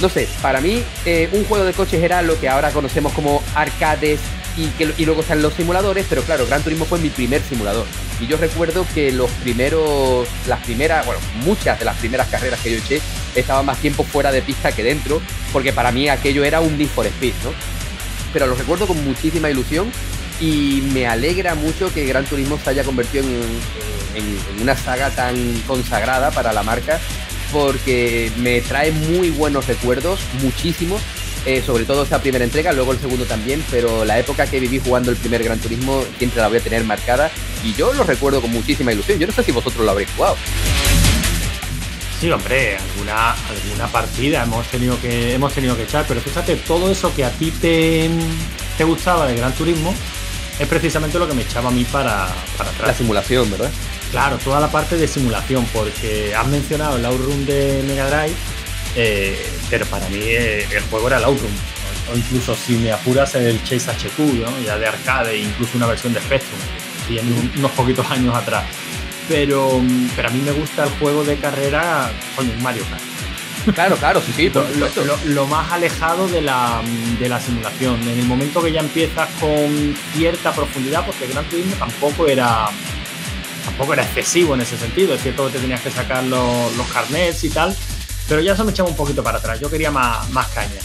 [0.00, 3.42] No sé, para mí eh, un juego de coches era lo que ahora conocemos como
[3.54, 4.20] arcades
[4.56, 7.86] y, luego están los simuladores, pero claro, Gran Turismo fue mi primer simulador.
[8.20, 12.72] Y yo recuerdo que los primeros, las primeras, bueno, muchas de las primeras carreras que
[12.72, 13.00] yo eché
[13.36, 15.20] estaban más tiempo fuera de pista que dentro,
[15.52, 17.50] porque para mí aquello era un Need for Speed, ¿no?
[18.32, 19.90] Pero lo recuerdo con muchísima ilusión
[20.40, 26.32] y me alegra mucho que Gran Turismo se haya convertido en una saga tan consagrada
[26.32, 26.98] para la marca
[27.52, 31.00] porque me trae muy buenos recuerdos, muchísimos,
[31.46, 34.80] eh, sobre todo esta primera entrega, luego el segundo también, pero la época que viví
[34.80, 37.30] jugando el primer Gran Turismo siempre la voy a tener marcada
[37.64, 39.18] y yo lo recuerdo con muchísima ilusión.
[39.18, 40.36] Yo no sé si vosotros lo habréis jugado.
[42.20, 46.90] Sí, hombre, alguna, alguna partida hemos tenido que hemos tenido que echar, pero fíjate, todo
[46.90, 48.10] eso que a ti te,
[48.76, 49.94] te gustaba de Gran Turismo
[50.58, 52.88] es precisamente lo que me echaba a mí para, para atrás.
[52.88, 53.70] La simulación, ¿verdad?
[54.10, 58.34] Claro, toda la parte de simulación, porque has mencionado el Outrun de Mega Drive
[58.94, 59.38] eh,
[59.70, 61.50] pero para mí eh, el juego era el Outrun.
[62.12, 64.60] O incluso si me apuras el Chase HQ, ¿no?
[64.64, 66.58] ya de arcade, incluso una versión de Spectrum,
[67.08, 67.18] y
[67.58, 68.64] unos poquitos años atrás.
[69.28, 69.82] Pero,
[70.16, 73.74] pero a mí me gusta el juego de carrera con un Mario Kart.
[73.74, 74.50] Claro, claro, sí, sí.
[75.26, 76.80] lo, más alejado de la,
[77.20, 78.00] de la, simulación.
[78.08, 82.70] En el momento que ya empiezas con cierta profundidad, porque Gran Turismo tampoco era
[83.68, 85.14] tampoco era excesivo en ese sentido.
[85.14, 87.76] Es cierto que te tenías que sacar los, los carnets y tal,
[88.28, 89.60] pero ya eso me echaba un poquito para atrás.
[89.60, 90.80] Yo quería más, más caña.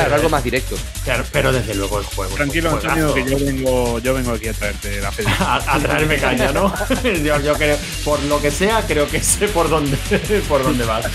[0.00, 0.76] Claro, algo más directo.
[1.04, 2.34] Claro, pero desde luego el juego.
[2.34, 5.24] Tranquilo, Antonio, que yo vengo, yo vengo aquí a traerte la fe.
[5.40, 6.72] a, traerme caña, ¿no?
[7.44, 9.96] yo, creo, por lo que sea, creo que sé por dónde,
[10.48, 11.06] por dónde vas.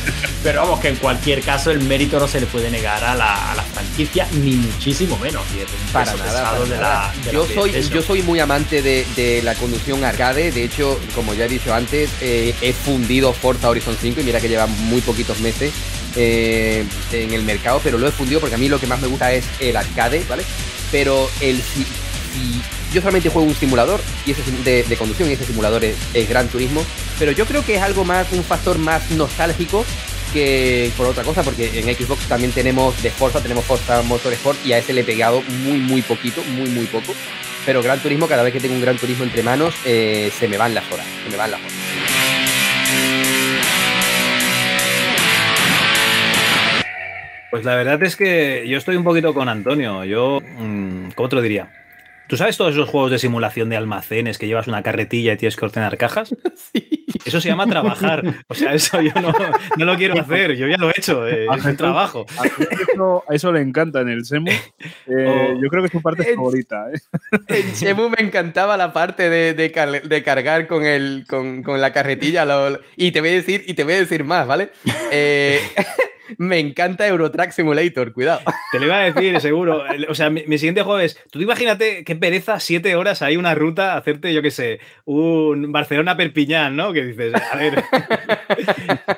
[0.44, 3.52] Pero vamos, que en cualquier caso el mérito no se le puede negar a la,
[3.52, 5.44] a la franquicia, ni muchísimo menos.
[5.92, 7.14] para nada.
[7.32, 10.52] yo, soy, yo soy muy amante de, de, la conducción arcade.
[10.52, 14.40] De hecho, como ya he dicho antes, eh, he fundido Forza Horizon 5 y mira
[14.40, 15.72] que lleva muy poquitos meses
[16.16, 19.08] eh, en el mercado, pero lo he fundido porque a mí lo que más me
[19.08, 20.44] gusta es el arcade, ¿vale?
[20.92, 21.86] Pero el si,
[22.94, 26.86] yo solamente juego un simulador y ese de, conducción y ese simulador es, Gran Turismo,
[27.20, 29.86] pero yo creo que es algo más, un factor más nostálgico
[30.32, 34.74] que por otra cosa, porque en Xbox también tenemos de Forza, tenemos Forza Motorsport y
[34.74, 37.14] a ese le he pegado muy, muy poquito, muy, muy poco.
[37.66, 40.58] Pero Gran Turismo, cada vez que tengo un Gran Turismo entre manos, eh, se me
[40.58, 42.03] van las horas, se me van las horas.
[47.54, 50.04] Pues la verdad es que yo estoy un poquito con Antonio.
[50.06, 51.72] Yo, mm, ¿cómo te lo diría?
[52.26, 55.56] ¿Tú sabes todos esos juegos de simulación de almacenes que llevas una carretilla y tienes
[55.56, 56.36] que ordenar cajas?
[56.74, 57.06] Sí.
[57.26, 58.24] Eso se llama trabajar.
[58.48, 60.56] O sea, eso yo no, lo quiero hacer.
[60.56, 61.28] Yo ya lo he hecho.
[61.28, 62.26] Eh, es un trabajo.
[62.40, 64.52] A eso, le encanta en el Semu.
[65.06, 66.88] Eh, yo creo que es su parte favorita.
[66.92, 67.00] ¿eh?
[67.50, 72.48] En Semu me encantaba la parte de, cargar con, el, con, la carretilla.
[72.96, 74.72] y, te voy a decir, y te voy a decir más, ¿vale?
[76.38, 78.42] Me encanta Eurotrack Simulator, cuidado.
[78.72, 79.84] Te lo iba a decir, seguro.
[80.10, 83.98] O sea, mi, siguiente juego es, tú imagínate qué pereza, siete horas ahí una ruta,
[83.98, 86.94] hacerte, yo qué sé, un Barcelona-Perpiñán, ¿no?
[86.94, 87.84] Que dices, a ver.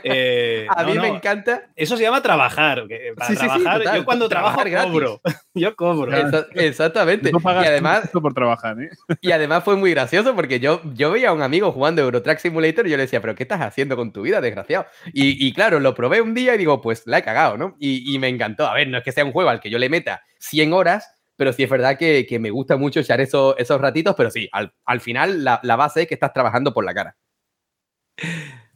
[0.08, 1.64] Eh, a mí me encanta.
[1.76, 2.84] Eso se llama trabajar.
[3.18, 5.22] Para trabajar, yo cuando trabajo cobro.
[5.54, 6.12] yo cobro.
[6.54, 7.32] exactamente.
[7.32, 8.90] y además, por trabajar, ¿eh?
[9.22, 12.86] Y además fue muy gracioso porque yo, yo veía a un amigo jugando Eurotrack Simulator
[12.88, 14.86] y yo le decía, pero ¿qué estás haciendo con tu vida, desgraciado?
[15.14, 17.76] Y, y claro, lo probé un día y digo, pues la he cagado, ¿no?
[17.80, 18.68] Y, me encantó.
[18.68, 21.16] A ver, no es que sea un juego al que yo le meta 100 horas,
[21.36, 25.44] pero sí es verdad que, me gusta mucho echar esos, ratitos, pero sí, al, final
[25.44, 27.16] la, base es que estás trabajando por la cara.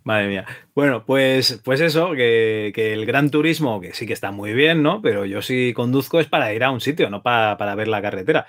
[0.04, 0.46] Madre mía.
[0.74, 5.02] Bueno, pues, pues eso, que, el gran turismo, que sí que está muy bien, ¿no?
[5.02, 8.48] Pero yo sí conduzco es para ir a un sitio, no para, ver la carretera.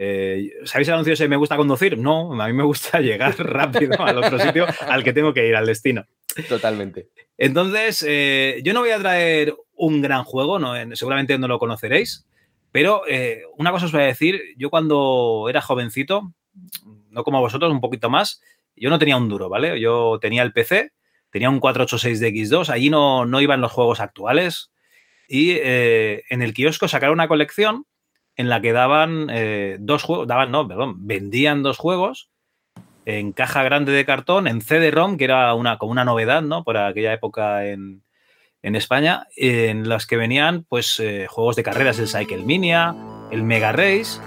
[0.00, 1.98] Eh, ¿Sabéis el anuncio ese me gusta conducir?
[1.98, 5.56] No, a mí me gusta llegar rápido al otro sitio al que tengo que ir,
[5.56, 6.06] al destino.
[6.48, 7.08] Totalmente.
[7.36, 12.26] Entonces, eh, yo no voy a traer un gran juego, no, seguramente no lo conoceréis,
[12.70, 16.32] pero eh, una cosa os voy a decir, yo cuando era jovencito,
[17.10, 18.40] no como vosotros, un poquito más,
[18.76, 19.80] yo no tenía un duro, ¿vale?
[19.80, 20.92] Yo tenía el PC,
[21.30, 24.70] tenía un 486 de X2, allí no, no iban los juegos actuales
[25.28, 27.84] y en el kiosco sacaron una colección
[28.38, 32.30] en la que daban eh, dos juegos, daban, no, perdón, vendían dos juegos
[33.04, 36.62] en caja grande de cartón, en CD-ROM, que era una, como una novedad, ¿no?
[36.62, 38.02] Por aquella época en,
[38.62, 42.94] España, en las que venían, pues, eh, juegos de carreras, el Cycle Minia,
[43.30, 44.20] el Mega Race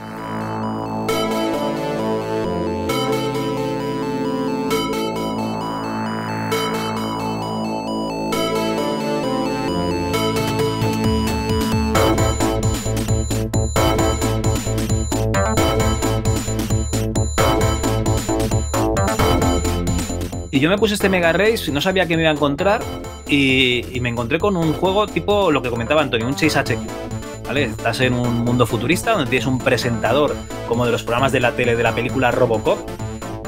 [20.59, 22.81] yo me puse este Mega Race, no sabía que me iba a encontrar
[23.27, 27.47] y, me encontré con un juego tipo lo que comentaba Antonio, un Chase HQ.
[27.47, 27.63] ¿Vale?
[27.63, 30.35] Estás en un mundo futurista donde tienes un presentador
[30.67, 32.79] como de los programas de la tele de la película Robocop.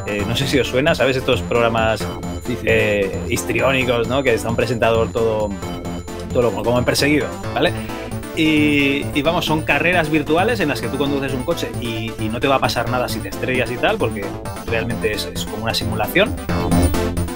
[0.08, 1.18] Eh, no sé si os suena, ¿sabes?
[1.18, 2.06] Estos programas
[2.66, 4.24] eh, histriónicos, ¿no?
[4.24, 5.50] Que está un presentador todo,
[6.34, 7.72] todo como en perseguido, ¿vale?
[8.36, 12.48] Y, vamos, son carreras virtuales en las que tú conduces un coche y, no te
[12.48, 14.26] va a pasar nada si te estrellas y tal, porque
[14.66, 16.36] realmente es, es como una simulación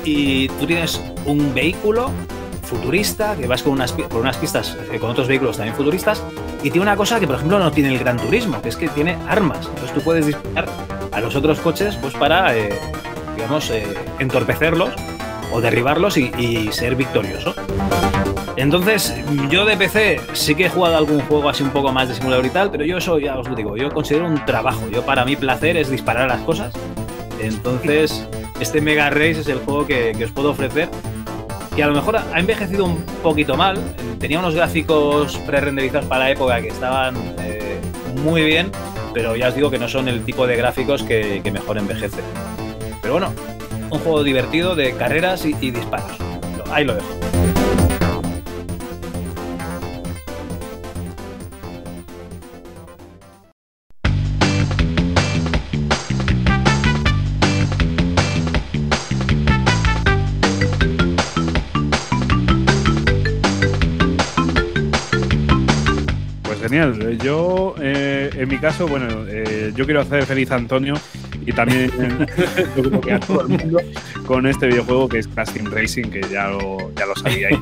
[0.07, 2.11] y tú tienes un vehículo
[2.63, 6.23] futurista que vas con unas, por unas pistas eh, con otros vehículos también futuristas
[6.63, 8.87] y tiene una cosa que por ejemplo no tiene el Gran Turismo, que es que
[8.87, 9.67] tiene armas.
[9.67, 10.69] Entonces tú puedes disparar
[11.11, 12.69] a los otros coches pues para, eh,
[13.35, 13.85] digamos, eh,
[14.19, 14.91] entorpecerlos
[15.51, 17.53] o derribarlos y, ser victorioso.
[18.57, 19.13] Entonces,
[19.49, 22.45] yo de PC sí que he jugado algún juego así un poco más de simulador
[22.45, 24.89] y tal, pero yo eso ya os lo digo, yo considero un trabajo.
[24.91, 26.73] Yo para mí placer es disparar las cosas.
[27.39, 28.27] Entonces,
[28.59, 30.89] este Mega Race es el juego que, os puedo ofrecer,
[31.75, 33.77] que a lo mejor ha envejecido un poquito mal.
[34.19, 37.79] Tenía unos gráficos pre-renderizados para la época que estaban eh,
[38.23, 38.71] muy bien,
[39.13, 42.23] pero ya os digo que no son el tipo de gráficos que, mejor envejecen.
[43.01, 43.33] Pero bueno,
[43.89, 46.17] un juego divertido de carreras y disparos.
[46.71, 47.16] Ahí lo dejo.
[66.77, 67.17] Genial.
[67.19, 70.95] Yo, eh, en mi caso, bueno, eh, yo quiero hacer feliz a Antonio
[71.45, 71.91] y también
[73.11, 73.79] a todo el mundo
[74.25, 77.57] con este videojuego que es Crash Team Racing, que ya lo, ya lo sabíais,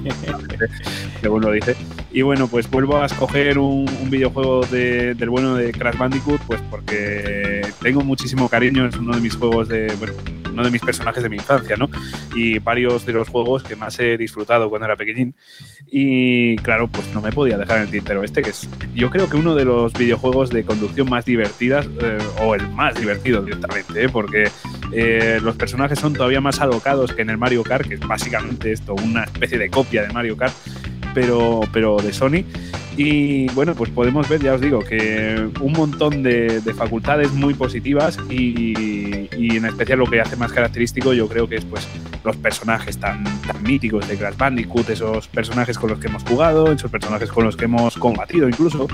[1.22, 1.76] según lo dice.
[2.12, 7.62] Y bueno, pues vuelvo a escoger un, videojuego del bueno de Crash Bandicoot, pues porque
[7.82, 10.14] tengo muchísimo cariño, es uno de mis juegos de, bueno,
[10.56, 11.90] uno de mis personajes de mi infancia, ¿no?
[12.34, 15.36] Y varios de los juegos que más he disfrutado cuando era pequeñín.
[15.92, 19.30] Y claro, pues no me podía dejar en el tintero este, que es yo creo
[19.30, 24.04] que uno de los videojuegos de conducción más divertidas, eh, o el más divertido directamente,
[24.04, 24.10] ¿eh?
[24.10, 24.50] porque
[24.92, 28.72] eh, los personajes son todavía más alocados que en el Mario Kart, que es básicamente
[28.72, 30.54] esto, una especie de copia de Mario Kart,
[31.16, 32.44] pero, pero de Sony.
[32.98, 38.18] Y bueno, pues podemos ver, ya os digo, que un montón de, facultades muy positivas
[38.30, 38.74] y,
[39.32, 41.88] en especial lo que hace más característico yo creo que es pues
[42.24, 46.72] los personajes tan, tan míticos de Crash Bandicoot, esos personajes con los que hemos jugado,
[46.72, 48.88] esos personajes con los que hemos combatido incluso.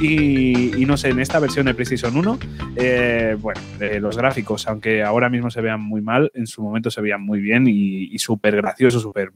[0.00, 2.38] Y, no sé, en esta versión de PlayStation 1,
[2.76, 3.60] eh, bueno,
[4.00, 7.40] los gráficos, aunque ahora mismo se vean muy mal, en su momento se veían muy
[7.40, 9.32] bien y, y súper gracioso, súper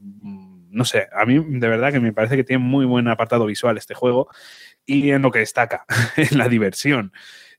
[0.71, 3.77] no sé, a mí de verdad que me parece que tiene muy buen apartado visual
[3.77, 4.29] este juego
[4.85, 5.85] y en lo que destaca,
[6.17, 7.11] en la diversión.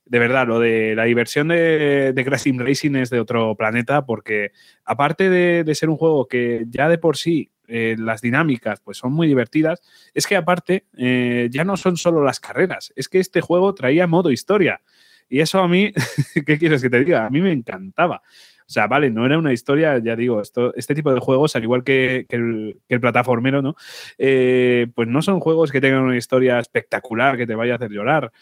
[0.05, 4.05] De verdad, lo de la diversión de, de Crash Team Racing es de otro planeta
[4.05, 4.51] porque
[4.85, 9.13] aparte de, ser un juego que ya de por sí eh, las dinámicas pues son
[9.13, 9.81] muy divertidas,
[10.13, 14.07] es que aparte eh, ya no son solo las carreras, es que este juego traía
[14.07, 14.81] modo historia.
[15.29, 15.93] Y eso a mí,
[16.47, 17.25] ¿qué quieres que te diga?
[17.25, 18.23] A mí me encantaba.
[18.73, 21.63] O sea, vale, no era una historia, ya digo, esto, este tipo de juegos, al
[21.63, 23.77] igual que, el, plataformero, ¿no?
[24.17, 27.91] Eh, pues no son juegos que tengan una historia espectacular que te vaya a hacer
[27.91, 28.33] llorar.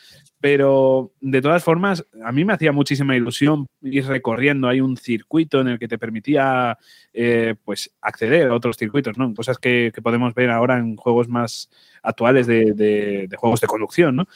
[0.41, 4.69] Pero de todas formas, a mí me hacía muchísima ilusión ir recorriendo.
[4.69, 6.79] Hay un circuito en el que te permitía
[7.13, 9.35] eh, pues acceder a otros circuitos, ¿no?
[9.35, 11.69] Cosas que, podemos ver ahora en juegos más
[12.05, 14.29] actuales de, de juegos de conducción, ¿no?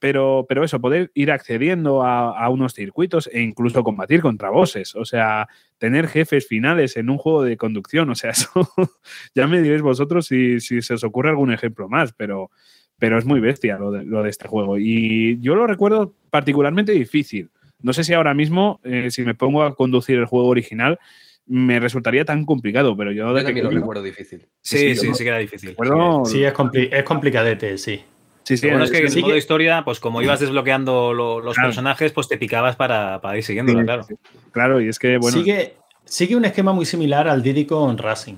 [0.00, 4.96] Pero, pero eso, poder ir accediendo a, unos circuitos e incluso combatir contra bosses.
[4.96, 5.46] O sea,
[5.78, 8.08] tener jefes finales en un juego de conducción.
[8.10, 8.50] O sea, eso
[9.34, 12.50] ya me diréis vosotros si, se os ocurre algún ejemplo más, pero,
[12.98, 14.78] pero es muy bestia lo de, lo de este juego.
[14.78, 17.50] Y yo lo recuerdo particularmente difícil.
[17.82, 20.98] No sé si ahora mismo, eh, si me pongo a conducir el juego original,
[21.46, 23.36] me resultaría tan complicado, pero yo...
[23.36, 24.46] Yo también lo recuerdo difícil.
[24.62, 25.70] Sí, sí, sí, que era difícil.
[25.70, 28.00] Recuerdo- Sí, es, compli- es complicadete, sí.
[28.50, 31.40] Sí, sí, bueno es que en sí, el modo historia, pues como ibas desbloqueando lo-
[31.40, 31.68] los Claro.
[31.68, 34.02] personajes, pues te picabas para, para ir siguiéndolo, sí, claro.
[34.02, 34.14] sí.
[34.50, 38.36] Claro, y es que, bueno, sigue, sigue un esquema muy similar al Diddy con Racing.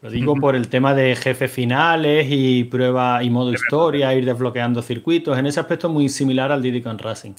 [0.00, 4.80] Lo digo por el tema de jefes finales y prueba y modo historia, ir desbloqueando
[4.80, 5.36] circuitos.
[5.36, 7.32] En ese aspecto muy similar al Diddy con Racing.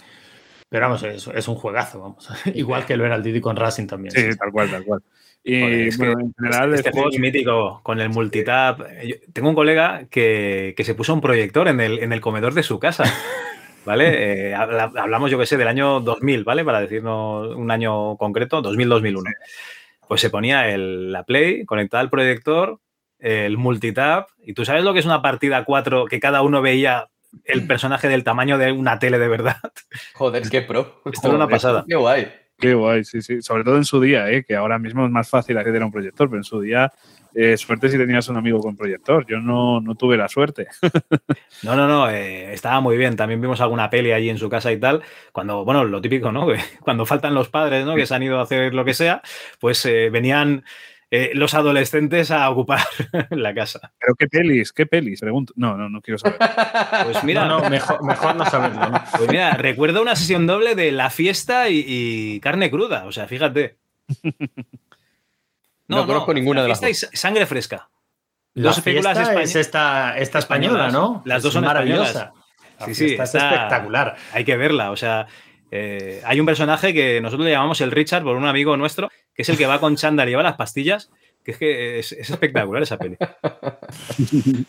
[0.67, 2.27] Pero vamos, es, es un juegazo, vamos.
[2.53, 4.11] Igual que lo era el Diddy con Racing también.
[4.13, 5.01] sí, tal cual, tal cual.
[5.43, 8.81] Y Joder, es que bueno, en general, Este juego es mítico, con el multitap.
[9.03, 12.53] Yo tengo un colega que, que se puso un proyector en el, en el comedor
[12.53, 13.03] de su casa.
[13.85, 14.49] ¿Vale?
[14.49, 16.65] Eh, habla- hablamos, yo que sé, del año 2000, ¿vale?
[16.65, 19.23] Para decirnos un año concreto, 2000-2001.
[20.07, 22.79] Pues se ponía el- la Play, conectada al proyector,
[23.17, 27.07] el multitap, y tú sabes lo que es una partida 4 que cada uno veía
[27.45, 29.57] el personaje del tamaño de una tele de verdad.
[30.13, 31.01] Joder, qué pro.
[31.11, 31.85] Esto era una pasada.
[31.87, 32.27] Qué guay.
[32.59, 33.41] Qué guay, sí, sí.
[33.41, 34.43] Sobre todo en su día, ¿eh?
[34.43, 36.91] que ahora mismo es más fácil acceder a un proyector, pero en su día,
[37.33, 39.25] eh, suerte si tenías un amigo con proyector.
[39.25, 40.67] Yo no, no tuve la suerte.
[41.61, 43.17] No, no, no, eh, estaba muy bien.
[43.17, 45.01] También vimos alguna peli allí en su casa y tal.
[45.33, 46.47] Cuando, bueno, lo típico, ¿no?
[46.79, 47.95] Cuando faltan los padres, ¿no?
[47.95, 49.21] Que se han ido a hacer lo que sea,
[49.59, 50.63] pues venían
[51.11, 52.81] eh, los adolescentes a ocupar
[53.31, 53.91] la casa.
[53.99, 55.53] Pero qué pelis, qué pelis, pregunto.
[55.55, 56.37] No, no, no quiero saber.
[57.05, 58.89] Pues mira, No, no, mejor, mejor no saberlo.
[58.89, 59.03] ¿no?
[59.17, 63.05] pues mira, recuerdo una sesión doble de la fiesta y, y carne cruda.
[63.05, 63.77] O sea, fíjate.
[65.87, 67.89] No conozco ninguna la de las y sa- sangre fresca.
[68.53, 70.93] La Dos películas es esta, esta española, españolas.
[70.93, 71.21] ¿no?
[71.25, 72.33] Las dos Es son maravillosa.
[72.79, 74.15] La Sí, sí, está- espectacular.
[74.33, 74.91] Hay que verla.
[74.91, 75.27] O sea,
[75.71, 79.09] eh, hay un personaje que nosotros le llamamos el Richard por un amigo nuestro,
[79.39, 81.09] que es el que va con chándal y lleva las pastillas,
[81.45, 83.15] que es que es, es espectacular esa peli.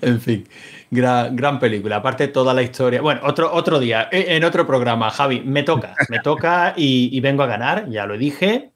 [0.00, 0.46] En fin,
[0.92, 1.96] gran, gran película.
[1.96, 3.02] Aparte toda la historia.
[3.02, 7.42] Bueno, otro, otro día, eh, en otro programa, Javi, me toca, me toca y, vengo
[7.42, 8.70] a ganar, ya lo dije.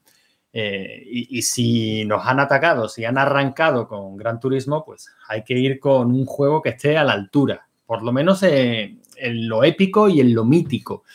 [0.51, 5.57] Eh, y, si nos han atacado, si han arrancado con Gran Turismo, pues hay que
[5.57, 8.99] ir con un juego que esté a la altura, por lo menos en
[9.47, 11.05] lo épico y en lo mítico.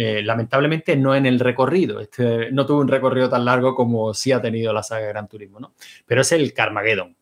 [0.00, 4.30] Eh, lamentablemente no en el recorrido, este no tuvo un recorrido tan largo como sí
[4.30, 5.72] ha tenido la saga Gran Turismo, ¿no?
[6.06, 7.16] Pero es el Carmageddon.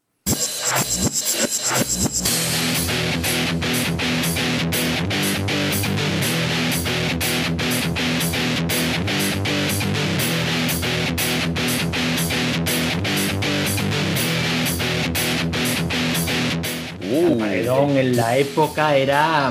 [17.00, 19.50] Carmageddon en la época era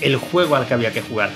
[0.00, 1.30] el juego al que había que jugar.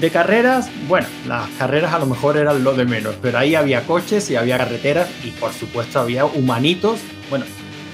[0.00, 3.82] De carreras, bueno, las carreras a lo mejor eran lo de menos, pero ahí había
[3.82, 7.44] coches y había carreteras y por supuesto había humanitos, bueno,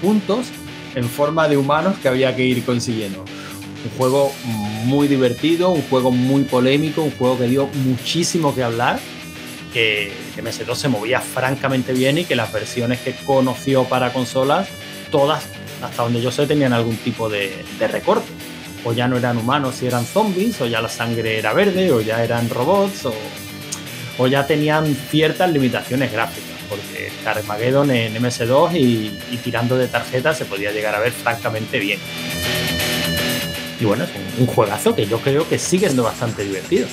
[0.03, 0.45] puntos
[0.93, 3.21] en forma de humanos que había que ir consiguiendo.
[3.21, 4.31] Un juego
[4.83, 8.99] muy divertido, un juego muy polémico, un juego que dio muchísimo que hablar,
[9.73, 14.67] que MS2 se movía francamente bien y que las versiones que conoció para consolas,
[15.09, 15.47] todas,
[15.81, 18.31] hasta donde yo sé, tenían algún tipo de, de recorte.
[18.85, 22.01] O ya no eran humanos y eran zombies, o ya la sangre era verde, o
[22.01, 23.13] ya eran robots, o,
[24.17, 30.45] o ya tenían ciertas limitaciones gráficas, porque Carmageddon en MS2 y, tirando de tarjetas se
[30.45, 31.99] podía llegar a ver francamente bien.
[33.79, 36.87] Y bueno, es un, un juegazo que yo creo que sigue siendo bastante divertido.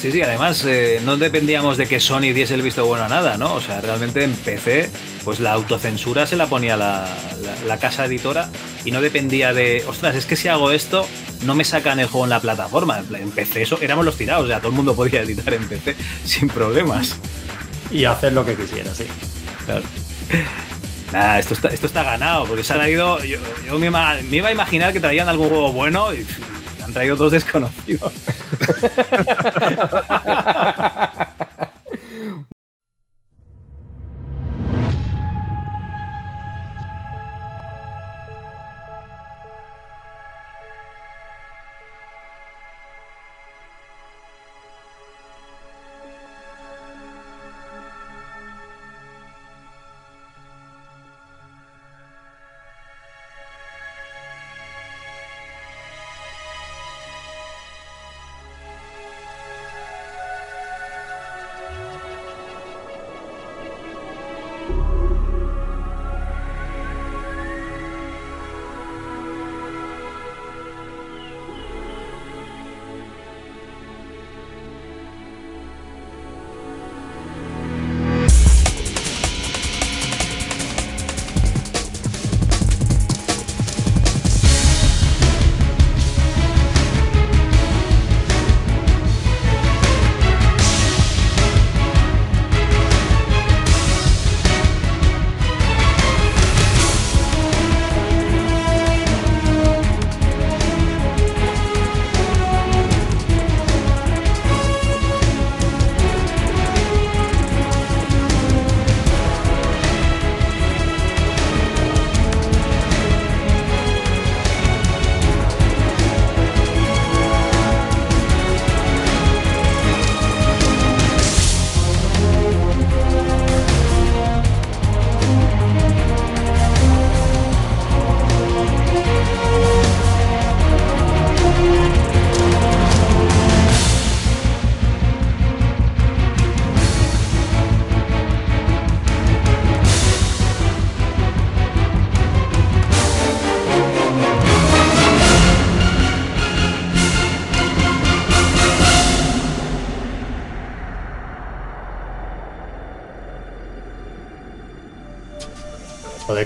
[0.00, 3.36] Sí, sí, además eh, no dependíamos de que Sony diese el visto bueno a nada,
[3.36, 3.52] ¿no?
[3.52, 4.88] O sea, realmente en PC,
[5.24, 7.06] pues la autocensura se la ponía la,
[7.42, 8.48] la- la casa editora
[8.84, 11.06] y no dependía de, ostras, es que si hago esto,
[11.44, 13.02] no me sacan el juego en la plataforma.
[13.12, 15.96] En PC eso, éramos los tirados, o sea, todo el mundo podía editar en PC
[16.24, 17.16] sin problemas.
[17.90, 19.04] Y hacer lo que quisiera, sí.
[19.66, 19.82] Claro.
[21.12, 23.22] Nada, esto está, esto está ganado, porque se han traído.
[23.24, 26.24] Yo, yo me, me iba a imaginar que traían algún juego bueno y
[26.84, 28.12] han traído dos desconocidos.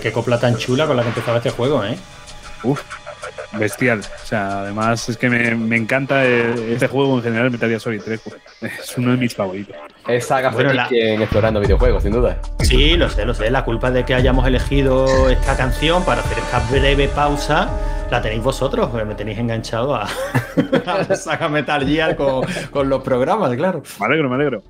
[0.05, 1.97] qué copla tan chula con la que empezaba este juego, ¿eh?
[2.63, 2.83] Uf,
[3.53, 4.01] bestial.
[4.01, 7.81] O sea, además es que me, me encanta eh, este juego en general, Metal Gear
[7.81, 8.21] Solid 3.
[8.23, 8.37] pues,
[8.81, 9.75] es uno de mis favoritos.
[10.07, 12.39] Es saga Bueno, la- en explorando videojuegos, sin duda.
[12.61, 13.51] Sí, lo sé, lo sé.
[13.51, 17.71] La culpa de que hayamos elegido esta canción para hacer esta breve pausa
[18.11, 20.03] la tenéis vosotros, porque me tenéis enganchado a,
[20.87, 23.83] a la saga Metal Gear con, con los programas, claro.
[23.99, 24.63] Me alegro, me alegro.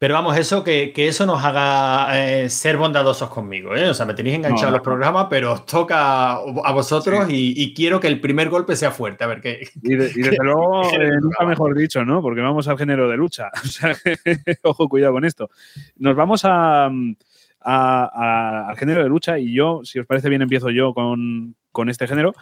[0.00, 3.86] Pero vamos, eso que, que eso nos haga eh, ser bondadosos conmigo, ¿eh?
[3.90, 4.76] O sea, me tenéis enganchado No, no.
[4.78, 8.92] los programas, pero os toca a vosotros y, y quiero que el primer golpe sea
[8.92, 9.24] fuerte.
[9.24, 9.68] A ver qué.
[9.82, 12.22] Y, de- y desde luego, eh, nunca mejor dicho, ¿no?
[12.22, 13.50] Porque vamos al género de lucha.
[13.62, 13.94] O sea,
[14.62, 15.50] ojo, cuidado con esto.
[15.96, 16.90] Nos vamos a, a-
[17.60, 21.90] a- al género de lucha y yo, si os parece bien, empiezo yo con, con
[21.90, 22.32] este género.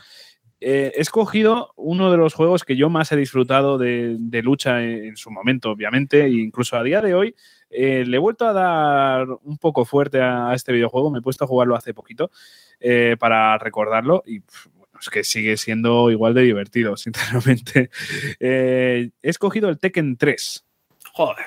[0.61, 5.17] Eh, he escogido uno de los juegos que yo más he disfrutado de, lucha en,
[5.17, 7.35] su momento, obviamente, e incluso a día de hoy.
[7.71, 11.45] eh, le he vuelto a dar un poco fuerte a, este videojuego, me he puesto
[11.45, 12.31] a jugarlo hace poquito
[12.81, 14.41] eh, para recordarlo y
[14.75, 17.91] bueno, es que sigue siendo igual de divertido, sinceramente.
[18.41, 20.65] He escogido el Tekken 3.
[21.13, 21.47] Joder.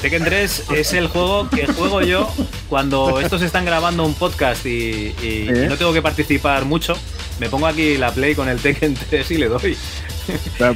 [0.00, 2.32] Tekken 3 es el juego que juego yo
[2.68, 5.66] cuando estos están grabando un podcast y, y- y ¿Eh?
[5.68, 6.96] no tengo que participar mucho.
[7.38, 9.76] Me pongo aquí la play con el Tekken 3 y le doy.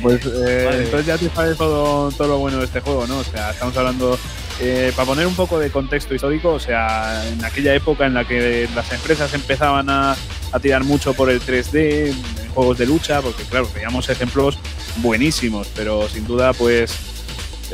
[0.02, 0.84] Pues eh, Vale.
[0.84, 3.18] entonces ya te sabes todo, todo lo bueno de este juego, ¿no?
[3.18, 4.18] O sea, estamos hablando,
[4.60, 8.26] eh, para poner un poco de contexto histórico, o sea, en aquella época en la
[8.26, 10.16] que las empresas empezaban a,
[10.52, 14.58] a tirar mucho por el 3D, en juegos de lucha, porque claro, veíamos ejemplos
[14.96, 16.94] buenísimos, pero sin duda, pues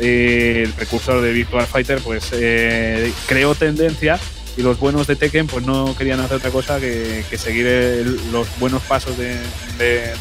[0.01, 4.19] eh, el precursor de Virtual Fighter, pues eh, creó tendencia
[4.57, 8.83] y los buenos de Tekken pues no querían hacer otra cosa que, seguir los buenos
[8.83, 9.39] pasos de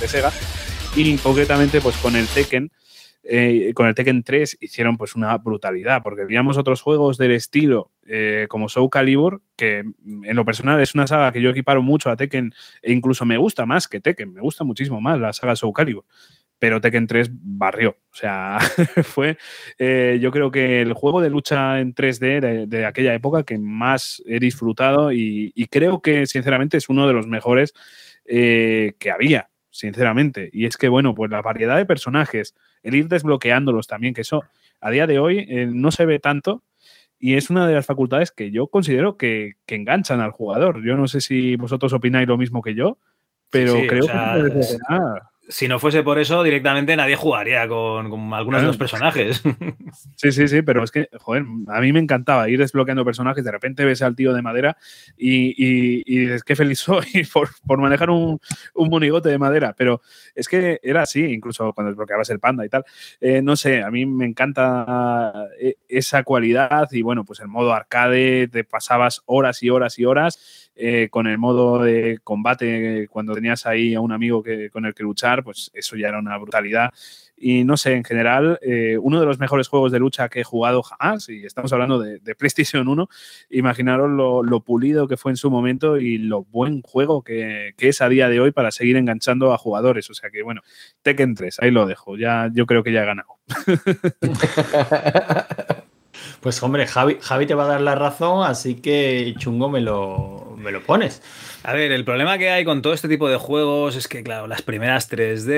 [0.07, 0.31] Sega.
[0.95, 2.71] Y concretamente pues con el Tekken
[3.31, 7.91] eh, con el Tekken 3 hicieron pues una brutalidad porque veíamos otros juegos del estilo
[8.07, 11.83] eh, como Soul Calibur que mm, en lo personal es una saga que yo equiparo
[11.83, 15.33] mucho a Tekken e incluso me gusta más que Tekken me gusta muchísimo más la
[15.33, 16.05] saga Soul Calibur
[16.59, 17.97] pero Tekken 3 barrió.
[18.11, 18.59] O sea,
[19.03, 19.37] fue
[19.77, 23.57] eh, yo creo que el juego de lucha en 3D de, de aquella época que
[23.57, 27.73] más he disfrutado y, y creo que sinceramente es uno de los mejores
[28.31, 30.51] eh, que había, sinceramente.
[30.53, 32.53] Y es que, bueno, pues la variedad de personajes,
[32.83, 34.43] el ir desbloqueándolos también, que eso
[34.81, 36.63] a día de hoy eh, no se ve tanto.
[37.17, 40.85] Y es una de las facultades que yo considero que, que enganchan al jugador.
[40.85, 42.99] Yo no sé si vosotros opináis lo mismo que yo,
[43.49, 44.61] pero Sí, creo o sea, que.
[45.51, 49.41] Si no fuese por eso, directamente nadie jugaría con, con algunos de los personajes.
[50.15, 53.51] Sí, sí, sí, pero es que, joder, a mí me encantaba ir desbloqueando personajes, de
[53.51, 54.77] repente ves al tío de madera
[55.17, 58.39] y, y- y dices, qué feliz soy por, por manejar un,
[58.75, 60.01] un monigote de madera, pero
[60.35, 62.83] es que era así, incluso cuando desbloqueabas el panda y tal.
[63.21, 67.73] Eh, no sé, a mí me encanta eh, esa cualidad y bueno, pues el modo
[67.73, 73.33] arcade, te pasabas horas y horas y horas eh, con el modo de combate, cuando
[73.33, 76.37] tenías ahí a un amigo que, con el que luchar, pues eso ya era una
[76.37, 76.91] brutalidad.
[77.35, 80.43] Y no sé, en general, eh, uno de los mejores juegos de lucha que he
[80.45, 83.09] jugado jamás, y estamos hablando de, de PlayStation 1,
[83.49, 87.89] imaginaros lo, lo pulido que fue en su momento y lo buen juego que, que
[87.89, 90.09] es a día de hoy para seguir enganchando a jugadores.
[90.09, 90.61] O sea que, bueno,
[91.01, 92.15] Tekken 3, ahí lo dejo.
[92.15, 93.37] Ya, yo creo que ya he ganado.
[96.41, 100.55] Pues hombre, Javi, Javi te va a dar la razón, así que chungo me lo,
[100.57, 101.21] me lo pones.
[101.63, 104.47] A ver, el problema que hay con todo este tipo de juegos es que, claro,
[104.47, 105.49] las primeras 3D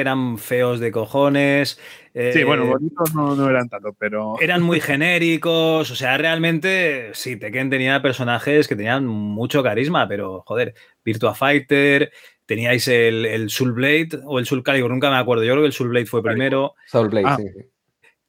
[0.00, 1.78] eran feos de cojones.
[2.14, 4.36] Sí, eh, bueno, bonitos no, no eran tanto, pero.
[4.40, 4.80] Eran muy
[5.24, 11.34] genéricos, o sea, realmente sí, Tekken tenía personajes que tenían mucho carisma, pero joder, Virtua
[11.34, 12.10] Fighter,
[12.46, 15.66] teníais el, el Soul Blade o el Soul Calibur, nunca me acuerdo, yo creo que
[15.68, 16.74] el Soul Blade fue primero.
[16.86, 17.36] Soul Blade, Ah.
[17.36, 17.44] sí.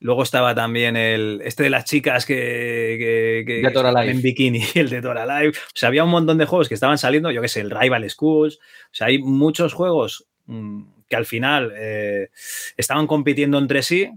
[0.02, 5.26] Luego estaba también el este de las chicas que, que, en bikini, el de Dora
[5.26, 5.54] Live.
[5.58, 8.10] O sea, había un montón de juegos que estaban saliendo, yo qué sé, el Rival
[8.10, 8.58] Schools.
[8.58, 12.30] O sea, hay muchos juegos mm, que al final eh,
[12.78, 14.12] estaban compitiendo entre sí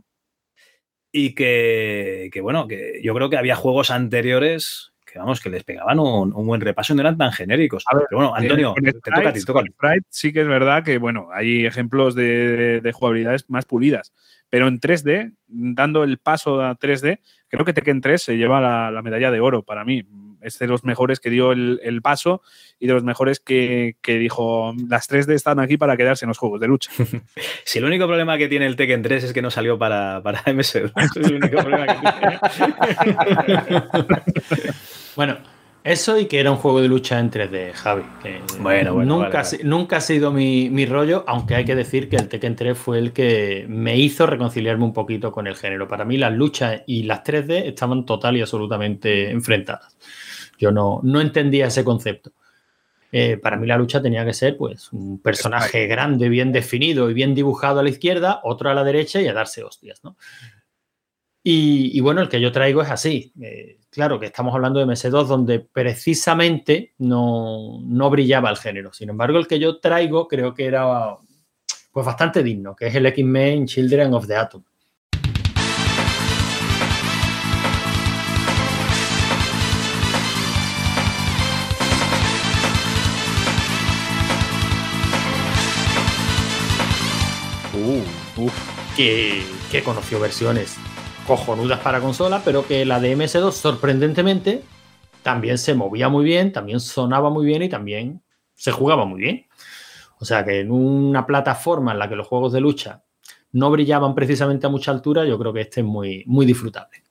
[1.13, 5.65] y que, que, bueno, que yo creo que había juegos anteriores que, vamos, que les
[5.65, 7.85] pegaban un, un buen repaso y no eran tan genéricos.
[7.93, 9.63] A ver, Pero bueno, Antonio, Eh, te toca a ti, toca
[10.09, 14.15] sí que es verdad que, bueno, hay ejemplos de, de jugabilidades más pulidas.
[14.51, 17.19] Pero en 3D, dando el paso a 3D,
[17.49, 20.05] creo que Tekken 3 se lleva la, la medalla de oro para mí.
[20.41, 22.43] Es de los mejores que dio el, el paso
[22.79, 26.39] y de los mejores que, que, dijo, las 3D están aquí para quedarse en los
[26.39, 26.91] juegos de lucha.
[27.65, 30.45] si el único problema que tiene el Tekken 3 es que no salió para, para
[30.45, 32.39] MS2, es el único problema que tiene.
[35.17, 35.39] bueno,
[35.85, 38.03] eso y que era un juego de lucha en 3D, Javi.
[38.59, 39.65] bueno, bueno, nunca, vale, vale.
[39.65, 42.99] nunca ha sido mi, mi, rollo, aunque hay que decir que el Tekken 3 fue
[42.99, 45.87] el que me hizo reconciliarme un poquito con el género.
[45.87, 49.97] Para mí las luchas y las 3D estaban total y absolutamente enfrentadas.
[50.59, 52.33] Yo no, no entendía ese concepto.
[53.17, 57.15] Eh, para mí la lucha tenía que ser pues un personaje grande, bien definido y
[57.15, 60.17] bien dibujado a la izquierda, otro a la derecha y a darse hostias, ¿no?
[61.47, 63.35] Y, y bueno, el que yo traigo es así.
[63.39, 68.95] Eh, claro que estamos hablando de MS2 donde precisamente no, no, brillaba el género.
[68.95, 71.19] Sin embargo, el que yo traigo creo que era
[71.93, 74.65] pues bastante digno, que es el X-Men Children of the Atom.
[87.75, 90.79] Uh, uf, que, que conoció versiones
[91.27, 94.63] cojonudas para consola, pero que la de MS2 sorprendentemente
[95.23, 98.23] también se movía muy bien, también sonaba muy bien y también
[98.55, 99.47] se jugaba muy bien.
[100.19, 103.03] O sea que en una plataforma en la que los juegos de lucha
[103.53, 107.03] no brillaban precisamente a mucha altura, yo creo que este es muy, muy disfrutable.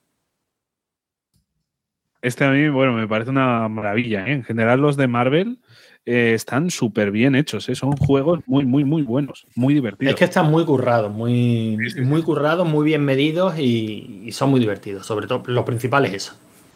[2.22, 4.26] Este a mí, bueno, me parece una maravilla.
[4.26, 4.32] ¿eh?
[4.32, 5.60] En general los de Marvel
[6.06, 7.68] eh, están súper bien hechos.
[7.68, 7.74] ¿eh?
[7.74, 10.12] Son juegos muy, muy, muy buenos, muy divertidos.
[10.12, 14.60] Es que están muy currados, muy, muy currados, muy bien medidos y, y, son muy
[14.60, 15.06] divertidos.
[15.06, 16.34] Sobre todo, lo principal es eso.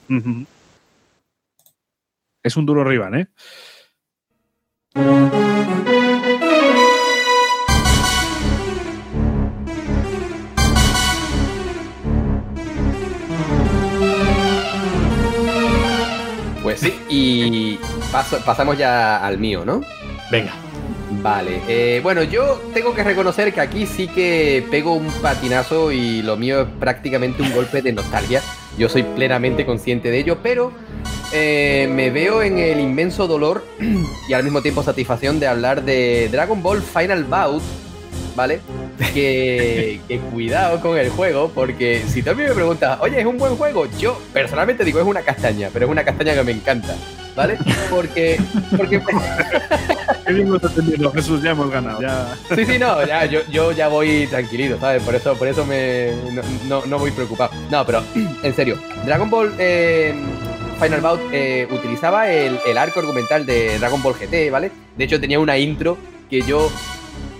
[0.08, 0.46] Uh -huh.
[2.42, 3.26] Es un duro rival, ¿eh?
[16.62, 17.78] Pues sí, y
[18.10, 19.82] paso, pasamos ya al mío, ¿no?
[20.30, 20.52] Venga.
[21.10, 26.22] Vale, eh, bueno, yo tengo que reconocer que aquí sí que pego un patinazo y
[26.22, 28.42] lo mío es prácticamente un golpe de nostalgia.
[28.76, 30.70] Yo soy plenamente consciente de ello, pero
[31.32, 33.64] eh, me veo en el inmenso dolor
[34.28, 37.62] y al mismo tiempo satisfacción de hablar de Dragon Ball Final Bout,
[38.38, 38.60] ¿vale?
[39.12, 43.26] Que, que, cuidado con el juego, porque si tú a mí me preguntas, oye, ¿es
[43.26, 43.86] un buen juego?
[43.98, 46.94] Yo personalmente digo, es una castaña, pero es una castaña que me encanta,
[47.34, 47.58] ¿vale?
[47.90, 48.40] Porque...
[48.76, 49.02] porque...
[51.14, 52.00] Jesús, ya hemos ganado.
[52.00, 52.36] Ya.
[52.54, 55.02] Sí, sí, no, ya, yo, yo ya voy tranquilito, ¿sabes?
[55.02, 57.50] Por eso, por eso me, no, no, no voy preocupado.
[57.70, 58.04] No, pero
[58.42, 60.14] en serio, Dragon Ball eh,
[60.80, 64.70] Final Bout eh, utilizaba el, el arco argumental de Dragon Ball GT, ¿vale?
[64.96, 65.96] De hecho, tenía una intro
[66.28, 66.70] que yo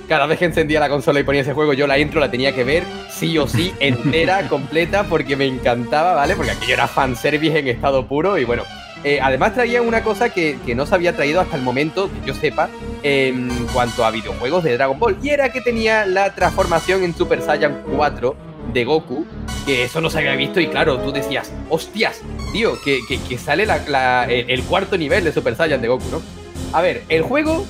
[0.09, 2.55] cada vez que encendía la consola y ponía ese juego, yo la intro la tenía
[2.55, 6.35] que ver sí o sí, entera, completa, porque me encantaba, ¿vale?
[6.35, 8.65] Porque aquello era fanservice en estado puro y bueno.
[9.05, 12.27] Eh, además traía una cosa que, que, no se había traído hasta el momento, que
[12.27, 12.69] yo sepa,
[13.05, 15.17] en cuanto a videojuegos de Dragon Ball.
[15.23, 18.35] Y era que tenía la transformación en Super Saiyan 4
[18.73, 19.25] de Goku,
[19.65, 22.23] que eso no se había visto y claro, tú decías, hostias,
[22.53, 26.09] tío, que, que, que sale la, la, el cuarto nivel de Super Saiyan de Goku,
[26.11, 26.21] ¿no?
[26.73, 27.67] A ver, el juego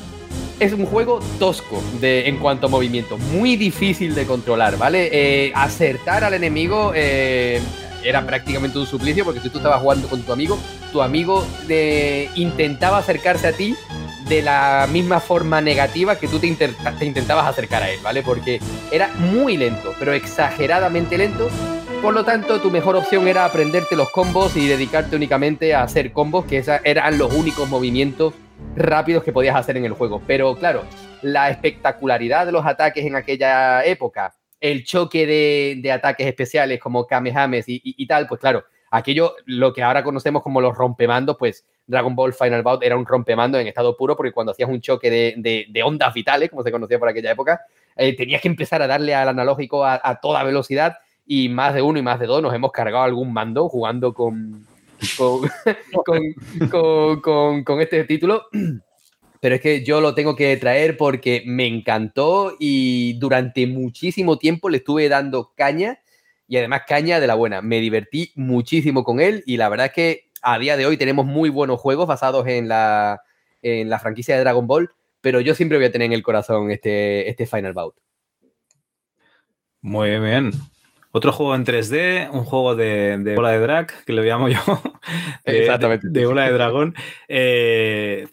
[0.61, 5.09] es un juego tosco de, en cuanto a movimiento, muy difícil de controlar, ¿vale?
[5.13, 7.61] Eh, acertar al enemigo eh,
[8.03, 10.59] era prácticamente un suplicio porque si tú estabas jugando con tu amigo,
[10.93, 13.77] tu amigo eh, intentaba acercarse a ti
[14.29, 18.23] de la misma forma negativa que tú te, te, intentabas acercar a él, ¿vale?
[18.23, 18.61] Porque
[18.91, 21.49] era muy lento, pero exageradamente lento.
[22.03, 26.13] Por lo tanto, tu mejor opción era aprenderte los combos y dedicarte únicamente a hacer
[26.13, 28.35] combos, que esos eran los únicos movimientos
[28.77, 30.23] rápidos que podías hacer en el juego.
[30.27, 30.85] Pero claro,
[31.23, 35.27] la espectacularidad de los ataques en aquella época, el choque
[35.83, 40.43] de, ataques especiales como Kamehames y, y, tal, pues claro, aquello, lo que ahora conocemos
[40.43, 44.33] como los rompemandos, pues Dragon Ball Final Bout era un rompemando en estado puro porque
[44.33, 47.63] cuando hacías un choque de, de, de ondas vitales, como se conocía por aquella época,
[47.97, 51.99] eh, tenías que empezar a darle al analógico a toda velocidad y más de uno
[51.99, 54.67] y más de dos nos hemos cargado algún mando jugando con,
[57.65, 58.47] con, este título.
[59.41, 64.69] Pero es que yo lo tengo que traer porque me encantó y durante muchísimo tiempo
[64.69, 66.01] le estuve dando caña
[66.49, 67.63] y además caña de la buena.
[67.63, 71.25] Me divertí muchísimo con él y la verdad es que a día de hoy tenemos
[71.25, 73.23] muy buenos juegos basados en la,
[73.63, 76.73] en la franquicia de Dragon Ball, pero yo siempre voy a tener en el corazón
[76.73, 77.95] este, este Final Bout.
[79.81, 80.51] Muy bien.
[81.19, 84.61] Otro juego en 3D, un juego de, de bola de drag, que lo llamo yo.
[85.45, 86.07] De, Exactamente.
[86.09, 86.95] De, de, bola de dragón.
[87.27, 88.29] Eh,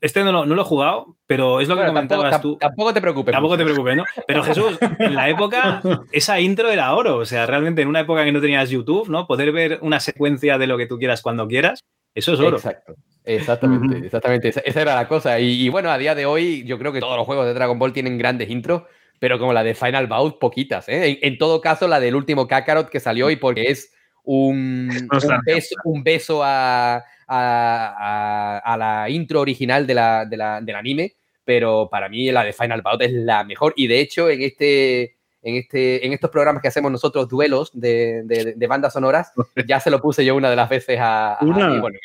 [0.00, 2.58] este no lo, no lo, he jugado, pero es lo bueno, que comentabas tampoco, tú.
[2.58, 3.32] Tampoco te preocupes.
[3.32, 4.04] Tampoco te preocupes, ¿no?
[4.28, 5.82] Pero Jesús, en la época,
[6.12, 7.16] esa intro era oro.
[7.16, 9.26] O sea, realmente en una época que no tenías YouTube, ¿no?
[9.26, 11.80] Poder ver una secuencia de lo que tú quieras cuando quieras
[12.14, 12.58] Eso es oro.
[12.58, 12.94] Exacto.
[13.24, 14.48] Exactamente, exactamente.
[14.48, 15.40] Esa, esa era la cosa.
[15.40, 17.80] Y, y bueno, a día de hoy, yo creo que todos los juegos de Dragon
[17.80, 18.84] Ball tienen grandes intros,
[19.18, 20.88] pero como la de Final Bout, poquitas.
[20.88, 21.18] ¿eh?
[21.22, 23.92] En, en todo caso, la del último Kakarot que salió y porque es
[24.24, 30.36] un, un beso, un beso a, a- a- a la intro original de la- de
[30.36, 31.14] la- del anime,
[31.44, 33.72] pero para mí la de Final Bout es la mejor.
[33.76, 35.14] Y de hecho, en este.
[35.40, 39.32] En, este, en estos programas que hacemos nosotros, duelos de, de- de bandas sonoras,
[39.68, 41.34] ya se lo puse yo una de las veces a.
[41.34, 41.74] a- ¿Una?
[41.76, 41.96] y bueno,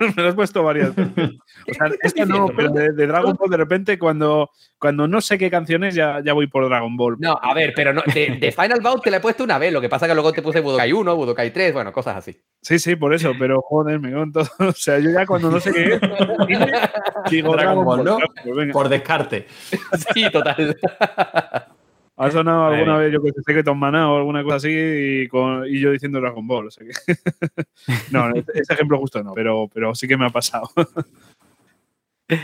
[0.16, 1.30] Me lo has puesto varias veces.
[1.68, 5.36] O sea, esta no, pero de, de Dragon Ball, de repente, cuando, cuando no sé
[5.36, 7.16] qué canciones, ya, ya voy por Dragon Ball.
[7.18, 9.72] No, a ver, pero no, de, de Final Bout te la he puesto una vez,
[9.72, 12.40] lo que pasa que luego te puse Budokai 1, Budokai 3, bueno, cosas así.
[12.62, 14.44] Sí, sí, por eso, pero joder, me cago en todo.
[14.68, 16.00] O sea, yo ya cuando no sé qué es,
[17.30, 18.18] digo Dragon Ball, ¿no?
[18.44, 18.72] Pues venga.
[18.72, 19.48] Por descarte.
[20.14, 20.76] Sí, total.
[22.18, 25.28] Ha sonado alguna vez, yo que sé, Secret of Mana o alguna cosa así, y,
[25.28, 26.68] con- y yo diciendo Dragon Ball.
[26.68, 26.92] O sea que...
[28.10, 30.70] no, ese ejemplo justo no, pero, pero sí que me ha pasado.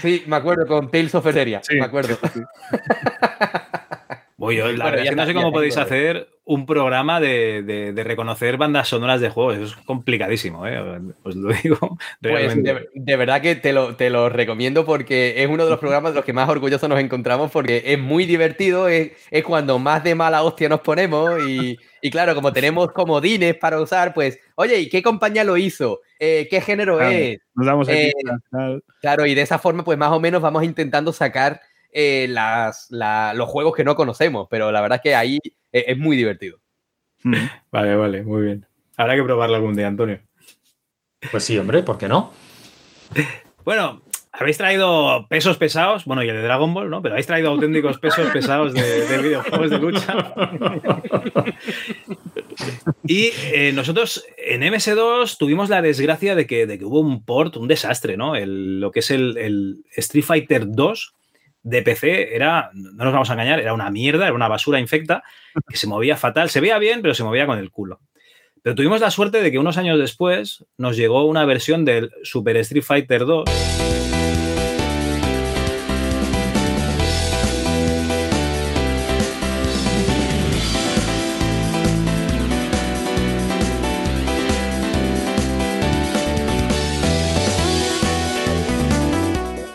[0.00, 1.74] Sí, me acuerdo con Tales of Etheria, Sí.
[1.76, 2.16] me acuerdo.
[4.42, 7.62] Voy yo, la Bueno, verdad es que no sé cómo podéis hacer un programa de,
[7.62, 9.54] de- de reconocer bandas sonoras de juegos.
[9.54, 10.80] Eso es complicadísimo, ¿eh?
[11.22, 11.78] Os lo digo.
[12.20, 15.78] Pues de, de verdad que te lo, te lo recomiendo porque es uno de los
[15.84, 19.78] programas de los que más orgullosos nos encontramos porque es muy divertido, es, es cuando
[19.78, 24.40] más de mala hostia nos ponemos y, y claro, como tenemos comodines para usar, pues,
[24.56, 26.00] oye, ¿y qué compañía lo hizo?
[26.18, 27.12] Eh, ¿Qué género Claro.
[27.12, 27.38] es?
[27.54, 27.98] Nos damos aquí.
[27.98, 28.12] Eh,
[28.50, 28.82] tal.
[29.00, 31.60] Claro, y de esa forma, pues más o menos vamos intentando sacar
[31.92, 35.38] eh, las, la- los juegos que no conocemos, pero la verdad es que ahí
[35.70, 36.58] es, es muy divertido.
[37.22, 37.34] Mm.
[37.70, 38.66] Vale, vale, muy bien.
[38.96, 40.20] Habrá que probarlo algún día, Antonio.
[41.30, 42.32] Pues sí, hombre, ¿por qué no?
[43.64, 44.02] Bueno,
[44.32, 47.00] habéis traído pesos pesados, bueno, y el de Dragon Ball, ¿no?
[47.00, 50.34] Pero habéis traído auténticos pesos pesados de, de videojuegos de lucha.
[53.06, 57.56] Y eh, nosotros en MS2 tuvimos la desgracia de que, de que hubo un port,
[57.56, 58.36] un desastre, ¿no?
[58.36, 61.14] El- lo que es el, el Street Fighter 2
[61.62, 65.22] de PC era, no nos vamos a engañar, era una mierda, era una basura infecta
[65.68, 66.50] que se movía fatal.
[66.50, 68.00] Se veía bien, pero se movía con el culo.
[68.62, 72.56] Pero tuvimos la suerte de que unos años después nos llegó una versión del Super
[72.58, 74.01] Street Fighter 2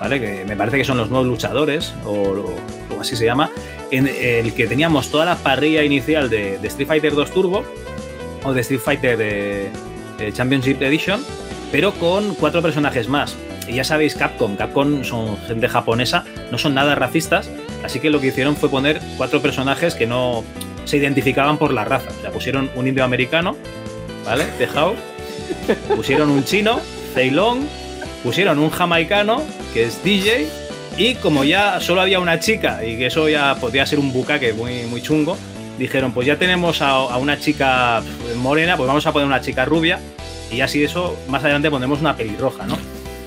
[0.09, 2.45] Que me parece que son los nuevos luchadores, o,
[2.99, 3.51] así se llama,
[3.91, 7.63] en el que teníamos toda la parrilla inicial de, Street Fighter 2 Turbo
[8.43, 9.69] o de Street Fighter eh,
[10.19, 11.21] eh, Championship Edition,
[11.71, 13.35] pero con cuatro personajes más.
[13.67, 17.49] Y ya sabéis, Capcom, Capcom son gente japonesa, no son nada racistas,
[17.83, 20.43] así que lo que hicieron fue poner cuatro personajes que no
[20.85, 22.09] se identificaban por la raza.
[22.17, 23.57] O sea, pusieron un indio americano,
[24.25, 24.45] ¿vale?
[24.73, 24.97] House,
[25.95, 26.79] pusieron un chino,
[27.13, 27.67] Ceylon,
[28.23, 29.41] pusieron un jamaicano,
[29.73, 30.47] que es DJ,
[30.97, 34.53] y como ya solo había una chica y que eso ya podía ser un bucaque
[34.53, 35.37] muy, muy chungo,
[35.77, 38.01] dijeron, pues ya tenemos a, una chica
[38.37, 39.99] morena, pues vamos a poner una chica rubia,
[40.51, 42.77] y así eso, más adelante pondremos una pelirroja, ¿no?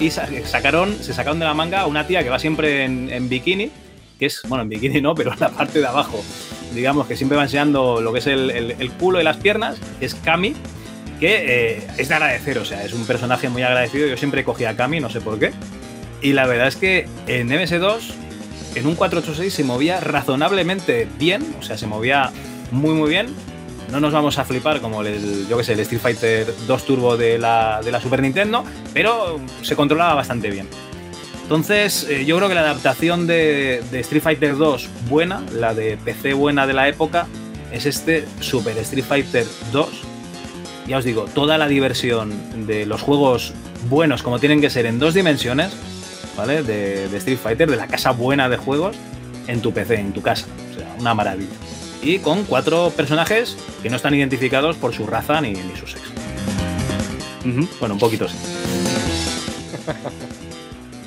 [0.01, 3.29] Y sa- sacaron, se sacaron de la manga a una tía que va siempre en,
[3.29, 3.71] bikini,
[4.19, 6.25] que es, bueno, en bikini no, pero en la parte de abajo,
[6.75, 10.55] digamos que siempre va enseñando lo que es el, culo y las piernas, es Kami,
[11.21, 14.09] que eh, es de agradecer, o sea, es un personaje muy agradecido.
[14.09, 15.53] Yo siempre cogía a Kami, no sé por qué.
[16.23, 18.13] Y la verdad es que en MS2,
[18.75, 22.33] en un 486 se movía razonablemente bien, o sea, se movía
[22.73, 23.29] muy, muy bien.
[23.93, 27.17] No nos vamos a flipar como el, yo que sé, el Street Fighter 2 Turbo
[27.17, 28.65] de la, de la Super Nintendo,
[28.95, 30.69] pero se controlaba bastante bien.
[31.43, 35.97] Entonces, eh, yo creo que la adaptación de, de Street Fighter 2 buena, la de
[35.97, 37.27] PC buena de la época,
[37.73, 40.10] es este Super Street Fighter 2
[40.87, 43.53] ya os digo, toda la diversión de los juegos
[43.89, 45.73] buenos como tienen que ser en dos dimensiones,
[46.37, 46.63] ¿vale?
[46.63, 48.97] De, Street Fighter, de la casa buena de juegos,
[49.47, 50.47] en tu PC, en tu casa.
[50.73, 51.51] O sea, una maravilla.
[52.03, 56.11] Y con cuatro personajes que no están identificados por su raza ni, ni su sexo.
[57.79, 58.37] Bueno, un poquito sí.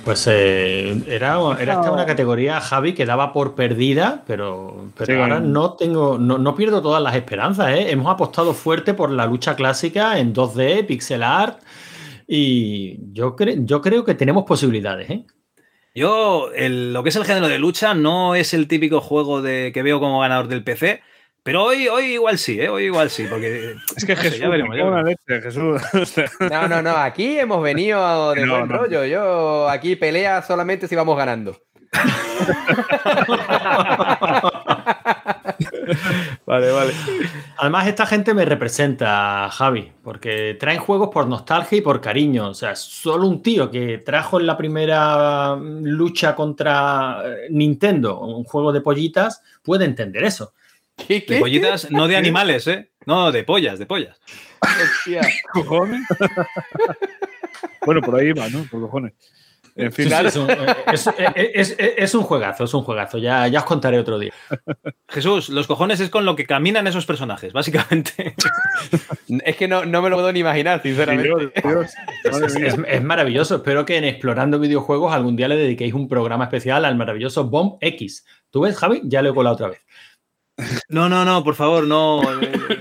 [0.04, 5.14] Pues eh, era, era esta una categoría, Javi, que daba por perdida, pero, pero Sí,
[5.22, 7.70] ahora no tengo, no, no pierdo todas las esperanzas.
[7.70, 7.90] ¿eh?
[7.92, 11.60] Hemos apostado fuerte por la lucha clásica en 2D, pixel art,
[12.28, 15.10] y yo, cre- yo creo que tenemos posibilidades.
[15.10, 15.26] ¿eh?
[15.96, 19.72] Yo, el- lo que es el género de lucha no es el típico juego de,
[19.74, 21.02] que veo como ganador del PC,
[21.44, 22.70] pero hoy, hoy igual sí, ¿eh?
[22.70, 23.76] Hoy igual sí, porque...
[23.98, 25.82] Es que no sé, Jesús, ya veremos, ya leche, Jesús.
[26.52, 28.78] No, no, no, aquí hemos venido de No, buen no.
[28.78, 29.06] rollo.
[29.06, 31.58] Yo aquí pelea solamente si vamos ganando.
[36.46, 36.94] vale, vale.
[37.58, 42.50] Además, esta gente me representa, Javi, porque traen juegos por nostalgia y por cariño.
[42.50, 48.44] O sea, solo un tío que trajo en la primera lucha contra eh, Nintendo un
[48.44, 50.54] juego de pollitas puede entender eso.
[50.96, 52.92] ¿Qué, De pollitas, no de animales, ¿eh?
[53.06, 54.20] No, de pollas, de pollas.
[54.62, 55.22] Hostia.
[55.54, 56.06] ¿Cojones?
[57.86, 58.64] bueno, por ahí va, ¿no?
[58.70, 59.14] Por cojones.
[59.76, 60.46] En fin, es, un,
[62.22, 63.18] juegazo, es un juegazo.
[63.18, 64.32] Ya, ya os contaré otro día.
[65.10, 68.36] Jesús, los cojones es con lo que caminan esos personajes, básicamente.
[69.44, 71.52] es que no, me lo puedo ni imaginar, sinceramente.
[72.88, 73.56] es, maravilloso.
[73.56, 77.78] Espero que en Explorando Videojuegos algún día le dediquéis un programa especial al maravilloso Bomb
[77.82, 78.26] X.
[78.52, 79.02] ¿Tú ves, Javi?
[79.06, 79.82] Ya lo he colado otra vez.
[80.90, 82.20] No, no, no, por favor, no.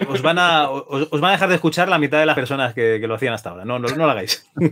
[0.08, 2.98] Os van a, os, van a dejar de escuchar la mitad de las personas que,
[2.98, 3.64] lo hacían hasta ahora.
[3.64, 4.46] No, no, lo hagáis.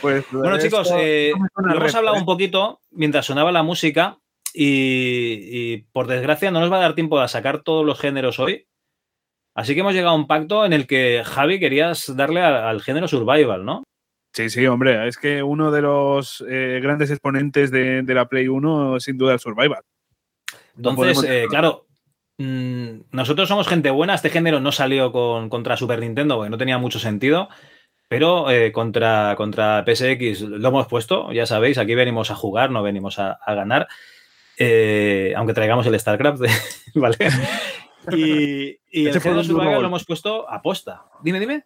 [0.00, 4.18] Pues, bueno, chicos, eh, lo hemos hablado un poquito mientras sonaba la música
[4.52, 8.66] y, por desgracia no nos va a dar tiempo a sacar todos los géneros hoy.
[9.54, 13.08] Así que hemos llegado a un pacto en el que Javi querías darle al, género
[13.08, 13.84] survival, ¿no?
[14.32, 18.48] Sí, sí, hombre, es que uno de los eh, grandes exponentes de, de, la Play
[18.48, 19.82] 1 sin duda el survival.
[20.78, 21.86] Entonces, eh, claro,
[22.38, 24.14] mm, nosotros somos gente buena.
[24.14, 27.48] Este género no salió con, contra Super Nintendo porque no tenía mucho sentido.
[28.08, 32.82] Pero eh, contra, contra PSX lo hemos puesto, ya sabéis, aquí venimos a jugar, no
[32.82, 33.86] venimos a, ganar.
[34.56, 36.40] Eh, aunque traigamos el StarCraft,
[36.94, 37.16] ¿vale?
[38.10, 41.02] Y, el género Survival lo hemos puesto a posta.
[41.22, 41.64] Dime, dime.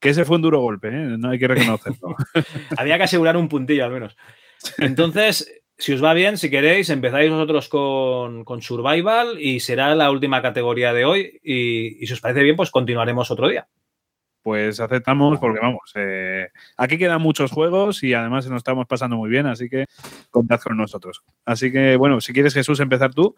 [0.00, 2.16] Que ese fue un duro golpe, no hay que reconocerlo.
[2.76, 4.16] Había que asegurar un puntillo al menos.
[4.78, 10.40] Entonces, si os va bien, si queréis, empezáis vosotros con, Survival y será la última
[10.40, 11.40] categoría de hoy.
[11.42, 13.66] Y, si os parece bien, pues continuaremos otro día.
[14.42, 19.28] Pues aceptamos porque vamos, eh, aquí quedan muchos juegos y además nos estamos pasando muy
[19.28, 19.86] bien, así que
[20.30, 21.24] contad con nosotros.
[21.44, 23.34] Así que bueno, si quieres Jesús empezar tú.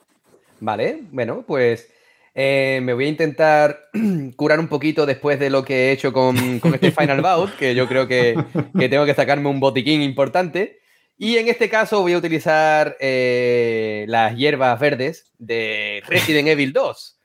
[0.61, 1.91] Vale, bueno, pues
[2.35, 3.89] eh, me voy a intentar
[4.37, 7.89] curar un poquito después de lo que he hecho con, este Final Bout, que yo
[7.89, 8.37] creo que,
[8.79, 10.78] que tengo que sacarme un botiquín importante.
[11.21, 17.18] Y en este caso voy a utilizar eh, las hierbas verdes de Resident Evil 2.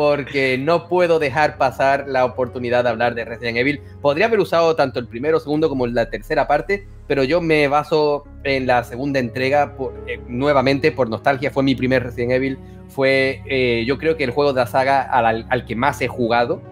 [0.00, 3.82] Porque no puedo dejar pasar la oportunidad de hablar de Resident Evil.
[4.00, 8.24] Podría haber usado tanto el primero, segundo como la tercera parte, pero yo me baso
[8.44, 11.50] en la segunda entrega eh, nuevamente por nostalgia.
[11.50, 12.58] Fue mi primer Resident Evil.
[12.88, 16.62] Fue, eh, yo creo que el juego de la saga al, que más he jugado.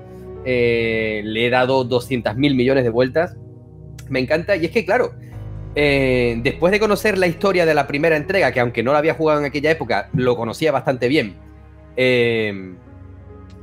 [0.46, 3.36] Eh, le he dado 200 mil millones de vueltas.
[4.08, 4.56] Me encanta.
[4.56, 5.12] Y es que, claro,
[5.74, 9.40] después de conocer la historia de la primera entrega, que aunque no la había jugado
[9.40, 11.36] en aquella época, lo conocía bastante bien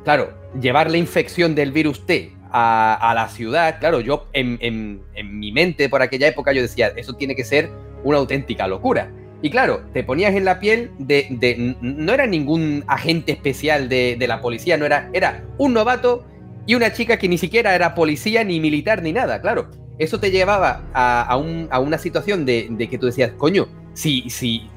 [0.06, 5.90] claro, llevar la infección del virus T a, la ciudad, claro, yo en, mi mente
[5.90, 7.70] por aquella época yo decía, eso tiene que ser
[8.06, 9.12] una auténtica locura.
[9.42, 14.42] Y claro, te ponías en la piel de, no era ningún agente especial de, la
[14.42, 16.26] policía, no era, era un novato
[16.66, 19.70] y una chica que ni siquiera era policía, ni militar, ni nada, claro.
[19.98, 24.70] Eso te llevaba a, una situación de, que tú decías, coño, si, si,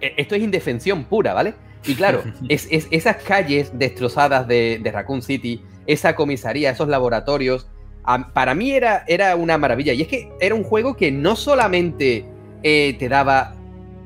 [0.00, 1.54] e, esto es indefensión pura, ¿vale?
[1.86, 7.68] Y claro, es, esas calles destrozadas de, Raccoon City, esa comisaría, esos laboratorios,
[8.32, 9.92] para mí era, era una maravilla.
[9.92, 12.26] Y es que era un juego que no solamente
[12.62, 13.54] eh, te daba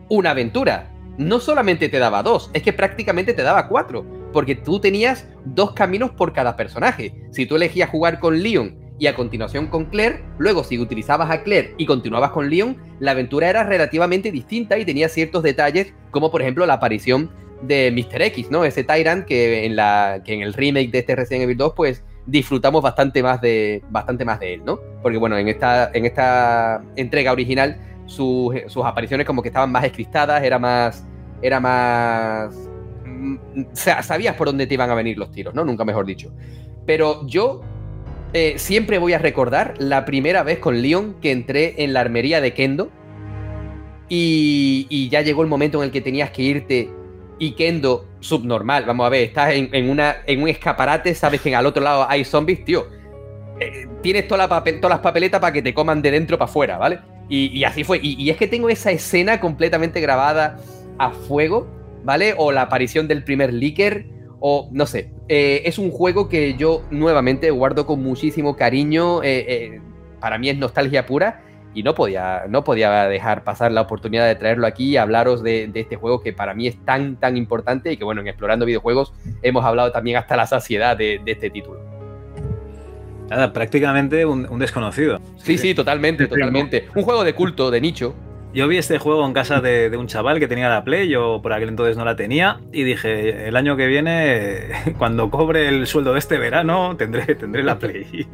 [0.09, 4.81] una aventura, no solamente te daba dos, es que prácticamente te daba cuatro, porque tú
[4.81, 7.15] tenías dos caminos por cada personaje.
[7.31, 11.43] Si tú elegías jugar con Leon y a continuación con Claire, luego si utilizabas a
[11.43, 16.31] Claire y continuabas con Leon, la aventura era relativamente distinta y tenía ciertos detalles, como
[16.31, 17.31] por ejemplo la aparición
[17.66, 18.23] de Mr.
[18.23, 18.65] X, ¿no?
[18.65, 22.03] Ese Tyrant que en, la, que en el remake de este Resident Evil 2, pues
[22.27, 24.78] disfrutamos bastante más de, bastante más de él, ¿no?
[25.03, 28.55] Porque bueno, en esta, en esta entrega original sus,
[28.85, 31.07] apariciones como que estaban más escristadas, era más...
[31.43, 32.55] Era más...
[33.05, 33.36] Mm,
[33.73, 35.65] o sea, sabías por dónde te iban a venir los tiros, ¿no?
[35.65, 36.32] Nunca mejor dicho.
[36.86, 37.61] Pero yo
[38.32, 42.41] eh, siempre voy a recordar la primera vez con Leon que entré en la armería
[42.41, 42.91] de Kendo
[44.09, 46.91] y, y ya llegó el momento en el que tenías que irte
[47.39, 48.85] y Kendo subnormal.
[48.85, 52.24] Vamos a ver, estás en, una, en un escaparate, sabes que al otro lado hay
[52.24, 52.86] zombies, tío.
[53.61, 56.78] Eh, tienes toda la todas las papeletas para que te coman de dentro para afuera,
[56.78, 57.01] ¿vale?
[57.28, 58.01] Y, así fue.
[58.02, 60.59] Y, es que tengo esa escena completamente grabada
[60.98, 61.66] a fuego,
[62.05, 62.35] ¿vale?
[62.36, 64.06] O la aparición del primer leaker,
[64.40, 65.11] o no sé.
[65.28, 69.23] Eh, es un juego que yo nuevamente guardo con muchísimo cariño.
[69.23, 69.81] Eh,
[70.20, 71.44] para mí es nostalgia pura.
[71.75, 75.67] Y no podía, no podía dejar pasar la oportunidad de traerlo aquí y hablaros de,
[75.67, 78.65] de, este juego que para mí es tan, tan importante y que, bueno, en Explorando
[78.65, 81.81] Videojuegos hemos hablado también hasta la saciedad de, de este título.
[83.29, 85.21] Nada, prácticamente un, un, desconocido.
[85.39, 86.89] Sí, sí, totalmente, totalmente.
[86.95, 88.15] Un juego de culto, de nicho.
[88.53, 91.41] Yo vi este juego en casa de, de, un chaval que tenía la Play, yo
[91.43, 94.69] por aquel entonces no la tenía, y dije, el año que viene,
[94.99, 98.29] cuando cobre el sueldo de este verano, tendré, tendré la Play.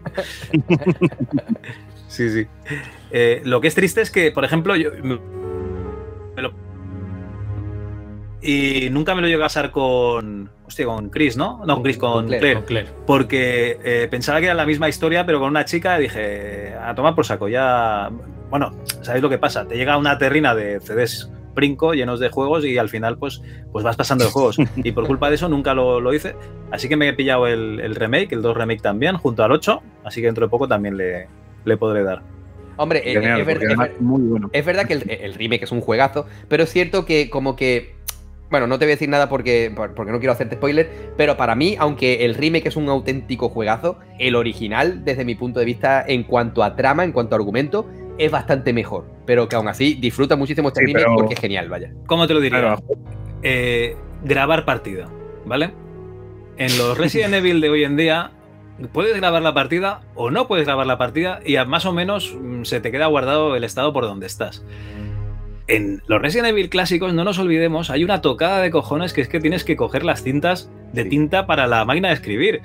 [2.29, 2.49] sí, sí.
[3.11, 6.53] Eh, lo que es triste es que, por ejemplo, yo me lo,
[8.43, 11.63] y nunca me lo llegué a pasar con, hostia, con Chris, ¿no?
[11.67, 14.65] No, con Chris, con, con, Claire, Claire, con Claire, Porque eh, pensaba que era la
[14.65, 18.11] misma historia, pero con una chica y dije, a tomar por saco, ya...
[18.49, 18.73] Bueno,
[19.03, 19.69] ¿sabéis lo que pasa?
[19.69, 23.85] Te llega una terrina de CDs brinco llenos de juegos y al final pues, pues
[23.85, 24.57] vas pasando de juegos.
[24.77, 26.35] Y por culpa de eso nunca lo, lo hice.
[26.73, 29.83] Así que me he pillado el, el, remake, el 2 remake también, junto al 8.
[30.05, 31.29] Así que dentro de poco también le,
[31.65, 32.23] le podré dar.
[32.77, 34.49] Hombre, Genial, es, ver, es, ver, bueno.
[34.53, 37.95] es, verdad que el, el, remake es un juegazo, pero es cierto que como que...
[38.51, 41.55] Bueno, no te voy a decir nada porque, porque no quiero hacerte spoiler, pero para
[41.55, 46.05] mí, aunque el remake es un auténtico juegazo, el original, desde mi punto de vista,
[46.07, 47.87] en cuanto a trama, en cuanto a argumento,
[48.19, 49.05] es bastante mejor.
[49.25, 51.17] Pero que aún así disfruta muchísimo este sí, remake pero...
[51.17, 51.93] porque es genial, vaya.
[52.07, 52.61] ¿Cómo te lo diría?
[52.61, 52.83] Claro.
[53.43, 55.09] Eh, grabar partida,
[55.45, 55.73] ¿vale?
[56.57, 58.33] En los Resident Evil de hoy en día,
[58.89, 62.65] puedes grabar la partida o no puedes grabar la partida y más o menos mm,
[62.65, 64.65] se te queda guardado el estado por donde estás.
[65.67, 69.29] En los Resident Evil clásicos, no nos olvidemos, hay una tocada de cojones que es
[69.29, 72.63] que tienes que coger las cintas de tinta para la máquina de escribir.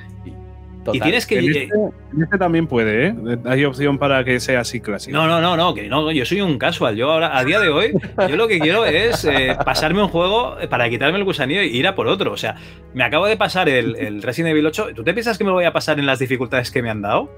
[0.85, 0.97] Total.
[0.97, 1.39] Y tienes que.
[1.39, 3.15] En este, en este, también puede, ¿eh?
[3.45, 5.17] Hay opción para que sea así clásico.
[5.17, 6.95] No, no, no, no, que no, yo soy un casual.
[6.95, 7.91] Yo ahora, a día de hoy,
[8.29, 11.87] yo lo que quiero es eh, pasarme un juego para quitarme el gusanillo e ir
[11.87, 12.31] a por otro.
[12.31, 12.57] O sea,
[12.93, 14.89] me acabo de pasar el, el Resident Evil 8.
[14.95, 17.01] ¿Tú te piensas que me lo voy a pasar en las dificultades que me han
[17.01, 17.31] dado?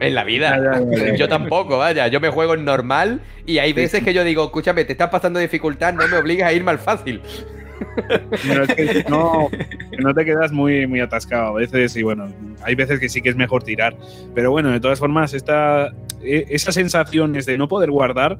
[0.00, 0.80] En la vida.
[1.18, 2.08] Yo tampoco, vaya.
[2.08, 5.38] Yo me juego en normal y hay veces que yo digo, escúchame, te estás pasando
[5.38, 7.20] dificultad, no me obligas a irme al fácil.
[8.46, 9.48] Pero es que no,
[9.98, 12.28] no, te quedas muy, muy atascado a veces y bueno,
[12.62, 13.96] hay veces que sí que es mejor tirar.
[14.34, 15.92] Pero bueno, de todas formas, esta,
[16.22, 18.38] esas sensaciones de no poder guardar,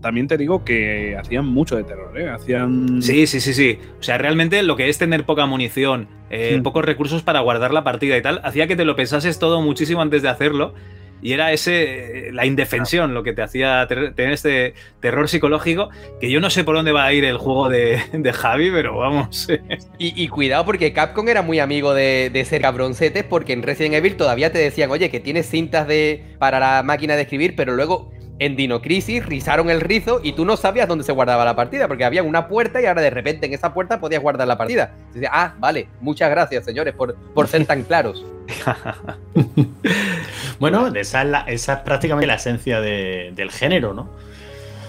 [0.00, 2.28] también te digo que hacían mucho de terror, ¿eh?
[2.28, 3.02] Hacían...
[3.02, 3.78] Sí, sí, sí, sí.
[3.98, 6.60] O sea, realmente lo que es tener poca munición, eh, sí.
[6.60, 10.00] pocos recursos para guardar la partida y tal, hacía que te lo pensases todo muchísimo
[10.00, 10.74] antes de hacerlo
[11.22, 15.90] y era ese la indefensión lo que te hacía tener este terror psicológico
[16.20, 18.98] que yo no sé por dónde va a ir el juego de, de Javi, pero
[18.98, 19.48] vamos.
[19.98, 23.94] y, y, cuidado porque Capcom era muy amigo de, de ser cabroncetes porque en Resident
[23.94, 27.74] Evil todavía te decían, oye, que tienes cintas de para la máquina de escribir, pero
[27.74, 31.56] luego en Dino Crisis rizaron el rizo y tú no sabías dónde se guardaba la
[31.56, 34.56] partida, porque había una puerta y ahora de repente en esa puerta podías guardar la
[34.56, 34.94] partida.
[35.30, 38.24] Ah, vale, muchas gracias, señores, por, por ser tan claros.
[40.58, 44.08] bueno, esa es, la, es, prácticamente la esencia de, del género, ¿no?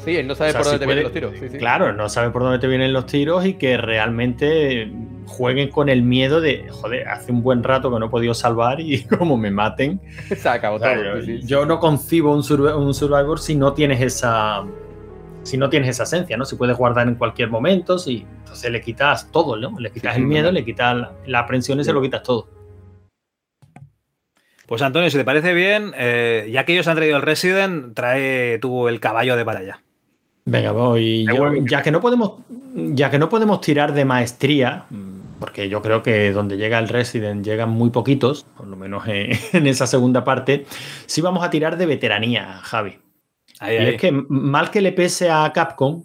[0.04, 1.34] Sí, él no sabe o sea, por dónde si te puede, vienen los tiros.
[1.40, 1.58] Sí, sí.
[1.58, 4.92] Claro, no sabe por dónde te vienen los tiros y que realmente
[5.26, 8.80] jueguen con el miedo de, joder, hace un buen rato que no he podido salvar
[8.80, 10.02] y como me maten.
[10.36, 11.20] Se acabó o sea, todo.
[11.20, 14.64] Yo, yo, no concibo un, sur un Survivor si no tienes esa
[15.44, 16.46] si no tienes esa esencia, ¿no?
[16.46, 19.80] Si puedes guardar en cualquier momento, si entonces le quitas todo, ¿no?
[19.80, 22.60] Le quitas el miedo, le quitas la, la aprensión y se lo quitas todo.
[24.70, 28.60] Pues Antonio, si te parece bien, eh, ya que ellos han traído el Resident, trae
[28.60, 29.82] tú el caballo de para allá.
[30.50, 31.26] Venga, voy.
[31.26, 32.40] Yo, ya que no podemos,
[32.74, 34.86] ya que no podemos tirar de maestría,
[35.40, 39.32] porque yo creo que donde llega el Resident llegan muy poquitos, por lo menos en,
[39.54, 40.66] en esa segunda parte,
[41.06, 42.98] sí vamos a tirar de veteranía, Javi.
[43.60, 43.94] Ahí, y ahí.
[43.94, 46.04] es que mal que le pese a Capcom,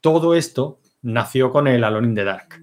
[0.00, 2.60] todo esto nació con el Alone in the Dark.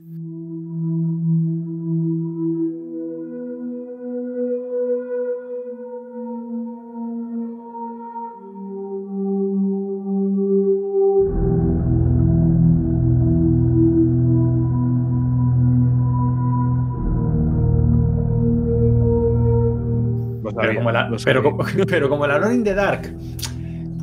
[21.25, 23.13] pero, como pero, el Alone in the Dark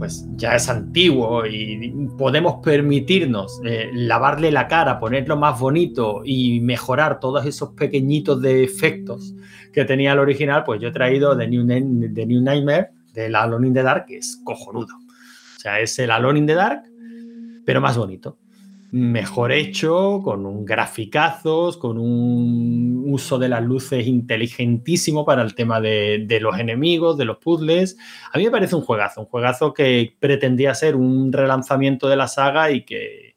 [0.00, 6.58] pues ya es antiguo y podemos permitirnos eh, lavarle la cara, ponerlo más bonito y
[6.60, 9.34] mejorar todos esos pequeñitos defectos
[9.74, 11.66] que tenía el original, pues yo he traído The New,
[12.14, 14.94] The New Nightmare del Alone in the Dark, que es cojonudo.
[14.94, 16.82] O sea, es el Alone in the Dark,
[17.66, 18.38] pero más bonito
[18.92, 25.80] mejor hecho, con un graficazos, con un uso de las luces inteligentísimo para el tema
[25.80, 27.96] de, de, los enemigos, de los puzzles.
[28.32, 32.28] A mí me parece un juegazo, un juegazo que pretendía ser un relanzamiento de la
[32.28, 33.30] saga y que,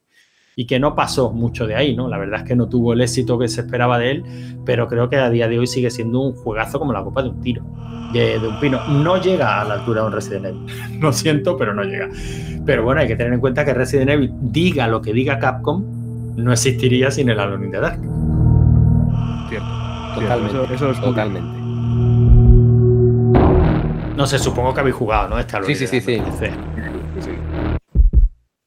[0.56, 2.08] y que no pasó mucho de ahí, ¿no?
[2.08, 4.24] La verdad es que no tuvo el éxito que se esperaba de él,
[4.64, 7.30] pero creo que a día de hoy sigue siendo un juegazo como la copa de
[7.30, 7.64] un tiro,
[8.12, 8.80] de, un pino.
[8.88, 10.66] No llega a la altura de un Resident Evil,
[11.00, 12.08] lo siento, pero no llega.
[12.64, 15.84] Pero bueno, hay que tener en cuenta que Resident Evil, diga lo que diga Capcom,
[16.36, 18.23] no existiría sin el Alone in the Dark.
[20.14, 20.20] Cierto.
[20.34, 20.74] Totalmente.
[20.74, 21.58] Eso, eso es totalmente.
[24.16, 25.38] No sé, supongo que habéis jugado, ¿no?
[25.38, 26.20] Este Alone Sí, sí, sí, sí.
[26.20, 26.52] me parece.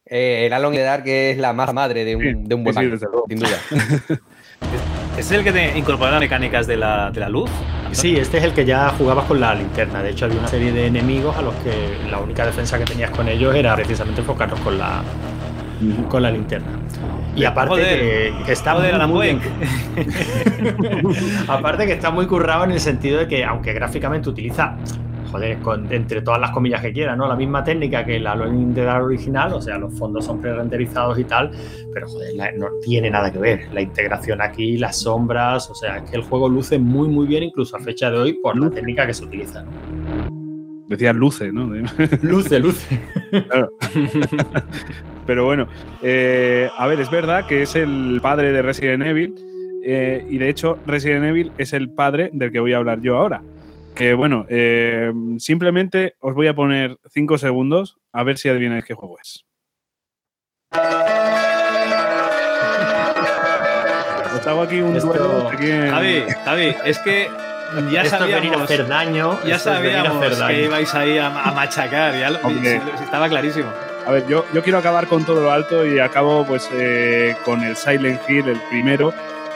[0.10, 2.64] Eh, el Alone in the Dark es la más madre de un, Sí, de un
[2.64, 3.26] buen sí, sí, manga, desde luego.
[3.28, 4.20] sin duda.
[5.18, 7.50] ¿Es el que te incorpora las mecánicas de la, de la luz?
[7.92, 10.04] Sí, este es el que ya jugabas con la linterna.
[10.04, 13.10] De hecho, había una serie de enemigos a los que la única defensa que tenías
[13.12, 15.02] con ellos era precisamente enfocarlos con la,
[16.10, 16.68] con la linterna.
[17.36, 19.40] Y aparte Joder, que, que está joder, muy, bien.
[21.48, 24.76] aparte que está muy currado en el sentido de que, aunque gráficamente utiliza,
[25.32, 27.28] joder, con- entre todas las comillas que quiera, ¿no?
[27.28, 30.42] La misma técnica que la Alone in the Dark original, o sea, los fondos son
[30.42, 31.52] pre-renderizados y tal,
[31.94, 33.68] pero joder, la- no tiene nada que ver.
[33.72, 37.44] La integración aquí, las sombras, o sea, es que el juego luce muy, muy bien,
[37.44, 39.62] incluso a fecha de hoy, por la técnica que se utiliza.
[39.64, 40.47] ¿no?
[40.88, 41.66] Decía luce, ¿no?
[42.22, 43.00] Luce, luce.
[45.26, 45.68] Pero bueno,
[46.02, 49.36] eh, a ver, es verdad que es el padre de Resident Evil
[49.84, 53.18] eh, y de hecho Resident Evil es el padre del que voy a hablar yo
[53.18, 53.42] ahora.
[53.96, 58.94] Que bueno, eh, simplemente os voy a poner cinco segundos a ver si adivináis qué
[58.94, 59.44] juego es.
[64.40, 65.50] Os hago aquí un Esto- duelo.
[65.90, 67.28] Javi, Javi, es que
[67.92, 69.40] ya esto es venir a sabíamos, hacer daño.
[69.46, 70.48] ya sabíamos hacer daño.
[70.56, 72.40] que ibais ahí a, a machacar, ya lo-
[73.04, 73.70] estaba clarísimo.
[74.06, 77.62] A ver, yo, yo quiero acabar con todo lo alto y acabo pues eh, con
[77.64, 79.14] el Silent Hill, el primero,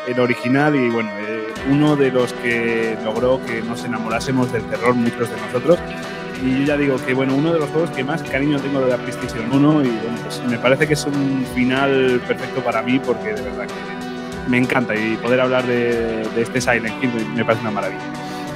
[0.08, 4.94] el original y bueno, eh, uno de los que logró que nos enamorásemos del terror
[4.94, 5.80] muchos de nosotros.
[6.44, 8.90] Y yo ya digo que bueno, uno de los juegos que más cariño tengo de
[8.90, 13.00] la PlayStation 1 y bueno, pues me parece que es un final perfecto para mí
[13.00, 14.01] porque de verdad que
[14.48, 18.02] me encanta y poder hablar de, este Silent Hill me parece una maravilla.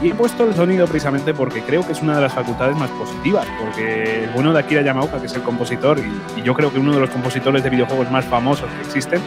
[0.01, 2.89] Y he puesto el sonido precisamente porque creo que es una de las facultades más
[2.91, 6.79] positivas, porque el bueno de Akira Yamaoka, que es el compositor, y, yo creo que
[6.79, 9.21] uno de los compositores de videojuegos más famosos que existen,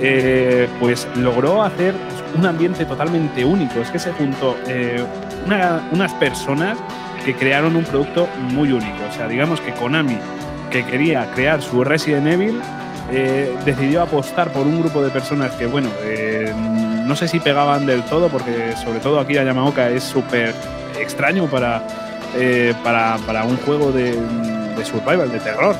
[0.00, 1.94] eh, pues logró hacer
[2.36, 3.80] un ambiente totalmente único.
[3.80, 5.04] Es que se juntó eh,
[5.46, 6.76] una- unas personas
[7.24, 8.96] que crearon un producto muy único.
[9.08, 10.18] O sea, digamos que Konami,
[10.70, 12.60] que quería crear su Resident Evil,
[13.14, 16.50] eh, decidió apostar por un grupo de personas que, bueno, eh,
[17.04, 20.54] no sé si pegaban del todo, porque sobre todo Akira Yamaoka es súper
[20.98, 21.86] extraño para,
[22.34, 24.14] eh, para, para un juego de,
[24.82, 25.76] survival, de terror.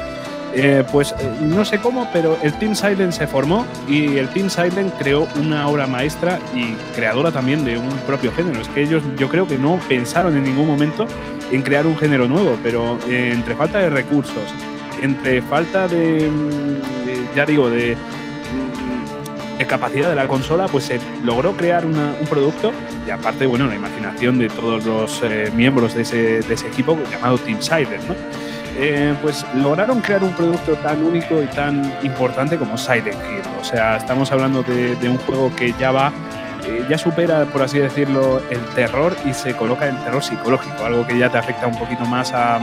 [0.93, 5.27] Pues no sé cómo, pero el Team Silent se formó y el Team Silent creó
[5.41, 8.61] una obra maestra y creadora también de un propio género.
[8.61, 11.07] Es que ellos yo creo que no pensaron en ningún momento
[11.51, 14.53] en crear un género nuevo, pero entre falta de recursos,
[15.03, 16.31] entre falta de,
[17.35, 22.73] ya digo, de, mm, de capacidad de la consola, pues se logró crear un producto
[23.07, 27.61] y aparte, bueno, la imaginación de todos los eh, miembros de ese, equipo llamado Team
[27.61, 28.15] Silent, ¿no?
[28.79, 33.43] Eh, pues lograron crear un producto tan único y tan importante como Silent Hill.
[33.61, 36.11] O sea, estamos hablando de, de un juego que ya va,
[36.67, 41.07] eh, ya supera, por así decirlo, el terror y se coloca en terror psicológico, algo
[41.07, 42.61] que ya te afecta un poquito más a,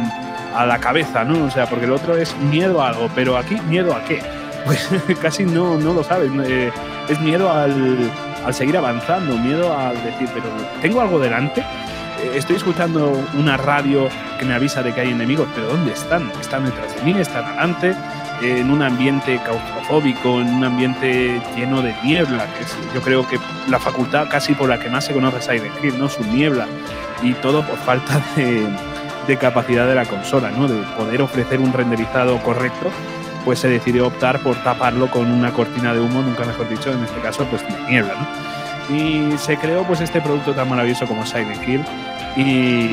[0.55, 1.45] a la cabeza, ¿no?
[1.45, 4.21] O sea, porque el otro es miedo a algo, pero aquí miedo a qué?
[4.65, 4.89] Pues
[5.21, 6.30] casi no, no lo sabes.
[6.45, 6.69] Eh,
[7.07, 7.97] es miedo al,
[8.45, 10.45] al seguir avanzando, miedo al decir, pero
[10.81, 11.61] ¿tengo algo delante?
[11.61, 16.30] Eh, Estoy escuchando una radio que me avisa de que hay enemigos, pero ¿dónde están?
[16.41, 17.17] ¿Están detrás de mí?
[17.19, 17.95] ¿Están adelante?
[18.41, 23.39] En un ambiente claustrofóbico, en un ambiente lleno de niebla, que yo creo que
[23.69, 26.09] la facultad casi por la que más se conoce Silent Hill, ¿no?
[26.09, 26.67] Su niebla.
[27.21, 28.65] Y todo por falta de,
[29.27, 30.67] de capacidad de la consola, ¿no?
[30.67, 32.89] De poder ofrecer un renderizado correcto,
[33.45, 37.03] pues se decidió optar por taparlo con una cortina de humo, nunca mejor dicho, en
[37.03, 38.95] este caso, pues de niebla, ¿no?
[38.95, 41.81] Y se creó pues este producto tan maravilloso como Silent Hill.
[42.35, 42.87] Y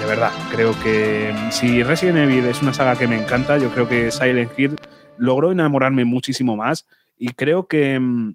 [0.00, 3.88] de verdad, creo que si Resident Evil es una saga que me encanta, yo creo
[3.88, 4.76] que Silent Hill
[5.18, 6.86] logró enamorarme muchísimo más
[7.16, 8.34] y creo que mm,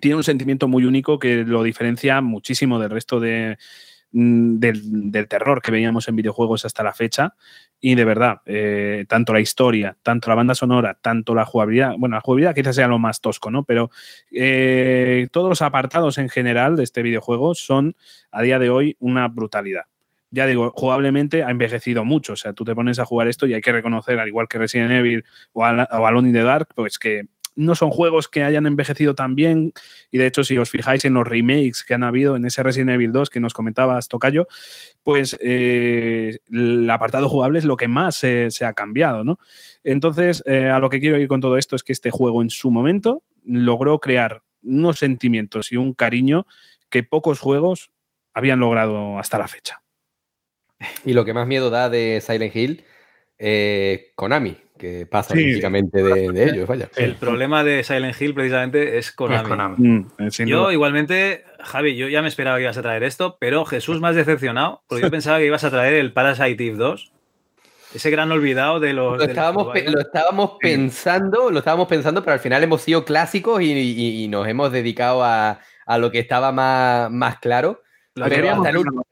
[0.00, 5.28] tiene un sentimiento muy único que lo diferencia muchísimo del resto de, mm, del, del
[5.28, 7.34] terror que veíamos en videojuegos hasta la fecha.
[7.80, 12.16] Y de verdad, eh, tanto la historia, tanto la banda sonora, tanto la jugabilidad, bueno,
[12.16, 13.64] la jugabilidad quizás sea lo más tosco, ¿no?
[13.64, 13.90] Pero
[14.30, 17.96] eh, todos los apartados en general de este videojuego son
[18.30, 19.84] a día de hoy una brutalidad.
[20.30, 22.34] Ya digo, jugablemente ha envejecido mucho.
[22.34, 24.58] O sea, tú te pones a jugar esto y hay que reconocer, al igual que
[24.58, 27.22] Resident Evil o, Al- o Alone in the Dark, pues que
[27.60, 29.72] no son juegos que hayan envejecido tan bien.
[30.10, 32.90] Y de hecho, si os fijáis en los remakes que han habido en ese Resident
[32.90, 34.48] Evil 2 que nos comentabas, Tocayo,
[35.02, 39.38] pues eh, el apartado jugable es lo que más se, ha cambiado, ¿no?
[39.84, 42.50] Entonces, eh, a lo que quiero ir con todo esto es que este juego en
[42.50, 46.46] su momento logró crear unos sentimientos y un cariño
[46.88, 47.92] que pocos juegos
[48.32, 49.82] habían logrado hasta la fecha.
[51.04, 52.84] Y lo que más miedo da de Silent Hill,
[53.38, 56.66] eh, Konami, que pasa físicamente de, ellos.
[56.66, 56.88] Vaya.
[56.96, 59.76] El problema de Silent Hill precisamente es Konami.
[59.76, 60.06] Mm,
[60.46, 64.16] yo igualmente, Javi, yo ya me esperaba que ibas a traer esto, pero Jesús más
[64.16, 67.12] decepcionado, porque yo pensaba que ibas a traer el Parasite Eve 2.
[67.94, 69.18] Ese gran olvidado de los.
[69.18, 74.28] Lo estábamos, lo estábamos pensando, lo estábamos pensando, pero al final hemos sido clásicos y,
[74.28, 75.58] nos hemos dedicado a,
[75.98, 77.82] lo que estaba más, más claro.
[78.14, 79.04] queríamos hasta el, último,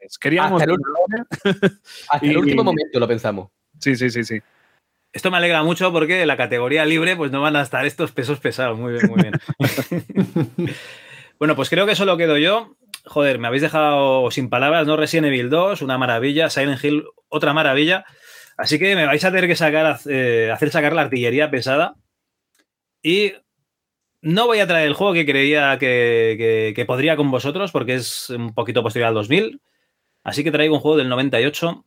[2.08, 3.50] hasta el último momento lo pensamos.
[3.80, 4.40] Sí, sí, sí, sí.
[5.12, 8.12] Esto me alegra mucho porque en la categoría libre pues no van a estar estos
[8.12, 8.78] pesos pesados.
[8.78, 9.34] Muy bien, muy bien.
[11.38, 12.76] bueno, pues creo que solo quedo yo.
[13.06, 14.96] Joder, me habéis dejado sin palabras, ¿no?
[14.96, 16.50] Resident Evil 2, una maravilla.
[16.50, 18.04] Silent Hill, otra maravilla.
[18.58, 21.94] Así que me vais a tener que sacar, eh, hacer sacar la artillería pesada.
[23.02, 23.32] Y
[24.20, 28.28] no voy a traer el juego que creía que, que podría con vosotros porque es
[28.30, 29.62] un poquito posterior al 2000.
[30.22, 31.86] Así que traigo un juego del 98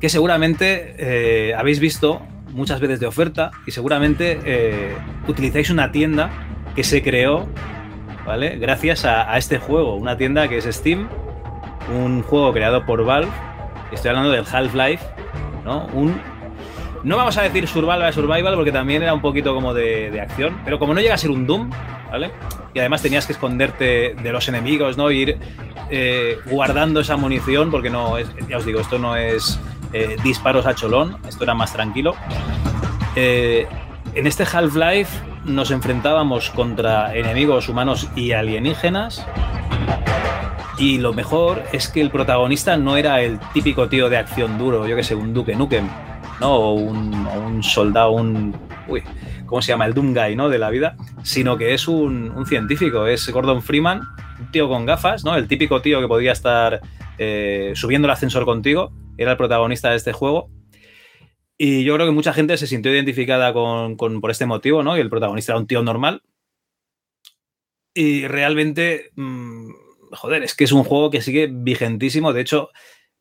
[0.00, 2.22] que seguramente eh, habéis visto
[2.52, 4.96] muchas veces de oferta y seguramente eh,
[5.26, 6.30] utilizáis una tienda
[6.74, 7.48] que se creó,
[8.24, 8.56] ¿vale?
[8.58, 11.08] Gracias a, este juego, una tienda que es Steam,
[11.94, 13.30] un juego creado por Valve.
[13.92, 15.04] Estoy hablando del Half-Life,
[15.64, 15.86] ¿no?
[15.92, 16.20] Un
[17.04, 20.78] no vamos a decir survival survival porque también era un poquito como de, acción, pero
[20.78, 21.70] como no llega a ser un Doom,
[22.10, 22.32] ¿vale?
[22.74, 25.10] Y además tenías que esconderte de los enemigos, ¿no?
[25.10, 25.38] Ir
[25.90, 29.60] eh, guardando esa munición porque no es, ya os digo, esto no es
[29.92, 32.14] eh, disparos a cholón, esto era más tranquilo.
[33.16, 33.66] Eh,
[34.14, 39.26] en este Half-Life nos enfrentábamos contra enemigos humanos y alienígenas.
[40.78, 44.86] Y lo mejor es que el protagonista no era el típico tío de acción duro,
[44.86, 45.88] yo que sé, un Duke Nukem,
[46.40, 46.54] ¿no?
[46.54, 48.54] O un, soldado, un.
[48.86, 49.02] Uy,
[49.46, 49.86] ¿cómo se llama?
[49.86, 50.48] El Doom Guy, ¿no?
[50.48, 50.94] De la vida,
[51.24, 54.02] sino que es un, científico, es Gordon Freeman,
[54.38, 55.34] un tío con gafas, ¿no?
[55.34, 56.80] El típico tío que podía estar
[57.18, 60.50] eh, subiendo el ascensor contigo era el protagonista de este juego.
[61.58, 64.96] Y yo creo que mucha gente se sintió identificada con, por este motivo, ¿no?
[64.96, 66.22] Y el protagonista era un tío normal.
[67.92, 69.70] Y realmente, mm,
[70.12, 72.32] joder, es que es un juego que sigue vigentísimo.
[72.32, 72.70] De hecho,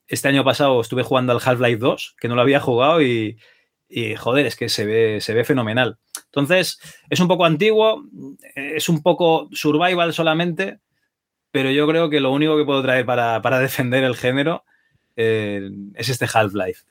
[0.07, 3.39] este año pasado estuve jugando al Half-Life 2, que no lo había jugado y,
[3.89, 5.97] y, joder, es que se ve, se ve fenomenal.
[6.25, 6.79] Entonces,
[7.09, 8.03] es un poco antiguo,
[8.55, 10.79] es un poco survival solamente,
[11.49, 14.63] pero yo creo que lo único que puedo traer para, para defender el género
[15.17, 16.83] eh, es este Half-Life.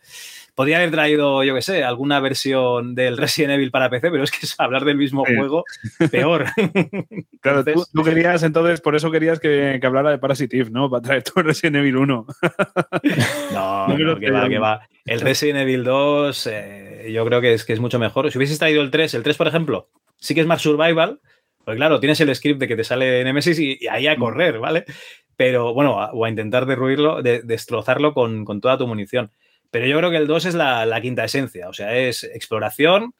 [0.56, 4.30] Podría haber traído, yo qué sé, alguna versión del Resident Evil para PC, pero es
[4.30, 5.64] que es hablar del mismo juego
[6.10, 6.46] peor.
[7.40, 10.88] Claro, tú, querías entonces, por eso querías que, hablara de Parasitive, ¿no?
[10.88, 12.26] Para traer tu Resident Evil 1.
[13.52, 14.80] no, no, que va, que va.
[15.04, 18.32] El Resident Evil 2, eh, yo creo que es, que es mucho mejor.
[18.32, 21.20] Si hubieses traído el 3, el 3, por ejemplo, sí que es más survival,
[21.64, 24.20] porque claro, tienes el script de que te sale Nemesis y, y ahí a mm.
[24.20, 24.86] correr, ¿vale?
[25.36, 29.30] Pero bueno, o a intentar derruirlo, de, destrozarlo con, toda tu munición.
[29.70, 33.14] Pero yo creo que el 2 es la, quinta esencia, o sea, es exploración,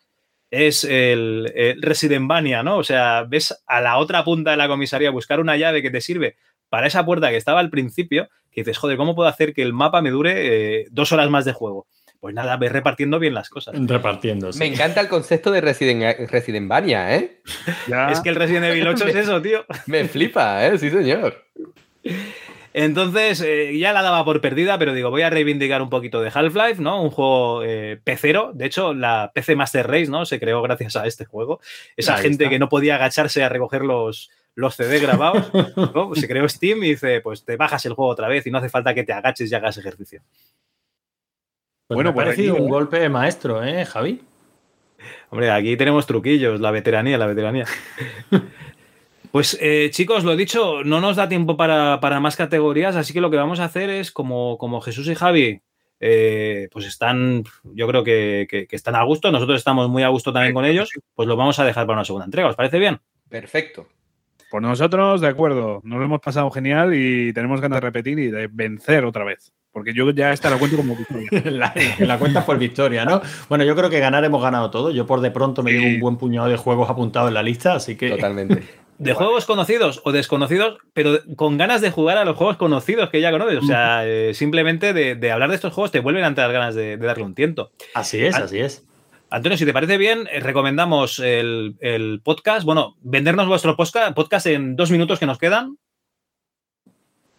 [0.51, 2.79] es el, el Residentvania, ¿no?
[2.79, 6.01] O sea, ves a la otra punta de la comisaría buscar una llave que te
[6.01, 6.37] sirve
[6.69, 9.73] para esa puerta que estaba al principio, que dices, joder, ¿cómo puedo hacer que el
[9.73, 11.87] mapa me dure eh, dos horas más de juego?
[12.21, 13.75] Pues nada, ves repartiendo bien las cosas.
[13.79, 14.51] Repartiendo.
[14.59, 17.43] Me encanta el concepto de Resident, Residentvania, ¿eh?
[18.11, 19.65] Es que el Resident Evil 8 es eso, tío.
[19.87, 20.79] Me flipa, ¿eh?
[20.79, 21.45] Sí, señor.
[22.79, 26.31] Entonces, eh, ya la daba por perdida, pero digo, voy a reivindicar un poquito de
[26.33, 27.03] Half-Life, ¿no?
[27.03, 28.51] Un juego eh, pecero.
[28.53, 30.27] De hecho, la PC Master Race, ¿no?
[30.27, 31.61] Se creó gracias a este juego.
[31.97, 35.51] Esa gente que no podía agacharse a recoger los, los CD grabados,
[36.21, 38.69] se creó Steam y dice, pues te bajas el juego otra vez y no hace
[38.69, 40.21] falta que te agaches y hagas ejercicio.
[41.87, 44.21] Pues bueno, me ha parecido un golpe maestro, ¿eh, Javi?
[45.31, 47.67] Hombre, aquí tenemos truquillos, la veteranía, la veteranía.
[49.37, 53.31] Pues eh, chicos, lo dicho, no nos da tiempo para, más categorías, así que lo
[53.31, 55.61] que vamos a hacer es, como, como Jesús y Javi,
[56.01, 60.55] eh, pues están, yo creo que, están a gusto, nosotros estamos muy a gusto también
[60.55, 62.99] con ellos, pues lo vamos a dejar para una segunda entrega, ¿os parece bien?
[63.29, 63.87] Perfecto.
[64.51, 68.29] Por nosotros, de acuerdo, nos lo hemos pasado genial y tenemos ganas de repetir y
[68.29, 69.53] de vencer otra vez.
[69.71, 71.29] porque yo ya esta la cuento como victoria.
[71.51, 73.21] la, la cuentas por victoria, ¿no?
[73.51, 74.93] Bueno, yo creo que ganar hemos ganado todo.
[74.93, 77.75] Yo por de pronto me llevo un buen puñado de juegos apuntados en la lista,
[77.75, 78.09] así que.
[78.09, 78.63] Totalmente.
[78.99, 83.21] De juegos conocidos o desconocidos, pero con ganas de jugar a los juegos conocidos que
[83.21, 83.59] ya conoces.
[83.59, 86.97] O sea, eh, simplemente de, hablar de estos juegos te vuelven a entrar ganas de,
[86.97, 87.73] darle un tiento.
[87.95, 88.87] Así es, así es.
[89.29, 92.65] Antonio, si te parece bien, eh, recomendamos el, podcast.
[92.65, 95.77] Bueno, vendernos vuestro podcast en dos minutos que nos quedan.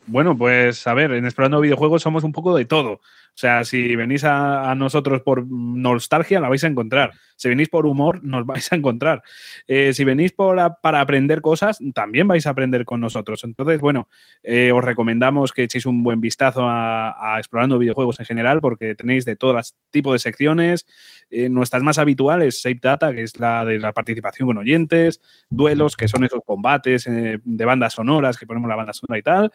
[0.05, 2.91] Bueno, pues a ver, en Explorando Videojuegos somos un poco de todo.
[2.91, 3.01] O
[3.39, 7.11] sea, si venís a, a nosotros por nostalgia, la vais a encontrar.
[7.37, 9.23] Si venís por humor, nos vais a encontrar.
[9.67, 13.43] Eh, si venís para aprender cosas, también vais a aprender con nosotros.
[13.43, 14.09] Entonces, bueno,
[14.43, 19.23] eh, os recomendamos que echéis un buen vistazo a, Explorando Videojuegos en general, porque tenéis
[19.23, 19.59] de todo
[19.91, 20.87] tipo de secciones.
[21.29, 25.95] Eh, nuestras más habituales, Save Data, que es la de la participación con oyentes, duelos,
[25.95, 29.51] que son esos combates de bandas sonoras, que ponemos la banda sonora y tal.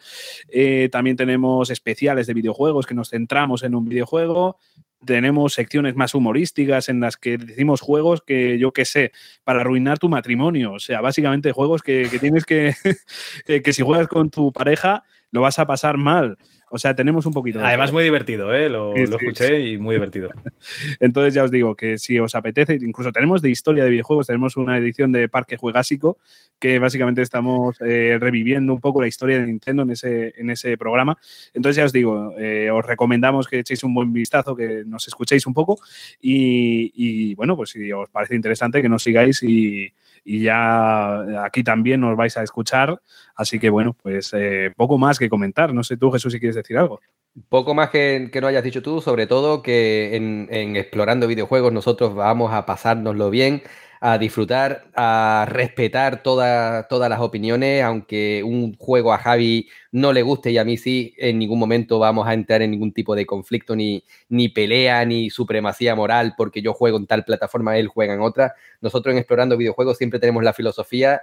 [0.89, 4.57] también tenemos especiales de videojuegos, que nos centramos en un videojuego
[5.05, 9.11] tenemos secciones más humorísticas en las que decimos juegos que yo qué sé,
[9.43, 10.73] para arruinar tu matrimonio.
[10.73, 12.73] O sea, básicamente juegos que, tienes que,
[13.63, 16.37] que si juegas con tu pareja lo vas a pasar mal.
[16.75, 17.63] O sea, tenemos un poquito.
[17.63, 18.67] Además, muy divertido, ¿eh?
[18.67, 20.31] Lo, escuché y muy divertido.
[20.99, 24.57] Entonces, ya os digo que si os apetece, incluso tenemos de historia de videojuegos, tenemos
[24.57, 26.17] una edición de Parque Juegásico
[26.57, 30.75] que básicamente estamos eh, reviviendo un poco la historia de Nintendo en ese, en ese
[30.75, 31.15] programa.
[31.53, 35.45] Entonces, ya os digo, eh, os recomendamos que echéis un buen vistazo, que nos escuchéis
[35.45, 35.77] un poco
[36.19, 39.93] y, y bueno, pues si os parece interesante, que nos sigáis y
[40.23, 42.99] y ya aquí también nos vais a escuchar.
[43.35, 45.73] Así que bueno, pues eh, poco más que comentar.
[45.73, 47.01] No sé tú, Jesús, si quieres decir algo.
[47.49, 51.73] Poco más que, que no hayas dicho tú, sobre todo que en, en Explorando Videojuegos
[51.73, 53.63] nosotros vamos a pasárnoslo bien
[54.05, 60.51] a disfrutar, a respetar todas las opiniones, aunque un juego a Javi no le guste
[60.51, 63.77] y a mí sí, en ningún momento vamos a entrar en ningún tipo de conflicto,
[63.77, 68.19] ni, ni pelea, ni supremacía moral, porque yo juego en tal plataforma, él juega en
[68.19, 68.55] otra.
[68.81, 71.21] Nosotros en Explorando Videojuegos siempre tenemos la filosofía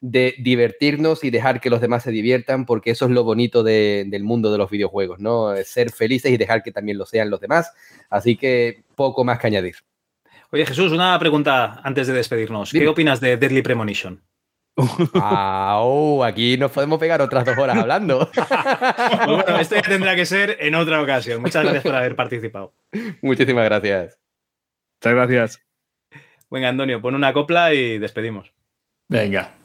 [0.00, 4.22] de divertirnos y dejar que los demás se diviertan, porque eso es lo bonito del
[4.22, 5.56] mundo de los videojuegos, ¿no?
[5.64, 7.72] Ser felices y dejar que también lo sean los demás.
[8.08, 9.74] Así que poco más que añadir.
[10.52, 12.72] Oye, Jesús, una pregunta antes de despedirnos.
[12.72, 14.22] ¿Qué opinas de Deadly Premonition?
[15.14, 18.30] Ah, oh, aquí nos podemos pegar otras dos horas hablando.
[18.40, 21.42] Pues bueno, esto ya tendrá que ser en otra ocasión.
[21.42, 22.72] Muchas gracias por haber participado.
[23.20, 24.18] Muchísimas gracias.
[25.00, 25.62] Muchas gracias.
[26.50, 28.52] Venga, Antonio, pon una copla y despedimos.
[29.08, 29.59] Venga.